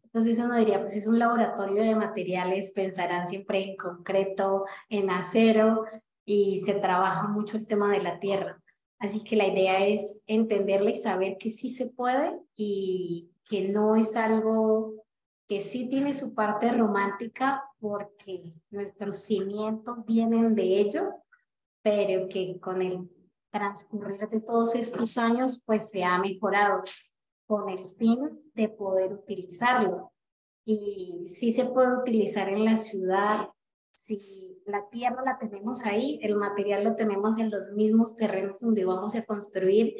Entonces 0.05 0.39
uno 0.39 0.57
diría, 0.57 0.81
pues 0.81 0.95
es 0.95 1.07
un 1.07 1.19
laboratorio 1.19 1.83
de 1.83 1.95
materiales, 1.95 2.71
pensarán 2.71 3.27
siempre 3.27 3.65
en 3.65 3.77
concreto, 3.77 4.67
en 4.89 5.11
acero 5.11 5.85
y 6.25 6.61
se 6.61 6.75
trabaja 6.75 7.27
mucho 7.27 7.57
el 7.57 7.67
tema 7.67 7.91
de 7.91 8.03
la 8.03 8.21
tierra. 8.21 8.61
Así 9.01 9.25
que 9.25 9.35
la 9.35 9.47
idea 9.47 9.87
es 9.87 10.23
entenderla 10.27 10.91
y 10.91 10.97
saber 10.97 11.39
que 11.39 11.51
sí 11.51 11.71
se 11.71 11.87
puede 11.87 12.39
y 12.55 13.31
que 13.49 13.69
no 13.69 13.97
es 13.97 14.17
algo 14.17 15.00
que 15.51 15.61
sí 15.61 15.89
tiene 15.89 16.15
su 16.15 16.33
parte 16.33 16.71
romántica 16.71 17.65
porque 17.81 18.55
nuestros 18.71 19.19
cimientos 19.25 20.07
vienen 20.07 20.55
de 20.55 20.63
ello, 20.63 21.11
pero 21.83 22.29
que 22.29 22.61
con 22.61 22.81
el 22.81 23.11
transcurrir 23.51 24.29
de 24.29 24.41
todos 24.43 24.77
estos 24.77 25.19
años 25.19 25.61
pues 25.67 25.91
se 25.91 26.05
ha 26.05 26.21
mejorado 26.21 26.85
con 27.49 27.69
el 27.69 27.89
fin 27.97 28.21
de 28.55 28.69
poder 28.69 29.13
utilizarlo. 29.13 30.13
Y 30.65 31.23
sí 31.25 31.51
se 31.51 31.65
puede 31.65 31.99
utilizar 31.99 32.49
en 32.49 32.65
la 32.65 32.77
ciudad, 32.77 33.49
si 33.93 34.63
la 34.67 34.89
tierra 34.89 35.21
la 35.25 35.37
tenemos 35.37 35.85
ahí, 35.85 36.21
el 36.23 36.37
material 36.37 36.85
lo 36.85 36.95
tenemos 36.95 37.39
en 37.39 37.51
los 37.51 37.73
mismos 37.73 38.15
terrenos 38.15 38.61
donde 38.61 38.85
vamos 38.85 39.17
a 39.17 39.25
construir 39.25 39.97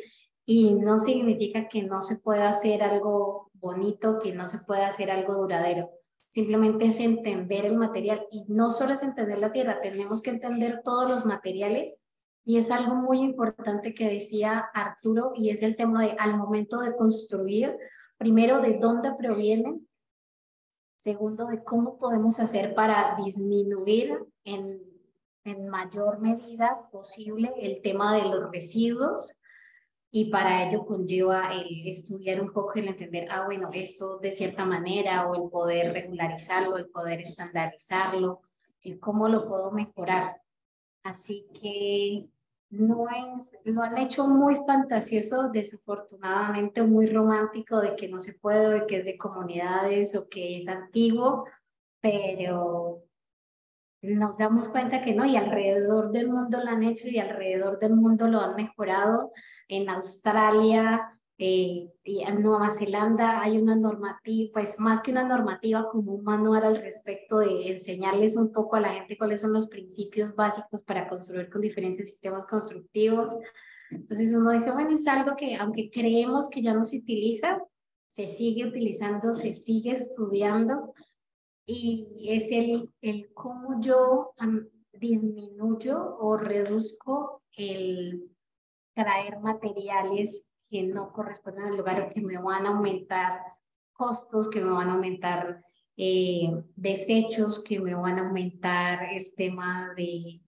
y 0.47 0.75
no 0.75 0.97
significa 0.97 1.67
que 1.67 1.83
no 1.83 2.03
se 2.03 2.21
pueda 2.21 2.49
hacer 2.49 2.85
algo 2.85 3.50
bonito, 3.61 4.19
que 4.19 4.33
no 4.33 4.47
se 4.47 4.59
pueda 4.59 4.87
hacer 4.87 5.11
algo 5.11 5.35
duradero. 5.35 5.91
Simplemente 6.31 6.87
es 6.87 7.01
entender 7.01 7.67
el 7.67 7.77
material 7.77 8.27
y 8.31 8.45
no 8.49 8.71
solo 8.71 8.93
es 8.93 9.03
entender 9.03 9.39
la 9.39 9.53
tierra, 9.53 9.81
tenemos 9.81 10.23
que 10.23 10.31
entender 10.31 10.83
todos 10.85 11.11
los 11.11 11.27
materiales 11.27 11.97
y 12.45 12.57
es 12.57 12.71
algo 12.71 12.95
muy 12.95 13.21
importante 13.21 13.95
que 13.95 14.09
decía 14.09 14.59
Arturo 14.73 15.33
y 15.37 15.51
es 15.51 15.63
el 15.63 15.77
tema 15.77 16.05
de 16.05 16.17
al 16.19 16.37
momento 16.37 16.81
de 16.81 16.97
construir, 16.97 17.77
primero 18.17 18.61
de 18.61 18.79
dónde 18.79 19.13
provienen 19.19 19.87
Segundo, 21.01 21.47
de 21.47 21.65
cómo 21.65 21.97
podemos 21.97 22.41
hacer 22.41 22.75
para 22.75 23.17
disminuir 23.17 24.19
en, 24.45 24.83
en 25.45 25.67
mayor 25.67 26.21
medida 26.21 26.91
posible 26.93 27.55
el 27.57 27.81
tema 27.81 28.17
de 28.17 28.29
los 28.29 28.53
residuos 28.53 29.33
y 30.13 30.31
para 30.31 30.69
ello 30.69 30.85
conlleva 30.85 31.53
el 31.53 31.87
estudiar 31.87 32.41
un 32.41 32.53
poco, 32.53 32.75
el 32.75 32.89
entender, 32.89 33.29
ah, 33.31 33.45
bueno, 33.45 33.71
esto 33.73 34.19
de 34.19 34.33
cierta 34.33 34.65
manera, 34.65 35.29
o 35.29 35.35
el 35.37 35.51
poder 35.51 35.93
regularizarlo, 35.93 36.77
el 36.77 36.89
poder 36.89 37.21
estandarizarlo, 37.21 38.41
el 38.83 38.99
cómo 38.99 39.29
lo 39.29 39.47
puedo 39.49 39.71
mejorar. 39.71 40.41
Así 41.05 41.47
que 41.55 42.29
no 42.71 43.07
es, 43.09 43.53
lo 43.65 43.83
han 43.83 43.99
hecho 43.99 44.27
muy 44.27 44.57
fantasioso, 44.67 45.49
desafortunadamente 45.49 46.83
muy 46.83 47.07
romántico 47.07 47.81
de 47.81 47.95
que 47.95 48.09
no 48.09 48.19
se 48.19 48.35
puede, 48.35 48.81
de 48.81 48.87
que 48.87 48.99
es 48.99 49.05
de 49.05 49.17
comunidades 49.17 50.17
o 50.17 50.29
que 50.29 50.59
es 50.59 50.69
antiguo, 50.69 51.47
pero 52.01 53.05
nos 54.03 54.39
damos 54.39 54.69
cuenta 54.69 55.03
que 55.03 55.15
no, 55.15 55.25
y 55.27 55.37
alrededor 55.37 56.11
del 56.11 56.29
mundo 56.29 56.59
lo 56.63 56.71
han 56.71 56.83
hecho 56.83 57.09
y 57.09 57.19
alrededor 57.19 57.79
del 57.79 57.95
mundo 57.95 58.29
lo 58.29 58.41
han 58.41 58.57
mejorado. 58.57 59.33
En 59.69 59.89
Australia, 59.89 61.21
eh, 61.43 61.89
y 62.05 62.21
en 62.21 62.43
Nueva 62.43 62.69
Zelanda 62.71 63.41
hay 63.41 63.57
una 63.57 63.75
normativa, 63.75 64.51
pues 64.53 64.79
más 64.79 65.01
que 65.01 65.11
una 65.11 65.27
normativa, 65.27 65.89
como 65.91 66.13
un 66.13 66.23
manual 66.23 66.65
al 66.65 66.77
respecto 66.77 67.39
de 67.39 67.69
enseñarles 67.73 68.37
un 68.37 68.53
poco 68.53 68.77
a 68.77 68.81
la 68.81 68.93
gente 68.93 69.17
cuáles 69.17 69.41
son 69.41 69.55
los 69.55 69.67
principios 69.67 70.35
básicos 70.35 70.83
para 70.83 71.09
construir 71.09 71.49
con 71.49 71.63
diferentes 71.63 72.09
sistemas 72.09 72.45
constructivos. 72.45 73.35
Entonces 73.91 74.35
uno 74.35 74.51
dice, 74.51 74.71
bueno, 74.71 74.91
es 74.91 75.07
algo 75.07 75.35
que 75.35 75.57
aunque 75.57 75.91
creemos 75.91 76.47
que 76.51 76.61
ya 76.61 76.75
no 76.75 76.85
se 76.85 76.99
utiliza, 76.99 77.59
se 78.07 78.27
sigue 78.27 78.67
utilizando, 78.67 79.33
se 79.33 79.55
sigue 79.55 79.93
estudiando 79.93 80.93
y 81.67 82.29
es 82.29 82.51
el, 82.51 82.91
el 83.01 83.33
cómo 83.33 83.81
yo 83.81 84.33
disminuyo 84.93 86.17
o 86.19 86.37
reduzco 86.37 87.43
el 87.57 88.31
traer 88.95 89.41
materiales 89.41 90.53
que 90.69 90.83
no 90.85 91.13
corresponden 91.13 91.67
al 91.67 91.77
lugar 91.77 92.01
o 92.01 92.15
que 92.15 92.21
me 92.21 92.39
van 92.39 92.67
a 92.67 92.71
aumentar 92.71 93.41
costos, 93.93 94.49
que 94.49 94.61
me 94.61 94.71
van 94.71 94.89
a 94.89 94.95
aumentar 94.95 95.65
eh, 95.97 96.51
desechos, 96.77 97.61
que 97.61 97.81
me 97.81 97.95
van 97.95 98.19
a 98.19 98.27
aumentar 98.27 99.13
el 99.13 99.35
tema 99.35 99.93
de 99.97 100.41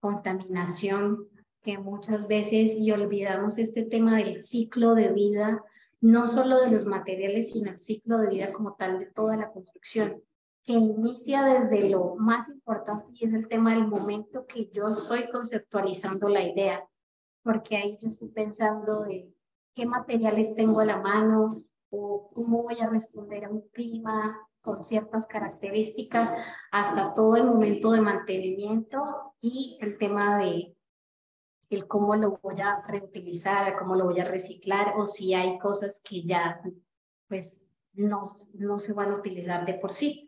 contaminación, 0.00 1.28
que 1.62 1.78
muchas 1.78 2.28
veces 2.28 2.76
y 2.76 2.92
olvidamos 2.92 3.58
este 3.58 3.84
tema 3.84 4.18
del 4.18 4.38
ciclo 4.38 4.94
de 4.94 5.12
vida, 5.12 5.64
no 6.00 6.26
solo 6.26 6.60
de 6.60 6.70
los 6.70 6.86
materiales, 6.86 7.50
sino 7.50 7.70
el 7.70 7.78
ciclo 7.78 8.18
de 8.18 8.28
vida 8.28 8.52
como 8.52 8.74
tal 8.74 9.00
de 9.00 9.06
toda 9.06 9.36
la 9.36 9.50
construcción, 9.50 10.22
que 10.66 10.72
inicia 10.72 11.44
desde 11.44 11.88
lo 11.88 12.16
más 12.16 12.48
importante 12.48 13.06
y 13.12 13.24
es 13.24 13.32
el 13.32 13.46
tema 13.46 13.72
del 13.72 13.86
momento 13.86 14.46
que 14.46 14.68
yo 14.70 14.88
estoy 14.88 15.30
conceptualizando 15.30 16.28
la 16.28 16.42
idea, 16.42 16.84
porque 17.44 17.76
ahí 17.76 17.96
yo 18.00 18.08
estoy 18.08 18.28
pensando 18.30 19.02
de 19.02 19.32
qué 19.74 19.86
materiales 19.86 20.56
tengo 20.56 20.80
a 20.80 20.84
la 20.84 20.98
mano 20.98 21.62
o 21.90 22.30
cómo 22.34 22.64
voy 22.64 22.80
a 22.80 22.88
responder 22.88 23.44
a 23.44 23.50
un 23.50 23.68
clima 23.68 24.36
con 24.60 24.82
ciertas 24.82 25.26
características, 25.28 26.44
hasta 26.72 27.14
todo 27.14 27.36
el 27.36 27.44
momento 27.44 27.92
de 27.92 28.00
mantenimiento 28.00 29.34
y 29.40 29.78
el 29.80 29.96
tema 29.96 30.38
de 30.38 30.76
el 31.70 31.86
cómo 31.86 32.16
lo 32.16 32.38
voy 32.42 32.60
a 32.60 32.82
reutilizar, 32.86 33.78
cómo 33.78 33.94
lo 33.94 34.06
voy 34.06 34.18
a 34.18 34.24
reciclar 34.24 34.94
o 34.98 35.06
si 35.06 35.34
hay 35.34 35.58
cosas 35.58 36.02
que 36.04 36.22
ya 36.22 36.60
pues 37.28 37.62
no, 37.92 38.24
no 38.54 38.78
se 38.80 38.92
van 38.92 39.12
a 39.12 39.16
utilizar 39.16 39.64
de 39.64 39.74
por 39.74 39.92
sí. 39.92 40.25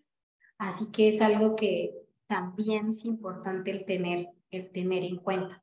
Así 0.59 0.91
que 0.93 1.09
es 1.09 1.23
algo 1.23 1.55
que 1.55 1.93
también 2.27 2.91
es 2.91 3.05
importante 3.05 3.71
el 3.71 3.85
tener, 3.85 4.27
el 4.51 4.73
tener 4.73 5.05
en 5.05 5.17
cuenta. 5.17 5.63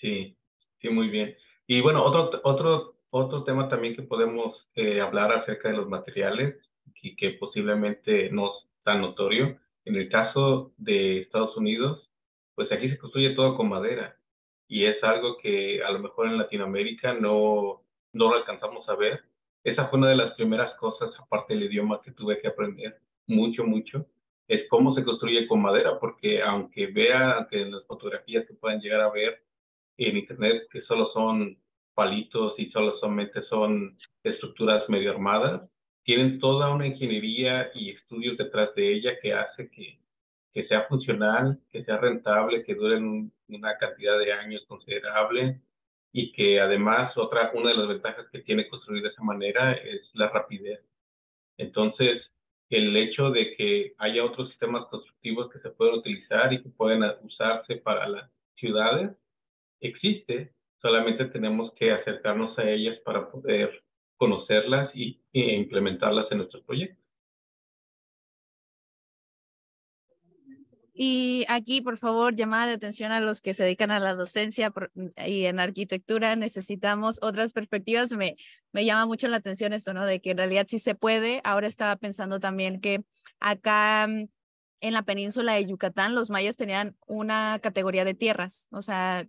Sí, 0.00 0.36
sí, 0.80 0.88
muy 0.88 1.08
bien. 1.08 1.36
Y 1.66 1.80
bueno, 1.82 2.02
otro, 2.04 2.40
otro, 2.44 2.96
otro 3.10 3.44
tema 3.44 3.68
también 3.68 3.94
que 3.94 4.02
podemos 4.02 4.56
eh, 4.74 5.00
hablar 5.00 5.32
acerca 5.32 5.68
de 5.68 5.76
los 5.76 5.88
materiales 5.88 6.56
y 7.02 7.14
que 7.14 7.32
posiblemente 7.32 8.30
no 8.30 8.46
es 8.46 8.52
tan 8.82 9.02
notorio. 9.02 9.58
En 9.84 9.96
el 9.96 10.08
caso 10.08 10.72
de 10.78 11.20
Estados 11.20 11.56
Unidos, 11.56 12.10
pues 12.54 12.72
aquí 12.72 12.88
se 12.88 12.98
construye 12.98 13.34
todo 13.34 13.56
con 13.56 13.68
madera 13.68 14.16
y 14.66 14.86
es 14.86 15.02
algo 15.04 15.36
que 15.38 15.82
a 15.84 15.90
lo 15.92 15.98
mejor 16.00 16.26
en 16.26 16.38
Latinoamérica 16.38 17.12
no, 17.14 17.82
no 18.12 18.30
lo 18.30 18.36
alcanzamos 18.36 18.88
a 18.88 18.96
ver. 18.96 19.24
Esa 19.62 19.88
fue 19.88 19.98
una 19.98 20.08
de 20.08 20.16
las 20.16 20.34
primeras 20.34 20.74
cosas, 20.78 21.10
aparte 21.20 21.54
del 21.54 21.64
idioma, 21.64 22.00
que 22.02 22.12
tuve 22.12 22.40
que 22.40 22.48
aprender 22.48 22.98
mucho, 23.26 23.64
mucho, 23.64 24.06
es 24.48 24.68
cómo 24.68 24.94
se 24.94 25.04
construye 25.04 25.46
con 25.46 25.62
madera, 25.62 25.98
porque 25.98 26.42
aunque 26.42 26.86
vea 26.86 27.46
que 27.50 27.62
en 27.62 27.72
las 27.72 27.84
fotografías 27.86 28.46
que 28.46 28.54
puedan 28.54 28.80
llegar 28.80 29.00
a 29.00 29.10
ver, 29.10 29.42
en 29.98 30.16
Internet 30.16 30.68
que 30.70 30.82
solo 30.82 31.10
son 31.12 31.58
palitos 31.94 32.54
y 32.58 32.70
solo 32.70 32.98
solamente 32.98 33.42
son 33.44 33.96
estructuras 34.22 34.88
medio 34.88 35.10
armadas, 35.12 35.62
tienen 36.04 36.38
toda 36.38 36.70
una 36.72 36.86
ingeniería 36.86 37.70
y 37.74 37.90
estudios 37.90 38.36
detrás 38.36 38.74
de 38.74 38.92
ella 38.92 39.18
que 39.20 39.32
hace 39.32 39.70
que, 39.70 39.98
que 40.52 40.68
sea 40.68 40.82
funcional, 40.84 41.58
que 41.70 41.84
sea 41.84 41.96
rentable, 41.96 42.64
que 42.64 42.74
duren 42.74 43.32
una 43.48 43.76
cantidad 43.78 44.18
de 44.18 44.32
años 44.32 44.64
considerable 44.68 45.60
y 46.12 46.32
que 46.32 46.60
además 46.60 47.16
otra, 47.16 47.50
una 47.54 47.70
de 47.70 47.76
las 47.76 47.88
ventajas 47.88 48.26
que 48.30 48.40
tiene 48.40 48.68
construir 48.68 49.02
de 49.02 49.08
esa 49.08 49.22
manera 49.22 49.72
es 49.72 50.02
la 50.14 50.28
rapidez. 50.28 50.80
Entonces, 51.58 52.22
el 52.70 52.96
hecho 52.96 53.30
de 53.30 53.54
que 53.56 53.94
haya 53.98 54.24
otros 54.24 54.48
sistemas 54.48 54.86
constructivos 54.86 55.50
que 55.52 55.60
se 55.60 55.70
pueden 55.70 55.94
utilizar 55.94 56.52
y 56.52 56.62
que 56.62 56.68
pueden 56.70 57.04
usarse 57.22 57.76
para 57.76 58.08
las 58.08 58.30
ciudades 58.56 59.16
existe, 59.80 60.52
solamente 60.80 61.26
tenemos 61.26 61.72
que 61.74 61.92
acercarnos 61.92 62.58
a 62.58 62.68
ellas 62.68 62.98
para 63.04 63.30
poder 63.30 63.82
conocerlas 64.16 64.90
y, 64.94 65.20
e 65.32 65.54
implementarlas 65.54 66.26
en 66.30 66.38
nuestros 66.38 66.64
proyectos. 66.64 67.05
Y 70.98 71.44
aquí, 71.48 71.82
por 71.82 71.98
favor, 71.98 72.34
llamada 72.34 72.68
de 72.68 72.72
atención 72.72 73.12
a 73.12 73.20
los 73.20 73.42
que 73.42 73.52
se 73.52 73.64
dedican 73.64 73.90
a 73.90 74.00
la 74.00 74.14
docencia 74.14 74.72
y 75.26 75.44
en 75.44 75.60
arquitectura, 75.60 76.36
necesitamos 76.36 77.18
otras 77.20 77.52
perspectivas. 77.52 78.12
Me, 78.12 78.36
me 78.72 78.86
llama 78.86 79.04
mucho 79.04 79.28
la 79.28 79.36
atención 79.36 79.74
esto, 79.74 79.92
¿no? 79.92 80.06
De 80.06 80.20
que 80.20 80.30
en 80.30 80.38
realidad 80.38 80.66
sí 80.68 80.78
se 80.78 80.94
puede. 80.94 81.42
Ahora 81.44 81.66
estaba 81.68 81.96
pensando 81.96 82.40
también 82.40 82.80
que 82.80 83.04
acá 83.40 84.06
mm, 84.08 84.28
en 84.80 84.92
la 84.94 85.02
península 85.02 85.52
de 85.54 85.66
Yucatán 85.66 86.14
los 86.14 86.30
mayas 86.30 86.56
tenían 86.56 86.96
una 87.06 87.58
categoría 87.60 88.04
de 88.04 88.14
tierras, 88.14 88.68
o 88.70 88.82
sea, 88.82 89.26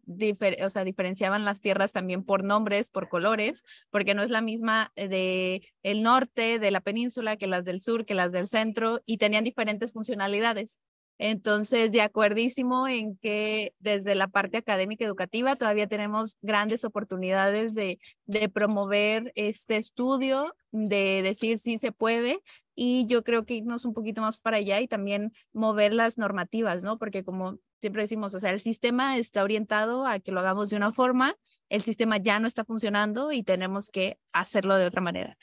o 0.63 0.69
sea, 0.69 0.83
diferenciaban 0.83 1.45
las 1.45 1.61
tierras 1.61 1.91
también 1.93 2.23
por 2.23 2.43
nombres, 2.43 2.89
por 2.89 3.09
colores, 3.09 3.63
porque 3.89 4.13
no 4.13 4.23
es 4.23 4.29
la 4.29 4.41
misma 4.41 4.91
de 4.95 5.67
el 5.83 6.03
norte 6.03 6.59
de 6.59 6.71
la 6.71 6.81
península 6.81 7.37
que 7.37 7.47
las 7.47 7.65
del 7.65 7.81
sur, 7.81 8.05
que 8.05 8.13
las 8.13 8.31
del 8.31 8.47
centro, 8.47 9.01
y 9.05 9.17
tenían 9.17 9.43
diferentes 9.43 9.93
funcionalidades. 9.93 10.79
Entonces, 11.19 11.91
de 11.91 12.01
acuerdísimo 12.01 12.87
en 12.87 13.17
que 13.17 13.73
desde 13.79 14.15
la 14.15 14.27
parte 14.27 14.57
académica 14.57 15.05
educativa 15.05 15.55
todavía 15.55 15.87
tenemos 15.87 16.37
grandes 16.41 16.85
oportunidades 16.85 17.73
de, 17.73 17.99
de 18.25 18.49
promover 18.49 19.31
este 19.35 19.77
estudio, 19.77 20.55
de 20.71 21.21
decir 21.23 21.59
si 21.59 21.77
se 21.77 21.91
puede 21.91 22.41
y 22.75 23.07
yo 23.07 23.23
creo 23.23 23.45
que 23.45 23.55
irnos 23.55 23.85
un 23.85 23.93
poquito 23.93 24.21
más 24.21 24.37
para 24.37 24.57
allá 24.57 24.79
y 24.79 24.87
también 24.87 25.33
mover 25.51 25.93
las 25.93 26.19
normativas, 26.19 26.83
¿no? 26.83 26.99
Porque 26.99 27.23
como 27.23 27.57
siempre 27.81 28.03
decimos, 28.03 28.33
o 28.35 28.39
sea, 28.39 28.51
el 28.51 28.59
sistema 28.59 29.17
está 29.17 29.43
orientado 29.43 30.05
a 30.05 30.19
que 30.19 30.31
lo 30.31 30.39
hagamos 30.39 30.69
de 30.69 30.77
una 30.77 30.91
forma, 30.93 31.35
el 31.69 31.81
sistema 31.81 32.17
ya 32.17 32.39
no 32.39 32.47
está 32.47 32.63
funcionando 32.65 33.31
y 33.31 33.43
tenemos 33.43 33.89
que 33.89 34.19
hacerlo 34.31 34.77
de 34.77 34.85
otra 34.85 35.01
manera. 35.01 35.37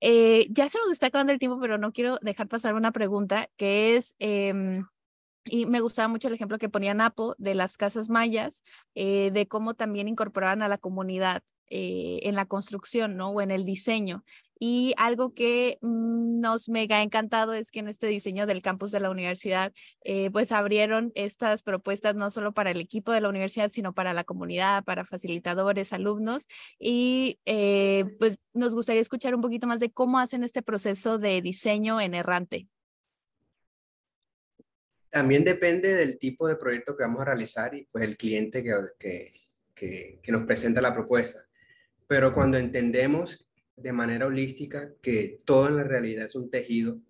Eh, 0.00 0.46
ya 0.50 0.68
se 0.68 0.78
nos 0.78 0.90
está 0.90 1.08
acabando 1.08 1.32
el 1.32 1.38
tiempo, 1.38 1.60
pero 1.60 1.76
no 1.76 1.92
quiero 1.92 2.18
dejar 2.22 2.48
pasar 2.48 2.74
una 2.74 2.92
pregunta 2.92 3.50
que 3.56 3.96
es... 3.96 4.14
Em, 4.18 4.86
y 5.44 5.66
me 5.66 5.80
gustaba 5.80 6.08
mucho 6.08 6.28
el 6.28 6.34
ejemplo 6.34 6.58
que 6.58 6.68
ponía 6.68 6.94
Napo 6.94 7.34
de 7.38 7.54
las 7.54 7.76
casas 7.76 8.08
mayas, 8.08 8.62
eh, 8.94 9.30
de 9.32 9.48
cómo 9.48 9.74
también 9.74 10.08
incorporaban 10.08 10.62
a 10.62 10.68
la 10.68 10.78
comunidad 10.78 11.42
eh, 11.70 12.20
en 12.22 12.34
la 12.34 12.46
construcción, 12.46 13.16
¿no? 13.16 13.30
O 13.30 13.40
en 13.40 13.50
el 13.50 13.64
diseño. 13.64 14.24
Y 14.58 14.94
algo 14.96 15.34
que 15.34 15.78
mm, 15.82 16.40
nos 16.40 16.68
mega 16.68 17.02
encantado 17.02 17.52
es 17.52 17.70
que 17.70 17.80
en 17.80 17.88
este 17.88 18.06
diseño 18.06 18.46
del 18.46 18.62
campus 18.62 18.90
de 18.90 19.00
la 19.00 19.10
universidad, 19.10 19.72
eh, 20.02 20.30
pues 20.30 20.50
abrieron 20.50 21.12
estas 21.14 21.62
propuestas 21.62 22.14
no 22.16 22.30
solo 22.30 22.52
para 22.52 22.70
el 22.70 22.80
equipo 22.80 23.12
de 23.12 23.20
la 23.20 23.28
universidad, 23.28 23.70
sino 23.70 23.92
para 23.92 24.14
la 24.14 24.24
comunidad, 24.24 24.84
para 24.84 25.04
facilitadores, 25.04 25.92
alumnos. 25.92 26.46
Y 26.78 27.38
pues 28.18 28.38
nos 28.54 28.74
gustaría 28.74 29.02
escuchar 29.02 29.34
un 29.34 29.42
poquito 29.42 29.66
más 29.66 29.80
de 29.80 29.90
cómo 29.92 30.18
hacen 30.18 30.44
este 30.44 30.62
proceso 30.62 31.18
de 31.18 31.42
diseño 31.42 32.00
en 32.00 32.14
errante. 32.14 32.66
También 35.10 35.44
depende 35.44 35.94
del 35.94 36.18
tipo 36.18 36.46
de 36.46 36.56
proyecto 36.56 36.96
que 36.96 37.04
vamos 37.04 37.20
a 37.20 37.24
realizar 37.24 37.74
y 37.74 37.86
pues 37.90 38.04
el 38.04 38.16
cliente 38.16 38.62
que, 38.62 38.74
que, 39.74 40.20
que, 40.22 40.32
nos 40.32 40.42
presenta 40.42 40.80
la 40.80 40.92
propuesta. 40.92 41.40
Pero 42.06 42.32
cuando 42.32 42.58
entendemos 42.58 43.48
de 43.76 43.92
manera 43.92 44.26
holística 44.26 44.92
que 45.00 45.40
todo 45.44 45.68
en 45.68 45.76
la 45.76 45.84
realidad 45.84 46.26
es 46.26 46.34
un 46.34 46.50
tejido 46.50 47.00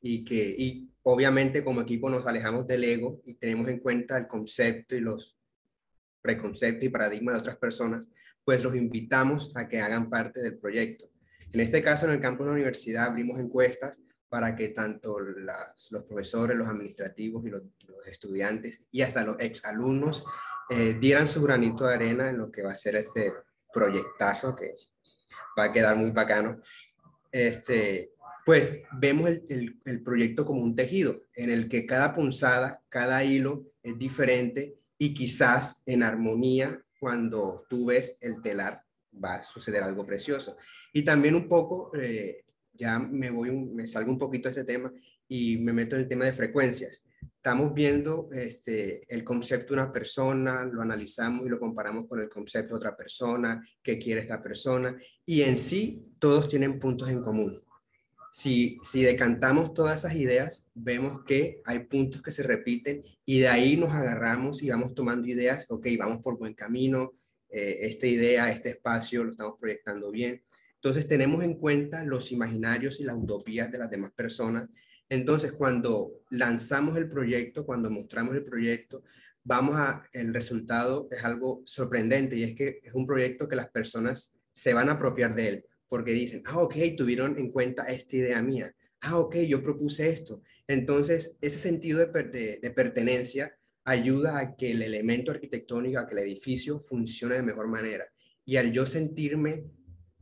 y 0.00 0.24
que 0.24 0.54
y 0.58 0.90
obviamente 1.02 1.62
como 1.62 1.82
equipo 1.82 2.10
nos 2.10 2.26
alejamos 2.26 2.66
del 2.66 2.84
ego 2.84 3.22
y 3.24 3.34
tenemos 3.34 3.68
en 3.68 3.78
cuenta 3.78 4.18
el 4.18 4.26
concepto 4.26 4.96
y 4.96 5.00
los 5.00 5.38
preconceptos 6.20 6.84
y 6.84 6.88
paradigmas 6.88 7.34
de 7.36 7.40
otras 7.40 7.56
personas, 7.56 8.10
pues 8.44 8.62
los 8.62 8.74
invitamos 8.74 9.56
a 9.56 9.68
que 9.68 9.80
hagan 9.80 10.10
parte 10.10 10.40
del 10.40 10.58
proyecto. 10.58 11.08
En 11.52 11.60
este 11.60 11.82
caso, 11.82 12.06
en 12.06 12.12
el 12.12 12.20
campo 12.20 12.42
de 12.42 12.50
la 12.50 12.54
universidad 12.54 13.06
abrimos 13.06 13.38
encuestas 13.38 14.00
para 14.28 14.56
que 14.56 14.68
tanto 14.68 15.18
los 15.18 16.02
profesores, 16.04 16.56
los 16.56 16.68
administrativos 16.68 17.44
y 17.46 17.50
los, 17.50 17.62
estudiantes 18.06 18.84
y 18.92 19.02
hasta 19.02 19.24
los 19.24 19.36
exalumnos 19.40 20.24
eh, 20.70 20.96
dieran 21.00 21.26
su 21.26 21.42
granito 21.42 21.84
de 21.84 21.94
arena 21.94 22.30
en 22.30 22.38
lo 22.38 22.52
que 22.52 22.62
va 22.62 22.70
a 22.70 22.76
ser 22.76 22.94
este 22.94 23.32
proyectazo 23.72 24.54
que 24.54 24.74
va 25.58 25.64
a 25.64 25.72
quedar 25.72 25.96
muy 25.96 26.12
bacano. 26.12 26.60
Este, 27.32 28.12
pues 28.44 28.82
vemos 28.92 29.28
el, 29.28 29.80
el, 29.84 30.02
proyecto 30.04 30.44
como 30.44 30.62
un 30.62 30.76
tejido 30.76 31.20
en 31.34 31.50
el 31.50 31.68
que 31.68 31.84
cada 31.84 32.14
punzada, 32.14 32.80
cada 32.88 33.24
hilo 33.24 33.64
es 33.82 33.98
diferente 33.98 34.78
y 34.98 35.12
quizás 35.12 35.82
en 35.86 36.04
armonía 36.04 36.80
cuando 37.00 37.66
tú 37.68 37.86
ves 37.86 38.18
el 38.20 38.40
telar 38.40 38.82
va 39.22 39.34
a 39.34 39.42
suceder 39.42 39.82
algo 39.82 40.06
precioso. 40.06 40.56
Y 40.92 41.02
también 41.02 41.34
un 41.34 41.48
poco 41.48 41.90
eh, 41.96 42.44
ya 42.76 42.98
me 42.98 43.30
voy, 43.30 43.50
me 43.50 43.86
salgo 43.86 44.10
un 44.10 44.18
poquito 44.18 44.48
de 44.48 44.60
este 44.60 44.64
tema 44.64 44.92
y 45.28 45.56
me 45.58 45.72
meto 45.72 45.96
en 45.96 46.02
el 46.02 46.08
tema 46.08 46.24
de 46.24 46.32
frecuencias. 46.32 47.04
Estamos 47.22 47.74
viendo 47.74 48.28
este, 48.32 49.02
el 49.12 49.22
concepto 49.22 49.74
de 49.74 49.80
una 49.80 49.92
persona, 49.92 50.64
lo 50.64 50.82
analizamos 50.82 51.46
y 51.46 51.48
lo 51.48 51.58
comparamos 51.58 52.08
con 52.08 52.20
el 52.20 52.28
concepto 52.28 52.74
de 52.74 52.78
otra 52.78 52.96
persona, 52.96 53.64
qué 53.82 53.98
quiere 53.98 54.20
esta 54.20 54.40
persona, 54.40 54.96
y 55.24 55.42
en 55.42 55.56
sí 55.56 56.04
todos 56.18 56.48
tienen 56.48 56.78
puntos 56.78 57.08
en 57.08 57.22
común. 57.22 57.62
Si, 58.30 58.78
si 58.82 59.02
decantamos 59.02 59.72
todas 59.72 60.00
esas 60.00 60.16
ideas, 60.16 60.68
vemos 60.74 61.24
que 61.24 61.62
hay 61.64 61.84
puntos 61.84 62.22
que 62.22 62.32
se 62.32 62.42
repiten 62.42 63.02
y 63.24 63.38
de 63.38 63.48
ahí 63.48 63.76
nos 63.76 63.92
agarramos 63.92 64.62
y 64.62 64.68
vamos 64.68 64.94
tomando 64.94 65.26
ideas, 65.28 65.66
ok, 65.70 65.86
vamos 65.98 66.20
por 66.22 66.36
buen 66.36 66.54
camino, 66.54 67.12
eh, 67.48 67.78
esta 67.86 68.06
idea, 68.06 68.50
este 68.50 68.70
espacio 68.70 69.24
lo 69.24 69.30
estamos 69.30 69.54
proyectando 69.58 70.10
bien. 70.10 70.42
Entonces 70.76 71.06
tenemos 71.06 71.42
en 71.42 71.54
cuenta 71.54 72.04
los 72.04 72.32
imaginarios 72.32 73.00
y 73.00 73.04
las 73.04 73.16
utopías 73.16 73.70
de 73.70 73.78
las 73.78 73.90
demás 73.90 74.12
personas. 74.12 74.70
Entonces 75.08 75.52
cuando 75.52 76.12
lanzamos 76.30 76.96
el 76.96 77.08
proyecto, 77.08 77.64
cuando 77.64 77.90
mostramos 77.90 78.34
el 78.34 78.44
proyecto, 78.44 79.02
vamos 79.44 79.76
a, 79.76 80.02
el 80.12 80.34
resultado 80.34 81.08
es 81.10 81.24
algo 81.24 81.62
sorprendente 81.64 82.36
y 82.36 82.42
es 82.42 82.54
que 82.54 82.80
es 82.82 82.94
un 82.94 83.06
proyecto 83.06 83.48
que 83.48 83.56
las 83.56 83.70
personas 83.70 84.36
se 84.52 84.74
van 84.74 84.88
a 84.88 84.92
apropiar 84.92 85.34
de 85.34 85.48
él 85.48 85.64
porque 85.88 86.12
dicen, 86.12 86.42
ah, 86.46 86.58
ok, 86.58 86.74
tuvieron 86.96 87.38
en 87.38 87.50
cuenta 87.50 87.84
esta 87.84 88.16
idea 88.16 88.42
mía. 88.42 88.74
Ah, 89.00 89.18
ok, 89.18 89.36
yo 89.48 89.62
propuse 89.62 90.08
esto. 90.08 90.42
Entonces, 90.66 91.38
ese 91.40 91.58
sentido 91.58 92.04
de, 92.04 92.58
de 92.60 92.70
pertenencia 92.70 93.56
ayuda 93.84 94.38
a 94.38 94.56
que 94.56 94.72
el 94.72 94.82
elemento 94.82 95.30
arquitectónico, 95.30 95.98
a 95.98 96.08
que 96.08 96.14
el 96.14 96.22
edificio 96.22 96.80
funcione 96.80 97.36
de 97.36 97.42
mejor 97.42 97.68
manera. 97.68 98.06
Y 98.44 98.56
al 98.56 98.72
yo 98.72 98.84
sentirme 98.84 99.64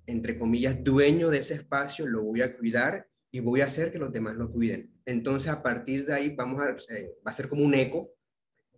entre 0.06 0.38
comillas, 0.38 0.82
dueño 0.82 1.30
de 1.30 1.38
ese 1.38 1.54
espacio, 1.54 2.06
lo 2.06 2.22
voy 2.22 2.42
a 2.42 2.56
cuidar 2.56 3.08
y 3.30 3.40
voy 3.40 3.62
a 3.62 3.66
hacer 3.66 3.90
que 3.90 3.98
los 3.98 4.12
demás 4.12 4.36
lo 4.36 4.50
cuiden. 4.50 4.92
Entonces, 5.06 5.50
a 5.50 5.62
partir 5.62 6.06
de 6.06 6.14
ahí, 6.14 6.30
vamos 6.30 6.60
a, 6.60 6.70
eh, 6.94 7.14
va 7.26 7.30
a 7.30 7.34
ser 7.34 7.48
como 7.48 7.64
un 7.64 7.74
eco, 7.74 8.12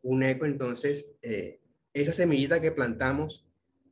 un 0.03 0.23
eco, 0.23 0.47
entonces, 0.47 1.13
eh, 1.23 1.61
esa 1.93 2.13
semillita 2.13 2.61
que 2.61 2.73
plantamos, 2.73 3.47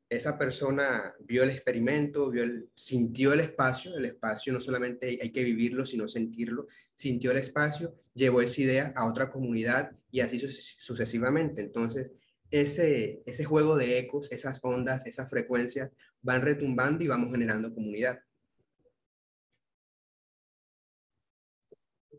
esa 0.09 0.39
persona 0.39 1.15
vio 1.21 1.43
el 1.43 1.51
experimento, 1.51 2.31
vio 2.31 2.45
el, 2.45 2.71
sintió 2.75 3.33
el 3.33 3.41
espacio, 3.41 3.97
el 3.97 4.05
espacio 4.05 4.53
no 4.53 4.61
solamente 4.61 5.19
hay 5.21 5.33
que 5.33 5.43
vivirlo, 5.43 5.85
sino 5.85 6.07
sentirlo, 6.07 6.67
sintió 6.95 7.33
el 7.33 7.39
espacio, 7.39 7.95
llevó 8.15 8.41
esa 8.43 8.61
idea 8.61 8.93
a 8.97 9.07
otra 9.07 9.31
comunidad 9.31 9.93
y 10.11 10.21
así 10.21 10.39
sucesivamente. 10.39 11.63
Entonces, 11.63 12.13
ese, 12.51 13.23
ese 13.27 13.45
juego 13.45 13.77
de 13.77 13.99
ecos, 13.99 14.31
esas 14.31 14.61
ondas, 14.63 15.07
esas 15.07 15.29
frecuencias 15.29 15.91
van 16.25 16.43
retumbando 16.43 17.05
y 17.05 17.09
vamos 17.09 17.31
generando 17.31 17.73
comunidad. 17.73 18.19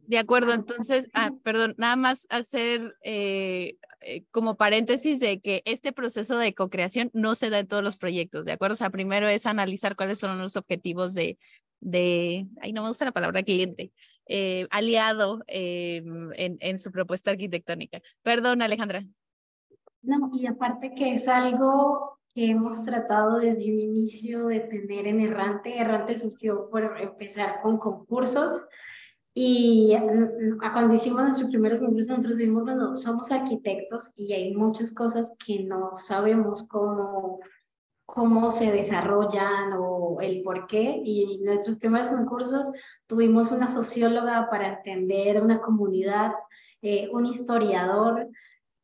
De 0.08 0.20
acuerdo, 0.20 0.53
entonces, 0.53 1.10
ah, 1.14 1.32
perdón, 1.43 1.74
nada 1.78 1.95
más 1.95 2.28
hacer 2.30 2.95
eh, 3.01 3.78
eh, 4.01 4.24
como 4.30 4.56
paréntesis 4.56 5.20
de 5.20 5.41
que 5.41 5.64
este 5.66 5.91
proceso 5.91 6.38
de 6.38 6.53
co-creación 6.53 7.10
no 7.14 7.34
se 7.34 7.49
da 7.49 7.58
en 7.58 7.68
todos 7.68 7.84
los 7.84 7.97
proyectos, 7.97 8.45
¿de 8.45 8.51
acuerdo? 8.51 8.74
O 8.74 8.78
sea, 8.78 8.91
primero 8.91 9.28
es 9.28 9.47
analizar 9.47 9.95
cuáles 9.95 10.20
son 10.20 10.38
los 10.38 10.56
objetivos 10.56 11.16
de, 11.16 11.39
de 11.80 12.45
ahí 12.62 12.72
no 12.72 12.84
me 12.84 12.89
gusta 12.89 13.06
la 13.06 13.14
palabra 13.14 13.41
cliente, 13.41 13.91
eh, 14.28 14.68
aliado 14.70 15.43
en, 15.47 16.32
en 16.36 16.78
su 16.78 16.91
propuesta 16.91 17.32
arquitectónica. 17.32 17.99
Perdón, 18.22 18.62
Alejandra. 18.62 19.03
No, 20.03 20.30
y 20.36 20.45
aparte 20.45 20.93
que 20.93 21.14
es 21.14 21.28
algo 21.28 22.20
que 22.36 22.52
hemos 22.52 22.84
tratado 22.84 23.40
desde 23.40 23.72
un 23.72 23.80
inicio 23.80 24.48
de 24.48 24.60
tener 24.60 25.08
en 25.08 25.22
Errante. 25.22 25.80
Errante 25.80 26.18
surgió 26.18 26.70
por 26.70 27.00
empezar 27.00 27.62
con 27.64 27.78
concursos 27.78 28.68
y 29.34 29.96
mm, 29.98 30.60
cuando 30.74 30.94
hicimos 30.94 31.24
nuestro 31.24 31.48
primer 31.48 31.80
concurso 31.80 32.12
nosotros 32.12 32.38
dijimos, 32.38 32.64
bueno, 32.64 32.96
somos 32.96 33.32
arquitectos 33.32 34.12
y 34.18 34.34
hay 34.34 34.54
muchas 34.54 34.94
cosas 34.94 35.34
que 35.46 35.64
no 35.64 35.96
sabemos 35.96 36.64
cómo 36.68 37.40
cómo 38.06 38.52
se 38.52 38.72
desarrollan 38.72 39.74
o 39.78 40.18
el 40.22 40.44
por 40.44 40.68
qué. 40.68 41.02
Y 41.04 41.36
en 41.36 41.44
nuestros 41.46 41.78
primeros 41.78 42.10
concursos 42.10 42.72
tuvimos 43.08 43.52
una 43.52 43.68
socióloga 43.68 44.48
para 44.50 44.68
entender 44.68 45.42
una 45.42 45.60
comunidad, 45.62 46.32
eh, 46.82 47.10
un 47.12 47.26
historiador 47.26 48.30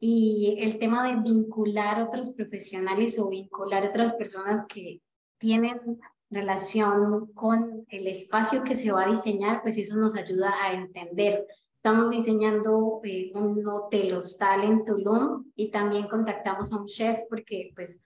y 0.03 0.57
el 0.59 0.79
tema 0.79 1.07
de 1.07 1.21
vincular 1.21 2.01
otros 2.01 2.31
profesionales 2.31 3.19
o 3.19 3.29
vincular 3.29 3.85
otras 3.85 4.13
personas 4.13 4.65
que 4.67 4.99
tienen 5.37 5.79
relación 6.31 7.31
con 7.33 7.85
el 7.87 8.07
espacio 8.07 8.63
que 8.63 8.75
se 8.75 8.91
va 8.91 9.03
a 9.03 9.09
diseñar, 9.09 9.61
pues 9.61 9.77
eso 9.77 9.95
nos 9.97 10.15
ayuda 10.15 10.55
a 10.59 10.73
entender. 10.73 11.45
Estamos 11.75 12.09
diseñando 12.09 12.99
eh, 13.03 13.31
un 13.35 13.65
hotel 13.67 14.15
hostal 14.15 14.63
en 14.63 14.85
Tulum 14.85 15.51
y 15.55 15.69
también 15.69 16.07
contactamos 16.07 16.73
a 16.73 16.77
un 16.77 16.87
chef 16.87 17.19
porque 17.29 17.71
pues 17.75 18.03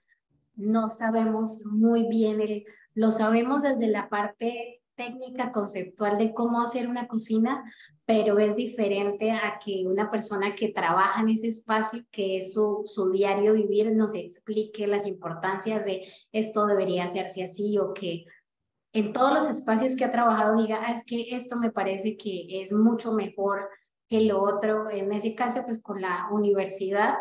no 0.54 0.90
sabemos 0.90 1.62
muy 1.64 2.08
bien, 2.08 2.42
el, 2.42 2.66
lo 2.92 3.10
sabemos 3.10 3.62
desde 3.62 3.86
la 3.86 4.10
parte 4.10 4.82
técnica, 4.96 5.52
conceptual 5.52 6.18
de 6.18 6.34
cómo 6.34 6.60
hacer 6.60 6.88
una 6.88 7.06
cocina, 7.06 7.62
pero 8.04 8.38
es 8.38 8.56
diferente 8.56 9.32
a 9.32 9.58
que 9.64 9.84
una 9.86 10.10
persona 10.10 10.54
que 10.54 10.68
trabaja 10.68 11.20
en 11.20 11.28
ese 11.28 11.48
espacio, 11.48 12.04
que 12.10 12.38
es 12.38 12.52
su, 12.52 12.82
su 12.84 13.10
diario 13.10 13.52
vivir, 13.52 13.94
nos 13.94 14.14
explique 14.14 14.86
las 14.86 15.06
importancias 15.06 15.84
de 15.84 16.02
esto 16.32 16.66
debería 16.66 17.04
hacerse 17.04 17.42
así 17.42 17.78
o 17.78 17.92
que 17.92 18.24
en 18.92 19.12
todos 19.12 19.34
los 19.34 19.48
espacios 19.48 19.94
que 19.94 20.04
ha 20.04 20.12
trabajado 20.12 20.56
diga, 20.56 20.80
ah, 20.86 20.92
es 20.92 21.04
que 21.04 21.34
esto 21.34 21.56
me 21.56 21.70
parece 21.70 22.16
que 22.16 22.46
es 22.48 22.72
mucho 22.72 23.12
mejor 23.12 23.68
que 24.08 24.22
lo 24.22 24.40
otro. 24.42 24.88
En 24.88 25.12
ese 25.12 25.34
caso, 25.34 25.62
pues 25.66 25.82
con 25.82 26.00
la 26.00 26.28
universidad 26.30 27.14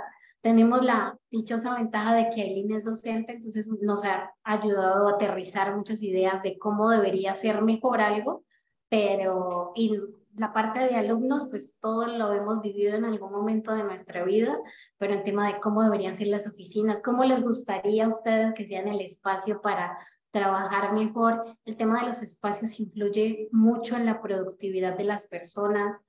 tenemos 0.46 0.86
la 0.86 1.18
dichosa 1.32 1.74
ventaja 1.74 2.14
de 2.14 2.30
que 2.30 2.44
Aileen 2.44 2.72
es 2.72 2.86
docente, 2.86 3.34
entonces 3.34 3.68
nos 3.68 4.06
ha 4.06 4.32
ayudado 4.44 5.08
a 5.08 5.14
aterrizar 5.14 5.76
muchas 5.76 6.04
ideas 6.04 6.44
de 6.44 6.60
cómo 6.60 6.88
debería 6.88 7.34
ser 7.34 7.64
mejor 7.64 8.00
algo, 8.00 8.44
pero 8.88 9.72
y 9.74 10.00
la 10.36 10.54
parte 10.54 10.82
de 10.82 10.98
alumnos, 10.98 11.48
pues 11.50 11.80
todo 11.80 12.06
lo 12.06 12.32
hemos 12.32 12.62
vivido 12.62 12.96
en 12.96 13.06
algún 13.06 13.32
momento 13.32 13.74
de 13.74 13.86
nuestra 13.86 14.24
vida, 14.24 14.56
pero 15.00 15.16
el 15.16 15.24
tema 15.24 15.52
de 15.52 15.60
cómo 15.60 15.82
deberían 15.82 16.14
ser 16.14 16.28
las 16.28 16.46
oficinas, 16.46 17.02
cómo 17.02 17.24
les 17.24 17.42
gustaría 17.42 18.06
a 18.06 18.10
ustedes 18.10 18.54
que 18.54 18.68
sean 18.68 18.88
el 18.88 19.02
espacio 19.02 19.62
para 19.62 19.98
trabajar 20.30 20.94
mejor. 20.94 21.58
El 21.66 21.76
tema 21.76 22.02
de 22.02 22.10
los 22.10 22.22
espacios 22.22 22.80
influye 22.80 23.50
mucho 23.52 23.96
en 23.96 24.06
la 24.06 24.22
productividad 24.22 24.96
de 24.96 25.06
las 25.06 25.26
personas, 25.26 26.02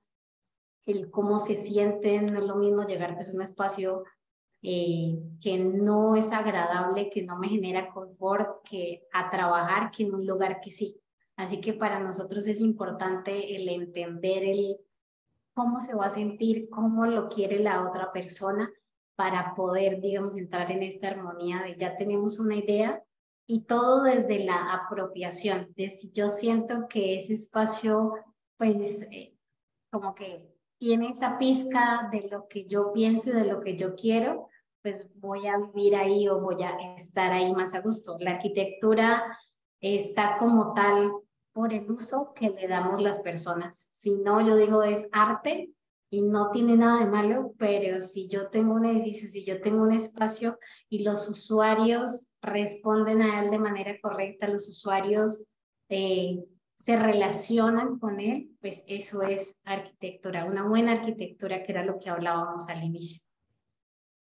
el 0.85 1.09
cómo 1.09 1.39
se 1.39 1.55
sienten, 1.55 2.33
no 2.33 2.39
es 2.39 2.45
lo 2.45 2.55
mismo 2.55 2.85
llegar 2.85 3.15
pues, 3.15 3.29
a 3.29 3.33
un 3.33 3.41
espacio 3.41 4.03
eh, 4.61 5.17
que 5.41 5.59
no 5.59 6.15
es 6.15 6.31
agradable, 6.33 7.09
que 7.09 7.23
no 7.23 7.37
me 7.37 7.47
genera 7.47 7.89
confort, 7.89 8.63
que 8.63 9.03
a 9.13 9.29
trabajar, 9.29 9.91
que 9.91 10.03
en 10.03 10.15
un 10.15 10.25
lugar 10.25 10.59
que 10.61 10.71
sí. 10.71 10.99
Así 11.35 11.61
que 11.61 11.73
para 11.73 11.99
nosotros 11.99 12.47
es 12.47 12.59
importante 12.59 13.55
el 13.55 13.69
entender 13.69 14.43
el 14.43 14.77
cómo 15.53 15.79
se 15.79 15.95
va 15.95 16.05
a 16.05 16.09
sentir, 16.09 16.69
cómo 16.69 17.05
lo 17.05 17.29
quiere 17.29 17.59
la 17.59 17.87
otra 17.87 18.11
persona 18.11 18.71
para 19.15 19.55
poder, 19.55 20.01
digamos, 20.01 20.35
entrar 20.35 20.71
en 20.71 20.83
esta 20.83 21.09
armonía 21.09 21.63
de 21.63 21.75
ya 21.75 21.97
tenemos 21.97 22.39
una 22.39 22.55
idea 22.55 23.03
y 23.47 23.63
todo 23.65 24.03
desde 24.03 24.43
la 24.45 24.73
apropiación, 24.73 25.73
de 25.75 25.89
si 25.89 26.11
yo 26.11 26.27
siento 26.27 26.87
que 26.87 27.15
ese 27.15 27.33
espacio, 27.33 28.13
pues, 28.57 29.03
eh, 29.11 29.35
como 29.89 30.13
que 30.13 30.56
tiene 30.77 31.09
esa 31.09 31.37
pizca 31.37 32.09
de 32.11 32.29
lo 32.29 32.47
que 32.47 32.65
yo 32.65 32.91
pienso 32.93 33.29
y 33.29 33.33
de 33.33 33.45
lo 33.45 33.61
que 33.61 33.75
yo 33.75 33.95
quiero, 33.95 34.49
pues 34.81 35.07
voy 35.15 35.47
a 35.47 35.57
vivir 35.57 35.95
ahí 35.95 36.27
o 36.29 36.39
voy 36.39 36.63
a 36.63 36.77
estar 36.95 37.31
ahí 37.31 37.53
más 37.53 37.73
a 37.73 37.81
gusto. 37.81 38.17
La 38.19 38.31
arquitectura 38.31 39.23
está 39.81 40.37
como 40.37 40.73
tal 40.73 41.11
por 41.51 41.73
el 41.73 41.89
uso 41.91 42.33
que 42.35 42.49
le 42.49 42.67
damos 42.67 43.01
las 43.01 43.19
personas. 43.19 43.89
Si 43.93 44.11
no, 44.11 44.45
yo 44.45 44.55
digo 44.55 44.83
es 44.83 45.09
arte 45.11 45.71
y 46.09 46.21
no 46.21 46.51
tiene 46.51 46.77
nada 46.77 46.99
de 47.03 47.11
malo, 47.11 47.53
pero 47.57 47.99
si 47.99 48.27
yo 48.27 48.49
tengo 48.49 48.75
un 48.75 48.85
edificio, 48.85 49.27
si 49.27 49.43
yo 49.43 49.59
tengo 49.59 49.81
un 49.81 49.91
espacio 49.91 50.57
y 50.89 51.03
los 51.03 51.27
usuarios 51.27 52.27
responden 52.41 53.21
a 53.21 53.43
él 53.43 53.49
de 53.49 53.59
manera 53.59 53.97
correcta, 54.01 54.47
los 54.47 54.69
usuarios 54.69 55.45
eh, 55.89 56.43
se 56.77 56.97
relacionan 56.97 57.97
con 57.97 58.19
él, 58.19 58.51
pues 58.61 58.85
eso 58.87 59.23
es 59.23 59.61
arquitectura, 59.65 60.45
una 60.45 60.67
buena 60.67 60.93
arquitectura 60.93 61.63
que 61.63 61.71
era 61.71 61.83
lo 61.83 61.97
que 61.97 62.09
hablábamos 62.09 62.69
al 62.69 62.83
inicio. 62.83 63.21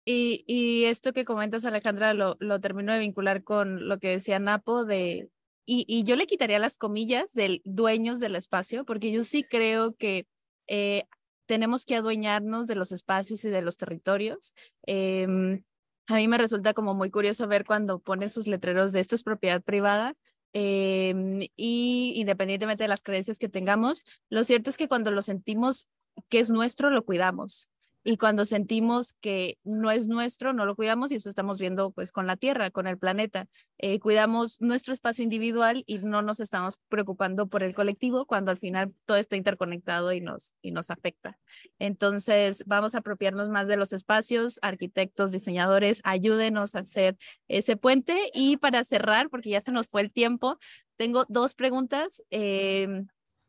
Y, 0.06 0.44
y 0.46 0.84
esto 0.84 1.12
que 1.12 1.24
comentas, 1.24 1.64
Alejandra, 1.64 2.14
lo, 2.14 2.36
lo 2.38 2.60
termino 2.60 2.92
de 2.92 2.98
vincular 2.98 3.42
con 3.42 3.88
lo 3.88 3.98
que 3.98 4.08
decía 4.08 4.38
Napo 4.38 4.84
de 4.84 5.30
y, 5.66 6.04
yo 6.04 6.16
le 6.16 6.26
quitaría 6.26 6.58
las 6.58 6.76
comillas 6.76 7.32
del 7.32 7.62
dueños 7.64 8.20
del 8.20 8.36
espacio, 8.36 8.84
porque 8.84 9.10
yo 9.10 9.24
sí 9.24 9.44
creo 9.44 9.94
que 9.94 10.26
eh, 10.66 11.04
tenemos 11.46 11.84
que 11.84 11.96
adueñarnos 11.96 12.66
de 12.66 12.74
los 12.74 12.92
espacios 12.92 13.44
y 13.44 13.48
de 13.48 13.62
los 13.62 13.76
territorios. 13.78 14.52
Em, 14.82 15.64
a 16.06 16.16
mí 16.16 16.28
me 16.28 16.38
resulta 16.38 16.74
como 16.74 16.94
muy 16.94 17.10
curioso 17.10 17.48
ver 17.48 17.64
cuando 17.64 17.98
pone 17.98 18.28
sus 18.28 18.46
letreros 18.46 18.92
de 18.92 19.00
esto 19.00 19.14
es 19.14 19.22
propiedad 19.22 19.62
privada. 19.62 20.14
Em, 20.54 21.40
y 21.56 22.14
independientemente 22.16 22.84
de 22.84 22.88
las 22.88 23.02
creencias 23.02 23.38
que 23.38 23.48
tengamos, 23.48 24.04
lo 24.30 24.44
cierto 24.44 24.70
es 24.70 24.76
que 24.76 24.88
cuando 24.88 25.10
lo 25.10 25.20
sentimos 25.20 25.86
que 26.28 26.40
es 26.40 26.48
nuestro, 26.50 26.90
lo 26.90 27.04
cuidamos 27.04 27.68
y 28.04 28.18
cuando 28.18 28.44
sentimos 28.44 29.14
que 29.20 29.58
no 29.64 29.90
es 29.90 30.06
nuestro, 30.08 30.52
no 30.52 30.66
lo 30.66 30.76
cuidamos 30.76 31.10
y 31.10 31.16
eso 31.16 31.30
estamos 31.30 31.58
viendo 31.58 31.90
pues 31.90 32.12
con 32.12 32.26
la 32.26 32.36
Tierra, 32.36 32.70
con 32.70 32.86
el 32.86 32.98
planeta. 32.98 33.48
Eh, 33.78 33.98
cuidamos 33.98 34.60
nuestro 34.60 34.92
espacio 34.92 35.24
individual 35.24 35.84
y 35.86 35.98
no 35.98 36.20
nos 36.20 36.38
estamos 36.38 36.78
preocupando 36.90 37.46
por 37.46 37.62
el 37.62 37.74
colectivo 37.74 38.26
cuando 38.26 38.50
al 38.50 38.58
final 38.58 38.94
todo 39.06 39.16
está 39.16 39.36
interconectado 39.36 40.12
y 40.12 40.20
nos, 40.20 40.54
y 40.60 40.70
nos 40.70 40.90
afecta. 40.90 41.38
Entonces 41.78 42.62
vamos 42.66 42.94
a 42.94 42.98
apropiarnos 42.98 43.48
más 43.48 43.66
de 43.68 43.78
los 43.78 43.94
espacios, 43.94 44.58
arquitectos, 44.60 45.32
diseñadores, 45.32 46.02
ayúdenos 46.04 46.74
a 46.74 46.80
hacer 46.80 47.16
ese 47.48 47.78
puente 47.78 48.30
y 48.34 48.58
para 48.58 48.84
cerrar, 48.84 49.30
porque 49.30 49.48
ya 49.48 49.62
se 49.62 49.72
nos 49.72 49.88
fue 49.88 50.02
el 50.02 50.12
tiempo, 50.12 50.58
tengo 50.96 51.24
dos 51.28 51.54
preguntas. 51.54 52.22
Eh, 52.30 53.04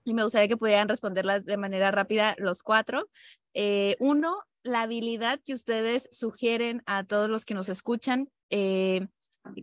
y 0.05 0.13
me 0.13 0.23
gustaría 0.23 0.47
que 0.47 0.55
pudieran 0.55 0.87
responderlas 0.87 1.43
de 1.43 1.57
manera 1.57 1.91
rápida 1.91 2.35
los 2.37 2.63
cuatro. 2.63 3.09
Eh, 3.53 3.97
uno, 3.99 4.37
la 4.63 4.83
habilidad 4.83 5.41
que 5.43 5.53
ustedes 5.53 6.07
sugieren 6.11 6.83
a 6.85 7.03
todos 7.03 7.29
los 7.29 7.43
que 7.43 7.55
nos 7.55 7.67
escuchan 7.67 8.29
eh, 8.49 9.07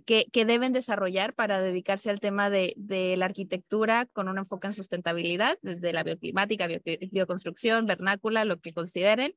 que, 0.05 0.45
deben 0.45 0.73
desarrollar 0.73 1.35
para 1.35 1.61
dedicarse 1.61 2.11
al 2.11 2.21
tema 2.21 2.51
de, 2.51 2.75
la 3.17 3.25
arquitectura 3.25 4.07
con 4.07 4.29
un 4.29 4.39
enfoque 4.39 4.67
en 4.67 4.73
sustentabilidad, 4.73 5.59
desde 5.63 5.93
la 5.93 6.03
bioclimática, 6.03 6.69
bioconstrucción, 7.11 7.87
vernácula, 7.87 8.45
lo 8.45 8.61
que 8.61 8.73
consideren. 8.73 9.35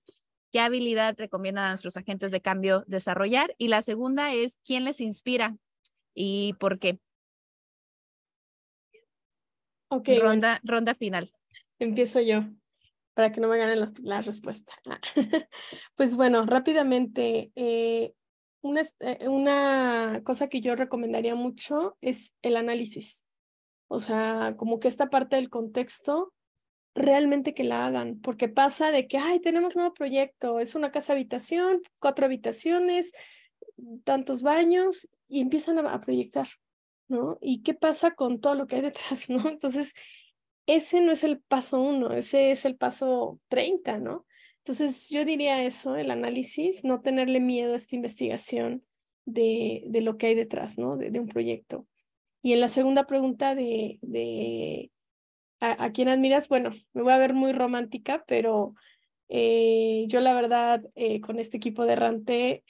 ¿Qué 0.51 0.59
habilidad 0.59 1.15
recomiendan 1.17 1.65
a 1.65 1.69
nuestros 1.69 1.97
agentes 1.97 2.31
de 2.31 2.41
cambio 2.41 2.83
desarrollar? 2.87 3.53
Y 3.57 3.67
la 3.67 3.81
segunda 3.81 4.33
es, 4.33 4.59
¿quién 4.63 4.85
les 4.85 5.01
inspira 5.01 5.57
y 6.13 6.53
por 6.59 6.79
qué? 6.79 6.99
Ronda, 9.89 10.59
ronda 10.63 10.95
final. 10.95 11.31
Empiezo 11.79 12.21
yo, 12.21 12.45
para 13.13 13.31
que 13.31 13.41
no 13.41 13.47
me 13.47 13.57
ganen 13.57 13.91
la, 14.01 14.21
respuesta. 14.21 14.73
pues 15.95 16.15
bueno, 16.15 16.45
rápidamente, 16.45 17.51
eh, 17.55 18.13
una, 18.61 18.81
eh, 18.99 19.27
una 19.27 20.21
cosa 20.23 20.47
que 20.47 20.61
yo 20.61 20.75
recomendaría 20.75 21.35
mucho 21.35 21.97
es 22.01 22.35
el 22.41 22.57
análisis. 22.57 23.25
O 23.87 23.99
sea, 23.99 24.55
como 24.57 24.79
que 24.79 24.87
esta 24.87 25.09
parte 25.09 25.35
del 25.35 25.49
contexto 25.49 26.33
realmente 26.95 27.53
que 27.53 27.65
la 27.65 27.85
hagan, 27.85 28.21
porque 28.21 28.47
pasa 28.47 28.89
de 28.89 29.07
que, 29.07 29.17
ay, 29.17 29.41
tenemos 29.41 29.75
un 29.75 29.81
nuevo 29.81 29.93
proyecto, 29.93 30.59
es 30.59 30.75
una 30.75 30.91
casa 30.91 31.13
habitación, 31.13 31.81
cuatro 31.99 32.25
habitaciones, 32.25 33.11
tantos 34.05 34.41
baños, 34.41 35.09
y 35.27 35.41
empiezan 35.41 35.77
a 35.79 35.99
proyectar. 36.01 36.47
¿No? 37.07 37.37
¿Y 37.41 37.63
qué 37.63 37.73
pasa 37.73 38.15
con 38.15 38.39
todo 38.39 38.55
lo 38.55 38.67
que 38.67 38.77
hay 38.77 38.81
detrás, 38.81 39.29
¿no? 39.29 39.47
Entonces, 39.47 39.93
ese 40.67 41.01
no 41.01 41.11
es 41.11 41.23
el 41.23 41.39
paso 41.39 41.81
uno, 41.81 42.11
ese 42.11 42.51
es 42.51 42.65
el 42.65 42.75
paso 42.75 43.39
30, 43.49 43.99
¿no? 43.99 44.25
Entonces, 44.59 45.09
yo 45.09 45.25
diría 45.25 45.63
eso, 45.63 45.95
el 45.95 46.09
análisis, 46.09 46.83
no 46.83 47.01
tenerle 47.01 47.39
miedo 47.39 47.73
a 47.73 47.77
esta 47.77 47.95
investigación 47.95 48.83
de, 49.25 49.83
de 49.87 50.01
lo 50.01 50.17
que 50.17 50.27
hay 50.27 50.35
detrás, 50.35 50.77
¿no? 50.77 50.97
De, 50.97 51.19
un 51.19 51.27
proyecto. 51.27 51.87
Y 52.41 52.53
en 52.53 52.61
la 52.61 52.67
segunda 52.67 53.05
pregunta 53.05 53.53
de, 53.55 53.99
de 54.01 54.91
a, 55.59 55.91
quién 55.91 56.09
admiras, 56.09 56.49
bueno, 56.49 56.73
me 56.93 57.01
voy 57.03 57.13
a 57.13 57.17
ver 57.17 57.33
muy 57.33 57.51
romántica, 57.53 58.23
pero 58.27 58.73
eh, 59.29 60.05
yo 60.07 60.19
la 60.19 60.33
verdad, 60.33 60.83
eh, 60.95 61.21
con 61.21 61.39
este 61.39 61.57
equipo 61.57 61.85
de 61.85 61.95
Rante, 61.95 62.63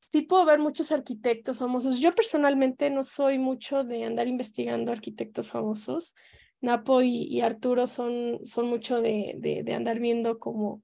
sí 0.00 0.22
puedo 0.22 0.44
ver 0.44 0.58
muchos 0.58 0.90
arquitectos 0.90 1.58
famosos. 1.58 2.00
Yo 2.00 2.12
personalmente 2.14 2.90
no 2.90 3.04
soy 3.04 3.38
mucho 3.38 3.84
de 3.84 4.04
andar 4.04 4.26
investigando 4.26 4.90
arquitectos 4.92 5.50
famosos. 5.50 6.14
Napo 6.60 7.00
y, 7.02 7.40
Arturo 7.40 7.86
son, 7.86 8.40
son 8.44 8.66
mucho 8.66 9.00
de, 9.00 9.34
de, 9.38 9.74
andar 9.74 9.98
viendo 9.98 10.38
como, 10.38 10.82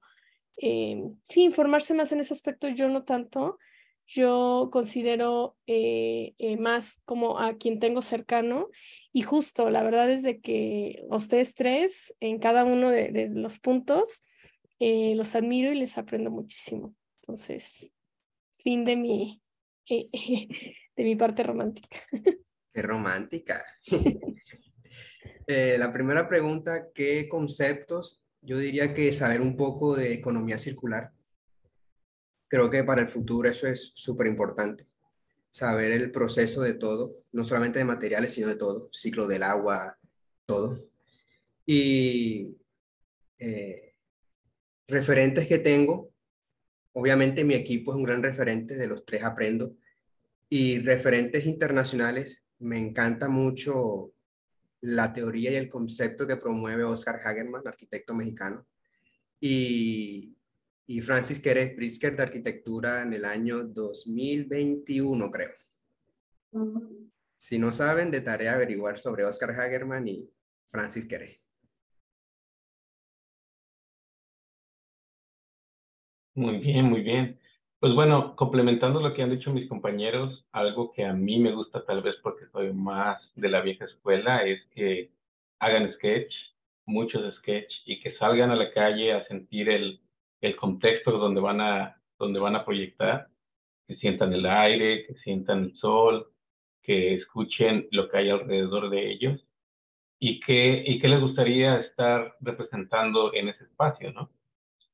eh, 0.61 1.03
sí, 1.21 1.43
informarse 1.43 1.93
más 1.93 2.11
en 2.11 2.19
ese 2.19 2.33
aspecto, 2.33 2.67
yo 2.69 2.89
no 2.89 3.03
tanto, 3.03 3.59
yo 4.07 4.69
considero 4.71 5.55
eh, 5.67 6.33
eh, 6.39 6.57
más 6.57 7.01
como 7.05 7.37
a 7.37 7.57
quien 7.57 7.77
tengo 7.77 8.01
cercano 8.01 8.69
y 9.11 9.21
justo, 9.23 9.69
la 9.69 9.83
verdad 9.83 10.09
es 10.09 10.23
de 10.23 10.39
que 10.39 11.03
ustedes 11.09 11.55
tres, 11.55 12.15
en 12.19 12.39
cada 12.39 12.63
uno 12.65 12.89
de, 12.89 13.31
los 13.33 13.59
puntos, 13.59 14.21
eh, 14.79 15.13
los 15.15 15.35
admiro 15.35 15.71
y 15.71 15.75
les 15.75 15.97
aprendo 15.97 16.29
muchísimo. 16.31 16.93
Entonces, 17.21 17.91
fin 18.67 18.83
de 18.83 18.97
mi, 18.97 19.41
de 19.89 21.03
mi 21.05 21.15
parte 21.15 21.41
romántica. 21.43 21.99
Qué 22.73 22.81
romántica. 22.81 23.63
la 25.47 25.91
primera 25.93 26.27
pregunta, 26.27 26.89
¿qué 26.93 27.29
conceptos? 27.29 28.21
Yo 28.41 28.57
diría 28.57 28.93
que 28.93 29.13
saber 29.13 29.39
un 29.39 29.55
poco 29.55 29.95
de 29.95 30.11
economía 30.11 30.57
circular 30.57 31.13
creo 32.49 32.69
que 32.69 32.83
para 32.83 33.01
el 33.01 33.07
futuro 33.07 33.49
eso 33.49 33.67
es 33.67 33.91
súper 33.95 34.27
importante. 34.27 34.85
Saber 35.49 35.93
el 35.93 36.11
proceso 36.11 36.61
de 36.61 36.73
todo, 36.73 37.11
no 37.31 37.45
solamente 37.45 37.79
de 37.79 37.85
materiales, 37.85 38.33
sino 38.33 38.47
de 38.47 38.55
todo, 38.55 38.89
ciclo 38.91 39.27
del 39.27 39.43
agua, 39.43 39.97
todo. 40.45 40.77
Y 41.65 42.57
eh, 43.39 43.93
referentes 44.87 45.47
que 45.47 45.59
tengo, 45.59 46.11
obviamente 46.99 47.43
mi 47.43 47.53
equipo 47.53 47.91
es 47.91 47.97
un 47.97 48.03
gran 48.03 48.23
referente, 48.23 48.75
de 48.75 48.87
los 48.87 49.05
tres 49.05 49.23
aprendo. 49.23 49.75
Y 50.49 50.79
referentes 50.79 51.45
internacionales, 51.45 52.45
me 52.59 52.77
encanta 52.77 53.27
mucho 53.27 54.13
la 54.81 55.13
teoría 55.13 55.51
y 55.51 55.55
el 55.55 55.69
concepto 55.69 56.25
que 56.27 56.37
promueve 56.37 56.83
Oscar 56.83 57.19
Hagerman, 57.23 57.67
arquitecto 57.67 58.13
mexicano. 58.13 58.65
Y 59.39 60.37
y 60.87 61.01
Francis 61.01 61.39
Quere 61.39 61.67
Pritzker 61.67 62.15
de 62.15 62.23
arquitectura 62.23 63.01
en 63.01 63.13
el 63.13 63.25
año 63.25 63.65
2021, 63.65 65.29
creo. 65.29 65.51
Si 67.37 67.59
no 67.59 67.73
saben, 67.73 68.09
de 68.09 68.21
tarea 68.21 68.53
averiguar 68.53 68.97
sobre 68.97 69.25
Oscar 69.25 69.51
Hagerman 69.51 70.07
y 70.07 70.29
Francis 70.69 71.05
Quere. 71.05 71.37
Muy 76.37 76.57
bien, 76.59 76.85
muy 76.85 77.01
bien. 77.01 77.39
Pues 77.79 77.93
bueno, 77.95 78.35
complementando 78.35 78.99
lo 79.01 79.13
que 79.13 79.23
han 79.23 79.31
dicho 79.31 79.51
mis 79.51 79.67
compañeros, 79.67 80.45
algo 80.51 80.91
que 80.93 81.03
a 81.03 81.11
mí 81.13 81.39
me 81.39 81.51
gusta 81.51 81.83
tal 81.83 82.01
vez 82.03 82.15
porque 82.21 82.45
soy 82.51 82.71
más 82.73 83.19
de 83.35 83.49
la 83.49 83.61
vieja 83.61 83.85
escuela 83.85 84.43
es 84.45 84.63
que 84.75 85.11
hagan 85.59 85.91
sketch, 85.95 86.31
muchos 86.85 87.35
sketch 87.37 87.73
y 87.85 87.99
que 88.01 88.15
salgan 88.17 88.51
a 88.51 88.55
la 88.55 88.71
calle 88.71 89.13
a 89.13 89.25
sentir 89.27 89.67
el, 89.69 89.99
el 90.41 90.55
contexto 90.55 91.11
donde 91.17 91.41
van 91.41 91.59
a, 91.59 91.99
donde 92.19 92.39
van 92.39 92.55
a 92.55 92.65
proyectar, 92.65 93.29
que 93.87 93.95
sientan 93.95 94.31
el 94.33 94.45
aire, 94.45 95.07
que 95.07 95.15
sientan 95.23 95.63
el 95.65 95.75
sol, 95.77 96.31
que 96.83 97.15
escuchen 97.15 97.87
lo 97.91 98.09
que 98.09 98.17
hay 98.19 98.29
alrededor 98.29 98.91
de 98.91 99.09
ellos 99.11 99.43
y 100.19 100.39
qué, 100.41 100.83
y 100.87 100.99
qué 100.99 101.07
les 101.09 101.21
gustaría 101.21 101.79
estar 101.79 102.35
representando 102.41 103.33
en 103.33 103.49
ese 103.49 103.63
espacio, 103.65 104.11
¿no? 104.13 104.29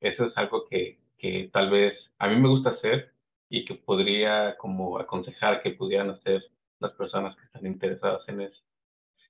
Eso 0.01 0.25
es 0.25 0.37
algo 0.37 0.65
que, 0.69 1.02
que 1.23 1.49
tal 1.53 1.69
vez 1.69 1.93
a 2.19 2.27
mí 2.27 2.35
me 2.35 2.49
gusta 2.49 2.71
hacer 2.71 3.13
y 3.49 3.63
que 3.63 3.75
podría 3.75 4.57
como 4.57 4.99
aconsejar 4.99 5.63
que 5.63 5.71
pudieran 5.71 6.09
hacer 6.09 6.43
las 6.79 6.91
personas 6.95 7.33
que 7.37 7.45
están 7.45 7.65
interesadas 7.65 8.27
en 8.27 8.41
eso. 8.41 8.61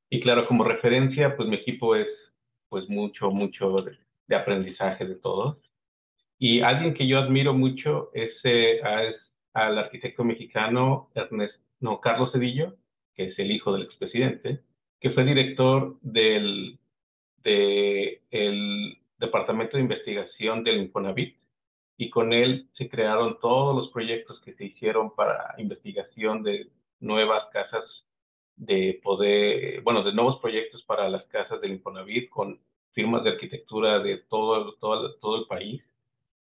Y 0.09 0.19
claro, 0.19 0.47
como 0.47 0.63
referencia, 0.63 1.37
pues 1.37 1.47
mi 1.47 1.57
equipo 1.57 1.95
es 1.95 2.07
pues 2.67 2.89
mucho, 2.89 3.29
mucho 3.29 3.83
de, 3.83 3.95
de 4.25 4.35
aprendizaje 4.35 5.05
de 5.05 5.17
todos. 5.17 5.57
Y 6.39 6.61
alguien 6.61 6.95
que 6.95 7.07
yo 7.07 7.19
admiro 7.19 7.53
mucho 7.53 8.09
es, 8.15 8.31
eh, 8.43 8.81
es 8.81 9.15
al 9.53 9.77
arquitecto 9.77 10.23
mexicano 10.23 11.11
Ernesto, 11.13 11.59
no, 11.79 12.01
Carlos 12.01 12.31
Cedillo, 12.31 12.75
que 13.13 13.25
es 13.25 13.37
el 13.37 13.51
hijo 13.51 13.71
del 13.71 13.83
expresidente, 13.83 14.61
que 14.99 15.11
fue 15.11 15.25
director 15.25 15.99
del 16.01 16.79
de 17.43 18.23
el 18.31 18.97
Departamento 19.19 19.77
de 19.77 19.83
Investigación 19.83 20.63
del 20.63 20.77
Infonavit 20.77 21.42
y 21.97 22.09
con 22.09 22.33
él 22.33 22.69
se 22.77 22.89
crearon 22.89 23.39
todos 23.39 23.75
los 23.75 23.91
proyectos 23.91 24.39
que 24.41 24.53
se 24.53 24.65
hicieron 24.65 25.15
para 25.15 25.55
investigación 25.57 26.43
de 26.43 26.69
nuevas 26.99 27.45
casas 27.51 27.83
de 28.55 28.99
poder, 29.03 29.81
bueno, 29.81 30.03
de 30.03 30.13
nuevos 30.13 30.39
proyectos 30.39 30.83
para 30.83 31.09
las 31.09 31.23
casas 31.25 31.61
del 31.61 31.73
Infonavit 31.73 32.29
con 32.29 32.59
firmas 32.93 33.23
de 33.23 33.31
arquitectura 33.31 33.99
de 33.99 34.17
todo, 34.29 34.73
todo, 34.75 35.15
todo 35.15 35.37
el 35.37 35.47
país. 35.47 35.83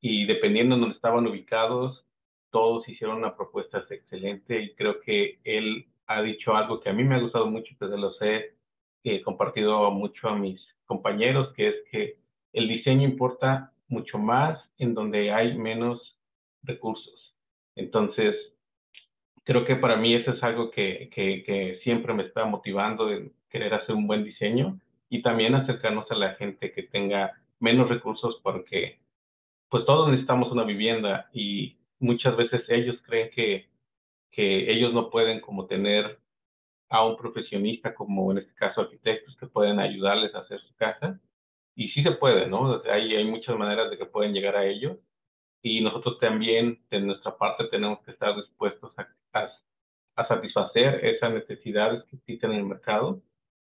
Y 0.00 0.26
dependiendo 0.26 0.74
de 0.74 0.80
dónde 0.80 0.96
estaban 0.96 1.26
ubicados, 1.26 2.04
todos 2.50 2.88
hicieron 2.88 3.18
una 3.18 3.36
propuesta 3.36 3.84
excelente 3.90 4.60
y 4.60 4.74
creo 4.74 5.00
que 5.00 5.40
él 5.44 5.86
ha 6.06 6.22
dicho 6.22 6.56
algo 6.56 6.80
que 6.80 6.90
a 6.90 6.92
mí 6.92 7.04
me 7.04 7.16
ha 7.16 7.20
gustado 7.20 7.46
mucho, 7.46 7.74
que 7.78 7.88
se 7.88 7.96
los 7.96 8.16
he 8.20 9.22
compartido 9.22 9.90
mucho 9.90 10.28
a 10.28 10.36
mis 10.36 10.60
compañeros, 10.86 11.52
que 11.54 11.68
es 11.68 11.74
que 11.90 12.16
el 12.52 12.68
diseño 12.68 13.06
importa 13.06 13.72
mucho 13.90 14.18
más 14.18 14.58
en 14.78 14.94
donde 14.94 15.30
hay 15.32 15.58
menos 15.58 16.00
recursos. 16.62 17.34
Entonces, 17.76 18.34
creo 19.44 19.64
que 19.64 19.76
para 19.76 19.96
mí 19.96 20.14
eso 20.14 20.32
es 20.32 20.42
algo 20.42 20.70
que, 20.70 21.10
que, 21.12 21.80
siempre 21.82 22.14
me 22.14 22.22
está 22.22 22.44
motivando 22.44 23.06
de 23.06 23.32
querer 23.50 23.74
hacer 23.74 23.94
un 23.94 24.06
buen 24.06 24.24
diseño 24.24 24.80
y 25.08 25.22
también 25.22 25.54
acercarnos 25.54 26.10
a 26.10 26.14
la 26.14 26.34
gente 26.34 26.72
que 26.72 26.84
tenga 26.84 27.32
menos 27.58 27.88
recursos 27.88 28.40
porque 28.42 29.00
pues 29.68 29.84
todos 29.84 30.08
necesitamos 30.08 30.50
una 30.52 30.64
vivienda 30.64 31.28
y 31.32 31.76
muchas 31.98 32.36
veces 32.36 32.62
ellos 32.68 32.96
creen 33.04 33.30
que, 33.34 33.66
que 34.30 34.72
ellos 34.72 34.92
no 34.92 35.10
pueden 35.10 35.40
como 35.40 35.66
tener 35.66 36.18
a 36.88 37.04
un 37.04 37.16
profesionista 37.16 37.94
como 37.94 38.30
en 38.30 38.38
este 38.38 38.54
caso 38.54 38.82
arquitectos 38.82 39.36
que 39.36 39.46
pueden 39.46 39.78
ayudarles 39.78 40.34
a 40.34 40.40
hacer 40.40 40.60
su 40.60 40.74
casa 40.76 41.20
y 41.80 41.88
sí 41.92 42.02
se 42.02 42.12
puede, 42.12 42.46
¿no? 42.46 42.82
hay, 42.92 43.16
hay 43.16 43.24
muchas 43.24 43.56
maneras 43.56 43.90
de 43.90 43.96
que 43.96 44.04
pueden 44.04 44.34
llegar 44.34 44.54
a 44.54 44.66
ello 44.66 44.98
y 45.62 45.80
nosotros 45.80 46.18
también 46.18 46.84
de 46.90 47.00
nuestra 47.00 47.38
parte 47.38 47.64
tenemos 47.70 48.00
que 48.04 48.10
estar 48.10 48.36
dispuestos 48.36 48.92
a, 48.98 49.08
a, 49.32 49.50
a 50.16 50.28
satisfacer 50.28 51.02
esas 51.06 51.32
necesidades 51.32 52.04
que 52.04 52.16
existen 52.16 52.52
en 52.52 52.58
el 52.58 52.66
mercado 52.66 53.22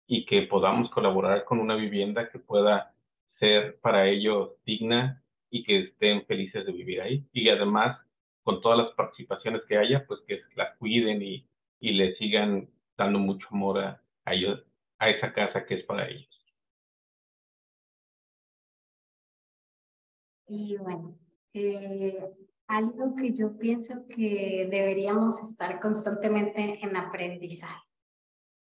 y 0.05 0.25
que 0.27 0.43
podamos 0.43 0.91
colaborar 0.91 1.43
con 1.43 1.59
una 1.59 1.75
vivienda 1.75 2.29
que 2.29 2.37
pueda 2.37 2.93
ser 3.39 3.79
para 3.81 4.07
ellos 4.07 4.51
digna 4.63 5.23
y 5.49 5.63
que 5.63 5.79
estén 5.79 6.23
felices 6.27 6.67
de 6.67 6.71
vivir 6.71 7.01
ahí. 7.01 7.25
Y 7.33 7.49
además, 7.49 7.99
con 8.43 8.61
todas 8.61 8.77
las 8.77 8.91
participaciones 8.93 9.63
que 9.67 9.77
haya, 9.77 10.05
pues 10.05 10.19
que 10.27 10.41
la 10.55 10.75
cuiden 10.75 11.23
y, 11.23 11.47
y 11.79 11.93
le 11.93 12.15
sigan 12.17 12.69
dando 12.95 13.17
mucho 13.17 13.47
amor 13.49 13.79
a, 13.79 14.03
ellos, 14.27 14.63
a 14.99 15.09
esa 15.09 15.33
casa 15.33 15.65
que 15.65 15.75
es 15.75 15.85
para 15.85 16.07
ellos. 16.07 16.32
Y 20.47 20.77
bueno, 20.77 21.17
eh, 21.53 22.19
algo 22.67 23.15
que 23.15 23.33
yo 23.33 23.57
pienso 23.57 24.07
que 24.07 24.67
deberíamos 24.69 25.41
estar 25.43 25.79
constantemente 25.79 26.79
en 26.81 26.95
aprendizaje. 26.95 27.81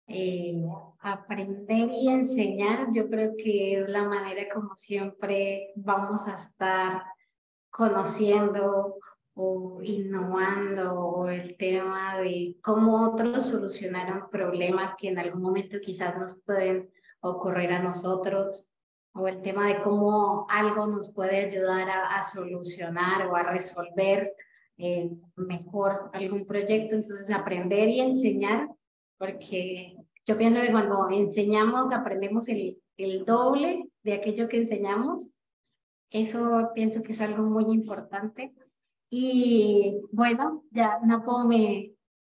Eh, 0.06 0.62
aprender 1.00 1.90
y 1.92 2.08
enseñar, 2.08 2.88
yo 2.92 3.10
creo 3.10 3.34
que 3.36 3.80
es 3.80 3.90
la 3.90 4.04
manera 4.04 4.48
como 4.52 4.74
siempre 4.74 5.72
vamos 5.76 6.26
a 6.26 6.34
estar 6.34 7.02
conociendo 7.68 8.96
o 9.34 9.80
innovando 9.82 10.98
o 10.98 11.28
el 11.28 11.56
tema 11.58 12.18
de 12.18 12.56
cómo 12.62 13.04
otros 13.04 13.46
solucionaron 13.46 14.30
problemas 14.30 14.94
que 14.94 15.08
en 15.08 15.18
algún 15.18 15.42
momento 15.42 15.76
quizás 15.80 16.18
nos 16.18 16.40
pueden 16.42 16.90
ocurrir 17.20 17.72
a 17.72 17.82
nosotros 17.82 18.66
o 19.18 19.28
el 19.28 19.42
tema 19.42 19.66
de 19.66 19.82
cómo 19.82 20.46
algo 20.48 20.86
nos 20.86 21.12
puede 21.12 21.46
ayudar 21.46 21.88
a, 21.90 22.22
solucionar 22.22 23.26
o 23.26 23.34
a 23.34 23.42
resolver 23.42 24.32
eh, 24.76 25.10
mejor 25.36 26.10
algún 26.12 26.46
proyecto. 26.46 26.94
Entonces, 26.94 27.30
aprender 27.30 27.88
y 27.88 28.00
enseñar 28.00 28.68
porque 29.18 29.96
yo 30.26 30.38
pienso 30.38 30.60
que 30.60 30.70
cuando 30.70 31.10
enseñamos 31.10 31.92
aprendemos 31.92 32.48
el, 32.48 32.80
el 32.96 33.24
doble 33.24 33.88
de 34.02 34.12
aquello 34.14 34.48
que 34.48 34.58
enseñamos. 34.58 35.28
Eso 36.10 36.70
pienso 36.74 37.02
que 37.02 37.12
es 37.12 37.20
algo 37.20 37.42
muy 37.42 37.64
importante. 37.74 38.54
Y 39.10 40.00
bueno, 40.12 40.64
ya 40.70 41.00
Napo 41.02 41.44
me, 41.44 41.92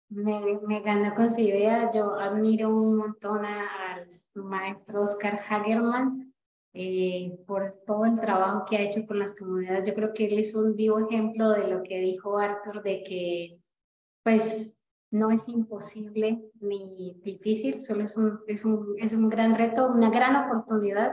me, 0.09 0.59
me 0.67 0.81
ganó 0.81 1.15
con 1.15 1.31
su 1.31 1.41
idea. 1.41 1.89
Yo 1.91 2.15
admiro 2.15 2.69
un 2.69 2.97
montón 2.97 3.45
al 3.45 4.09
maestro 4.33 5.03
Oscar 5.03 5.39
Hagerman 5.47 6.22
eh, 6.73 7.37
por 7.45 7.71
todo 7.85 8.05
el 8.05 8.19
trabajo 8.19 8.65
que 8.67 8.77
ha 8.77 8.81
hecho 8.81 9.05
con 9.05 9.19
las 9.19 9.35
comunidades. 9.35 9.87
Yo 9.87 9.93
creo 9.93 10.13
que 10.13 10.25
él 10.25 10.39
es 10.39 10.55
un 10.55 10.75
vivo 10.75 10.99
ejemplo 10.99 11.51
de 11.51 11.67
lo 11.67 11.83
que 11.83 11.99
dijo 11.99 12.37
Arthur, 12.37 12.81
de 12.83 13.03
que 13.03 13.59
pues 14.23 14.81
no 15.11 15.29
es 15.29 15.47
imposible 15.47 16.41
ni 16.59 17.15
difícil, 17.23 17.79
solo 17.79 18.05
es 18.05 18.17
un, 18.17 18.39
es 18.47 18.65
un, 18.65 18.95
es 18.97 19.13
un 19.13 19.29
gran 19.29 19.55
reto, 19.55 19.89
una 19.89 20.09
gran 20.09 20.35
oportunidad 20.35 21.11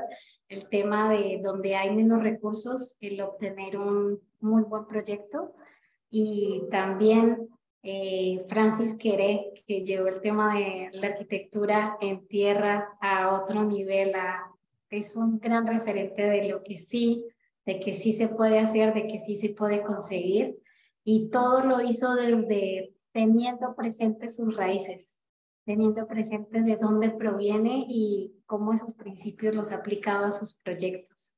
el 0.49 0.69
tema 0.69 1.11
de 1.11 1.41
donde 1.43 1.77
hay 1.77 1.95
menos 1.95 2.23
recursos, 2.23 2.97
el 3.01 3.21
obtener 3.21 3.79
un 3.79 4.21
muy 4.41 4.63
buen 4.63 4.87
proyecto. 4.87 5.55
y 6.13 6.63
también 6.73 7.49
eh, 7.83 8.45
Francis 8.49 8.95
Queré, 8.95 9.53
que 9.67 9.85
llevó 9.85 10.09
el 10.09 10.21
tema 10.21 10.55
de 10.55 10.91
la 10.93 11.09
arquitectura 11.09 11.97
en 12.01 12.27
tierra 12.27 12.89
a 13.01 13.41
otro 13.41 13.63
nivel, 13.65 14.13
es 14.91 15.17
un 15.17 15.39
gran 15.39 15.67
referente 15.67 16.23
de 16.23 16.49
lo 16.49 16.63
que 16.63 16.77
sí, 16.77 17.25
de 17.65 17.79
que 17.79 17.93
sí 17.93 18.13
se 18.13 18.29
puede 18.29 18.59
hacer, 18.59 18.93
de 18.95 19.07
que 19.07 19.19
sí 19.19 19.37
se 19.37 19.51
puede 19.51 19.83
conseguir, 19.83 20.59
y 21.05 21.31
todo 21.31 21.65
lo 21.65 21.81
hizo 21.81 22.15
desde 22.15 22.95
teniendo 23.13 23.75
presentes 23.75 24.37
sus 24.37 24.55
raíces, 24.57 25.15
teniendo 25.65 26.07
presente 26.07 26.63
de 26.63 26.77
dónde 26.77 27.11
proviene 27.11 27.87
y 27.89 28.35
cómo 28.47 28.73
esos 28.73 28.95
principios 28.95 29.55
los 29.55 29.73
ha 29.73 29.77
aplicado 29.77 30.27
a 30.27 30.33
sus 30.33 30.55
proyectos. 30.55 31.35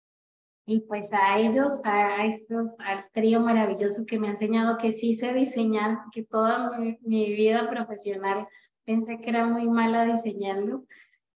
Y 0.65 0.81
pues 0.81 1.13
a 1.13 1.39
ellos, 1.39 1.81
a 1.85 2.25
estos, 2.25 2.77
al 2.79 3.11
trío 3.11 3.41
maravilloso 3.41 4.07
que 4.07 4.19
me 4.19 4.29
ha 4.29 4.31
enseñado 4.31 4.79
que 4.79 4.93
sí 4.93 5.15
sé 5.15 5.33
diseñar, 5.33 5.99
que 6.13 6.23
toda 6.23 6.79
mi, 6.79 6.97
vida 7.35 7.69
profesional 7.69 8.47
pensé 8.85 9.19
que 9.19 9.31
era 9.31 9.47
muy 9.47 9.69
mala 9.69 10.05
diseñando. 10.05 10.85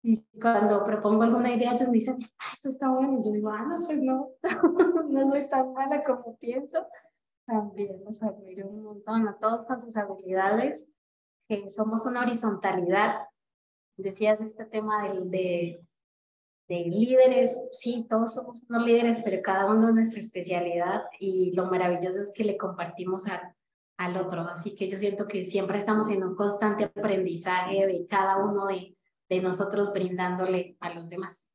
Y 0.09 0.25
cuando 0.41 0.85
propongo 0.85 1.25
alguna 1.25 1.53
idea, 1.53 1.73
ellos 1.73 1.89
me 1.89 1.95
dicen, 1.95 2.17
ah, 2.39 2.53
eso 2.55 2.69
está 2.69 2.89
bueno. 2.89 3.19
Y 3.19 3.25
yo 3.25 3.33
digo, 3.33 3.51
ah, 3.51 3.65
no, 3.65 3.85
pues 3.85 3.99
no, 4.01 4.31
no 5.11 5.27
soy 5.29 5.49
tan 5.49 5.73
mala 5.73 6.05
como 6.05 6.37
pienso. 6.37 6.87
También 7.45 8.05
los 8.05 8.23
admiro 8.23 8.69
un 8.69 8.85
montón, 8.85 9.27
a 9.27 9.37
todos 9.37 9.65
con 9.65 9.81
sus 9.81 9.97
habilidades, 9.97 10.93
que 11.49 11.69
somos 11.69 12.07
una 12.07 12.21
horizontalidad. 12.21 13.23
Decías 13.97 14.41
este 14.41 14.65
tema 14.67 15.09
del, 15.09 15.29
de, 15.29 15.85
de 16.69 16.85
líderes, 16.85 17.59
sí, 17.73 18.07
todos 18.09 18.35
somos 18.35 18.63
unos 18.69 18.87
líderes, 18.87 19.23
pero 19.25 19.43
cada 19.43 19.67
uno 19.67 19.89
es 19.89 19.95
nuestra 19.97 20.21
especialidad 20.21 21.03
y 21.19 21.51
lo 21.57 21.67
maravilloso 21.67 22.21
es 22.21 22.33
que 22.33 22.45
le 22.45 22.57
compartimos 22.57 23.25
al 23.97 24.17
otro. 24.17 24.43
Así 24.43 24.77
que 24.77 24.89
yo 24.89 24.99
siento 24.99 25.27
que 25.27 25.45
siempre 25.45 25.79
estamos 25.79 26.09
en 26.11 26.23
un 26.23 26.37
constante 26.37 26.85
aprendizaje 26.85 27.89
de 27.89 28.07
cada 28.07 28.37
uno 28.37 28.69
de, 28.69 28.96
de 29.29 29.41
nosotros 29.41 29.93
brindándole 29.93 30.77
a 30.81 30.95
los 30.95 31.11
demás. 31.11 31.49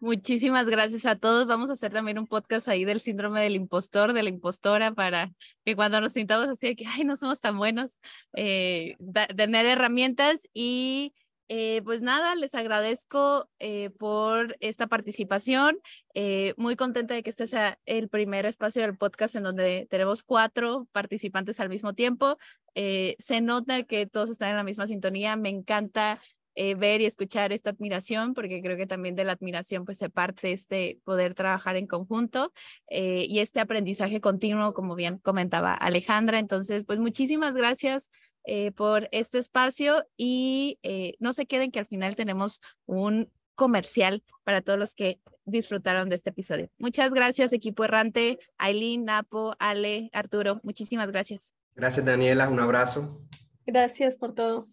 Muchísimas 0.00 0.66
gracias 0.66 1.06
a 1.06 1.16
todos. 1.16 1.46
Vamos 1.46 1.70
a 1.70 1.72
hacer 1.72 1.92
también 1.92 2.18
un 2.18 2.28
podcast 2.28 2.68
ahí 2.68 2.84
del 2.84 3.00
síndrome 3.00 3.40
del 3.40 3.56
impostor, 3.56 4.12
de 4.12 4.22
la 4.22 4.28
impostora, 4.28 4.92
para 4.92 5.32
que 5.64 5.74
cuando 5.74 6.00
nos 6.00 6.12
sintamos 6.12 6.48
así 6.48 6.76
que, 6.76 6.86
ay, 6.86 7.04
no 7.04 7.16
somos 7.16 7.40
tan 7.40 7.58
buenos, 7.58 7.98
eh, 8.34 8.96
tener 9.36 9.66
herramientas 9.66 10.46
y 10.54 11.14
eh, 11.48 11.82
pues 11.84 12.02
nada, 12.02 12.34
les 12.34 12.54
agradezco 12.54 13.48
eh, 13.58 13.90
por 13.90 14.56
esta 14.60 14.86
participación. 14.86 15.78
Eh, 16.14 16.54
muy 16.56 16.76
contenta 16.76 17.14
de 17.14 17.22
que 17.22 17.30
este 17.30 17.46
sea 17.46 17.78
el 17.86 18.08
primer 18.08 18.44
espacio 18.46 18.82
del 18.82 18.96
podcast 18.98 19.34
en 19.34 19.44
donde 19.44 19.86
tenemos 19.90 20.22
cuatro 20.22 20.86
participantes 20.92 21.58
al 21.60 21.68
mismo 21.68 21.94
tiempo. 21.94 22.36
se 22.74 23.40
nota 23.40 23.82
que 23.84 24.06
todos 24.06 24.30
están 24.30 24.50
en 24.50 24.56
la 24.56 24.64
misma 24.64 24.86
sintonía. 24.86 25.36
Me 25.36 25.48
encanta 25.48 26.16
eh, 26.60 26.74
ver 26.74 27.00
y 27.00 27.04
escuchar 27.04 27.52
esta 27.52 27.70
admiración, 27.70 28.34
porque 28.34 28.60
creo 28.60 28.76
que 28.76 28.88
también 28.88 29.14
de 29.14 29.22
la 29.22 29.34
admiración 29.34 29.84
pues 29.84 29.96
se 29.96 30.10
parte 30.10 30.50
este 30.52 30.98
poder 31.04 31.34
trabajar 31.34 31.76
en 31.76 31.86
conjunto 31.86 32.52
eh, 32.90 33.26
y 33.28 33.38
este 33.38 33.60
aprendizaje 33.60 34.20
continuo, 34.20 34.74
como 34.74 34.96
bien 34.96 35.18
comentaba 35.18 35.72
Alejandra. 35.72 36.40
Entonces, 36.40 36.84
pues 36.84 36.98
muchísimas 36.98 37.54
gracias 37.54 38.10
eh, 38.42 38.72
por 38.72 39.08
este 39.12 39.38
espacio 39.38 40.04
y 40.16 40.80
no 41.20 41.32
se 41.32 41.46
queden 41.46 41.70
que 41.70 41.78
al 41.78 41.86
final 41.86 42.16
tenemos 42.16 42.60
un 42.86 43.30
comercial 43.54 44.24
para 44.42 44.60
todos 44.60 44.80
los 44.80 44.94
que 44.94 45.20
disfrutaron 45.44 46.08
de 46.08 46.16
este 46.16 46.30
episodio. 46.30 46.70
Muchas 46.76 47.12
gracias, 47.12 47.52
equipo 47.52 47.84
errante, 47.84 48.40
Aileen, 48.56 49.04
Napo, 49.04 49.54
Ale, 49.60 50.10
Arturo. 50.12 50.58
Muchísimas 50.64 51.06
gracias. 51.06 51.54
Gracias, 51.76 52.04
Daniela. 52.04 52.48
Un 52.48 52.58
abrazo. 52.58 53.22
Gracias 53.64 54.16
por 54.16 54.34
todo. 54.34 54.64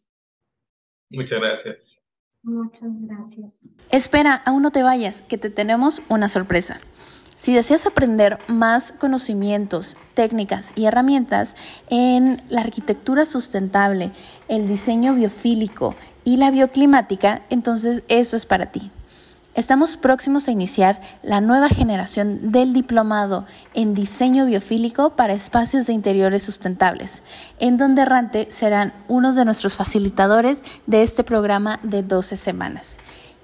Muchas 1.10 1.40
gracias. 1.40 1.78
Muchas 2.44 2.90
gracias. 3.02 3.54
Espera, 3.90 4.36
aún 4.46 4.62
no 4.62 4.72
te 4.72 4.84
vayas, 4.84 5.22
que 5.24 5.38
te 5.38 5.50
tenemos 5.50 6.02
una 6.10 6.30
sorpresa. 6.30 6.80
Si 7.36 7.54
deseas 7.54 7.86
aprender 7.86 8.38
más 8.48 8.94
conocimientos, 8.94 9.98
técnicas 10.14 10.72
y 10.76 10.86
herramientas 10.86 11.56
en 11.90 12.42
la 12.50 12.62
arquitectura 12.62 13.26
sustentable, 13.26 14.12
el 14.48 14.68
diseño 14.68 15.16
biofílico 15.16 15.96
y 16.24 16.38
la 16.38 16.50
bioclimática, 16.50 17.42
entonces 17.50 18.04
eso 18.08 18.38
es 18.38 18.46
para 18.46 18.72
ti. 18.72 18.92
Estamos 19.56 19.96
próximos 19.96 20.50
a 20.50 20.52
iniciar 20.52 21.00
la 21.24 21.40
nueva 21.40 21.70
generación 21.70 22.52
del 22.52 22.74
diplomado 22.74 23.46
en 23.74 23.94
diseño 23.94 24.46
biofílico 24.46 25.12
para 25.12 25.32
espacios 25.32 25.88
de 25.88 25.94
interiores 25.94 26.44
sustentables, 26.44 27.24
en 27.60 27.78
donde 27.78 28.02
Errante 28.02 28.50
serán 28.52 28.94
unos 29.08 29.38
de 29.38 29.46
nuestros 29.46 29.78
facilitadores 29.78 30.62
de 30.88 31.04
este 31.04 31.24
programa 31.24 31.80
de 31.84 32.04
12 32.04 32.36
semanas. 32.36 32.98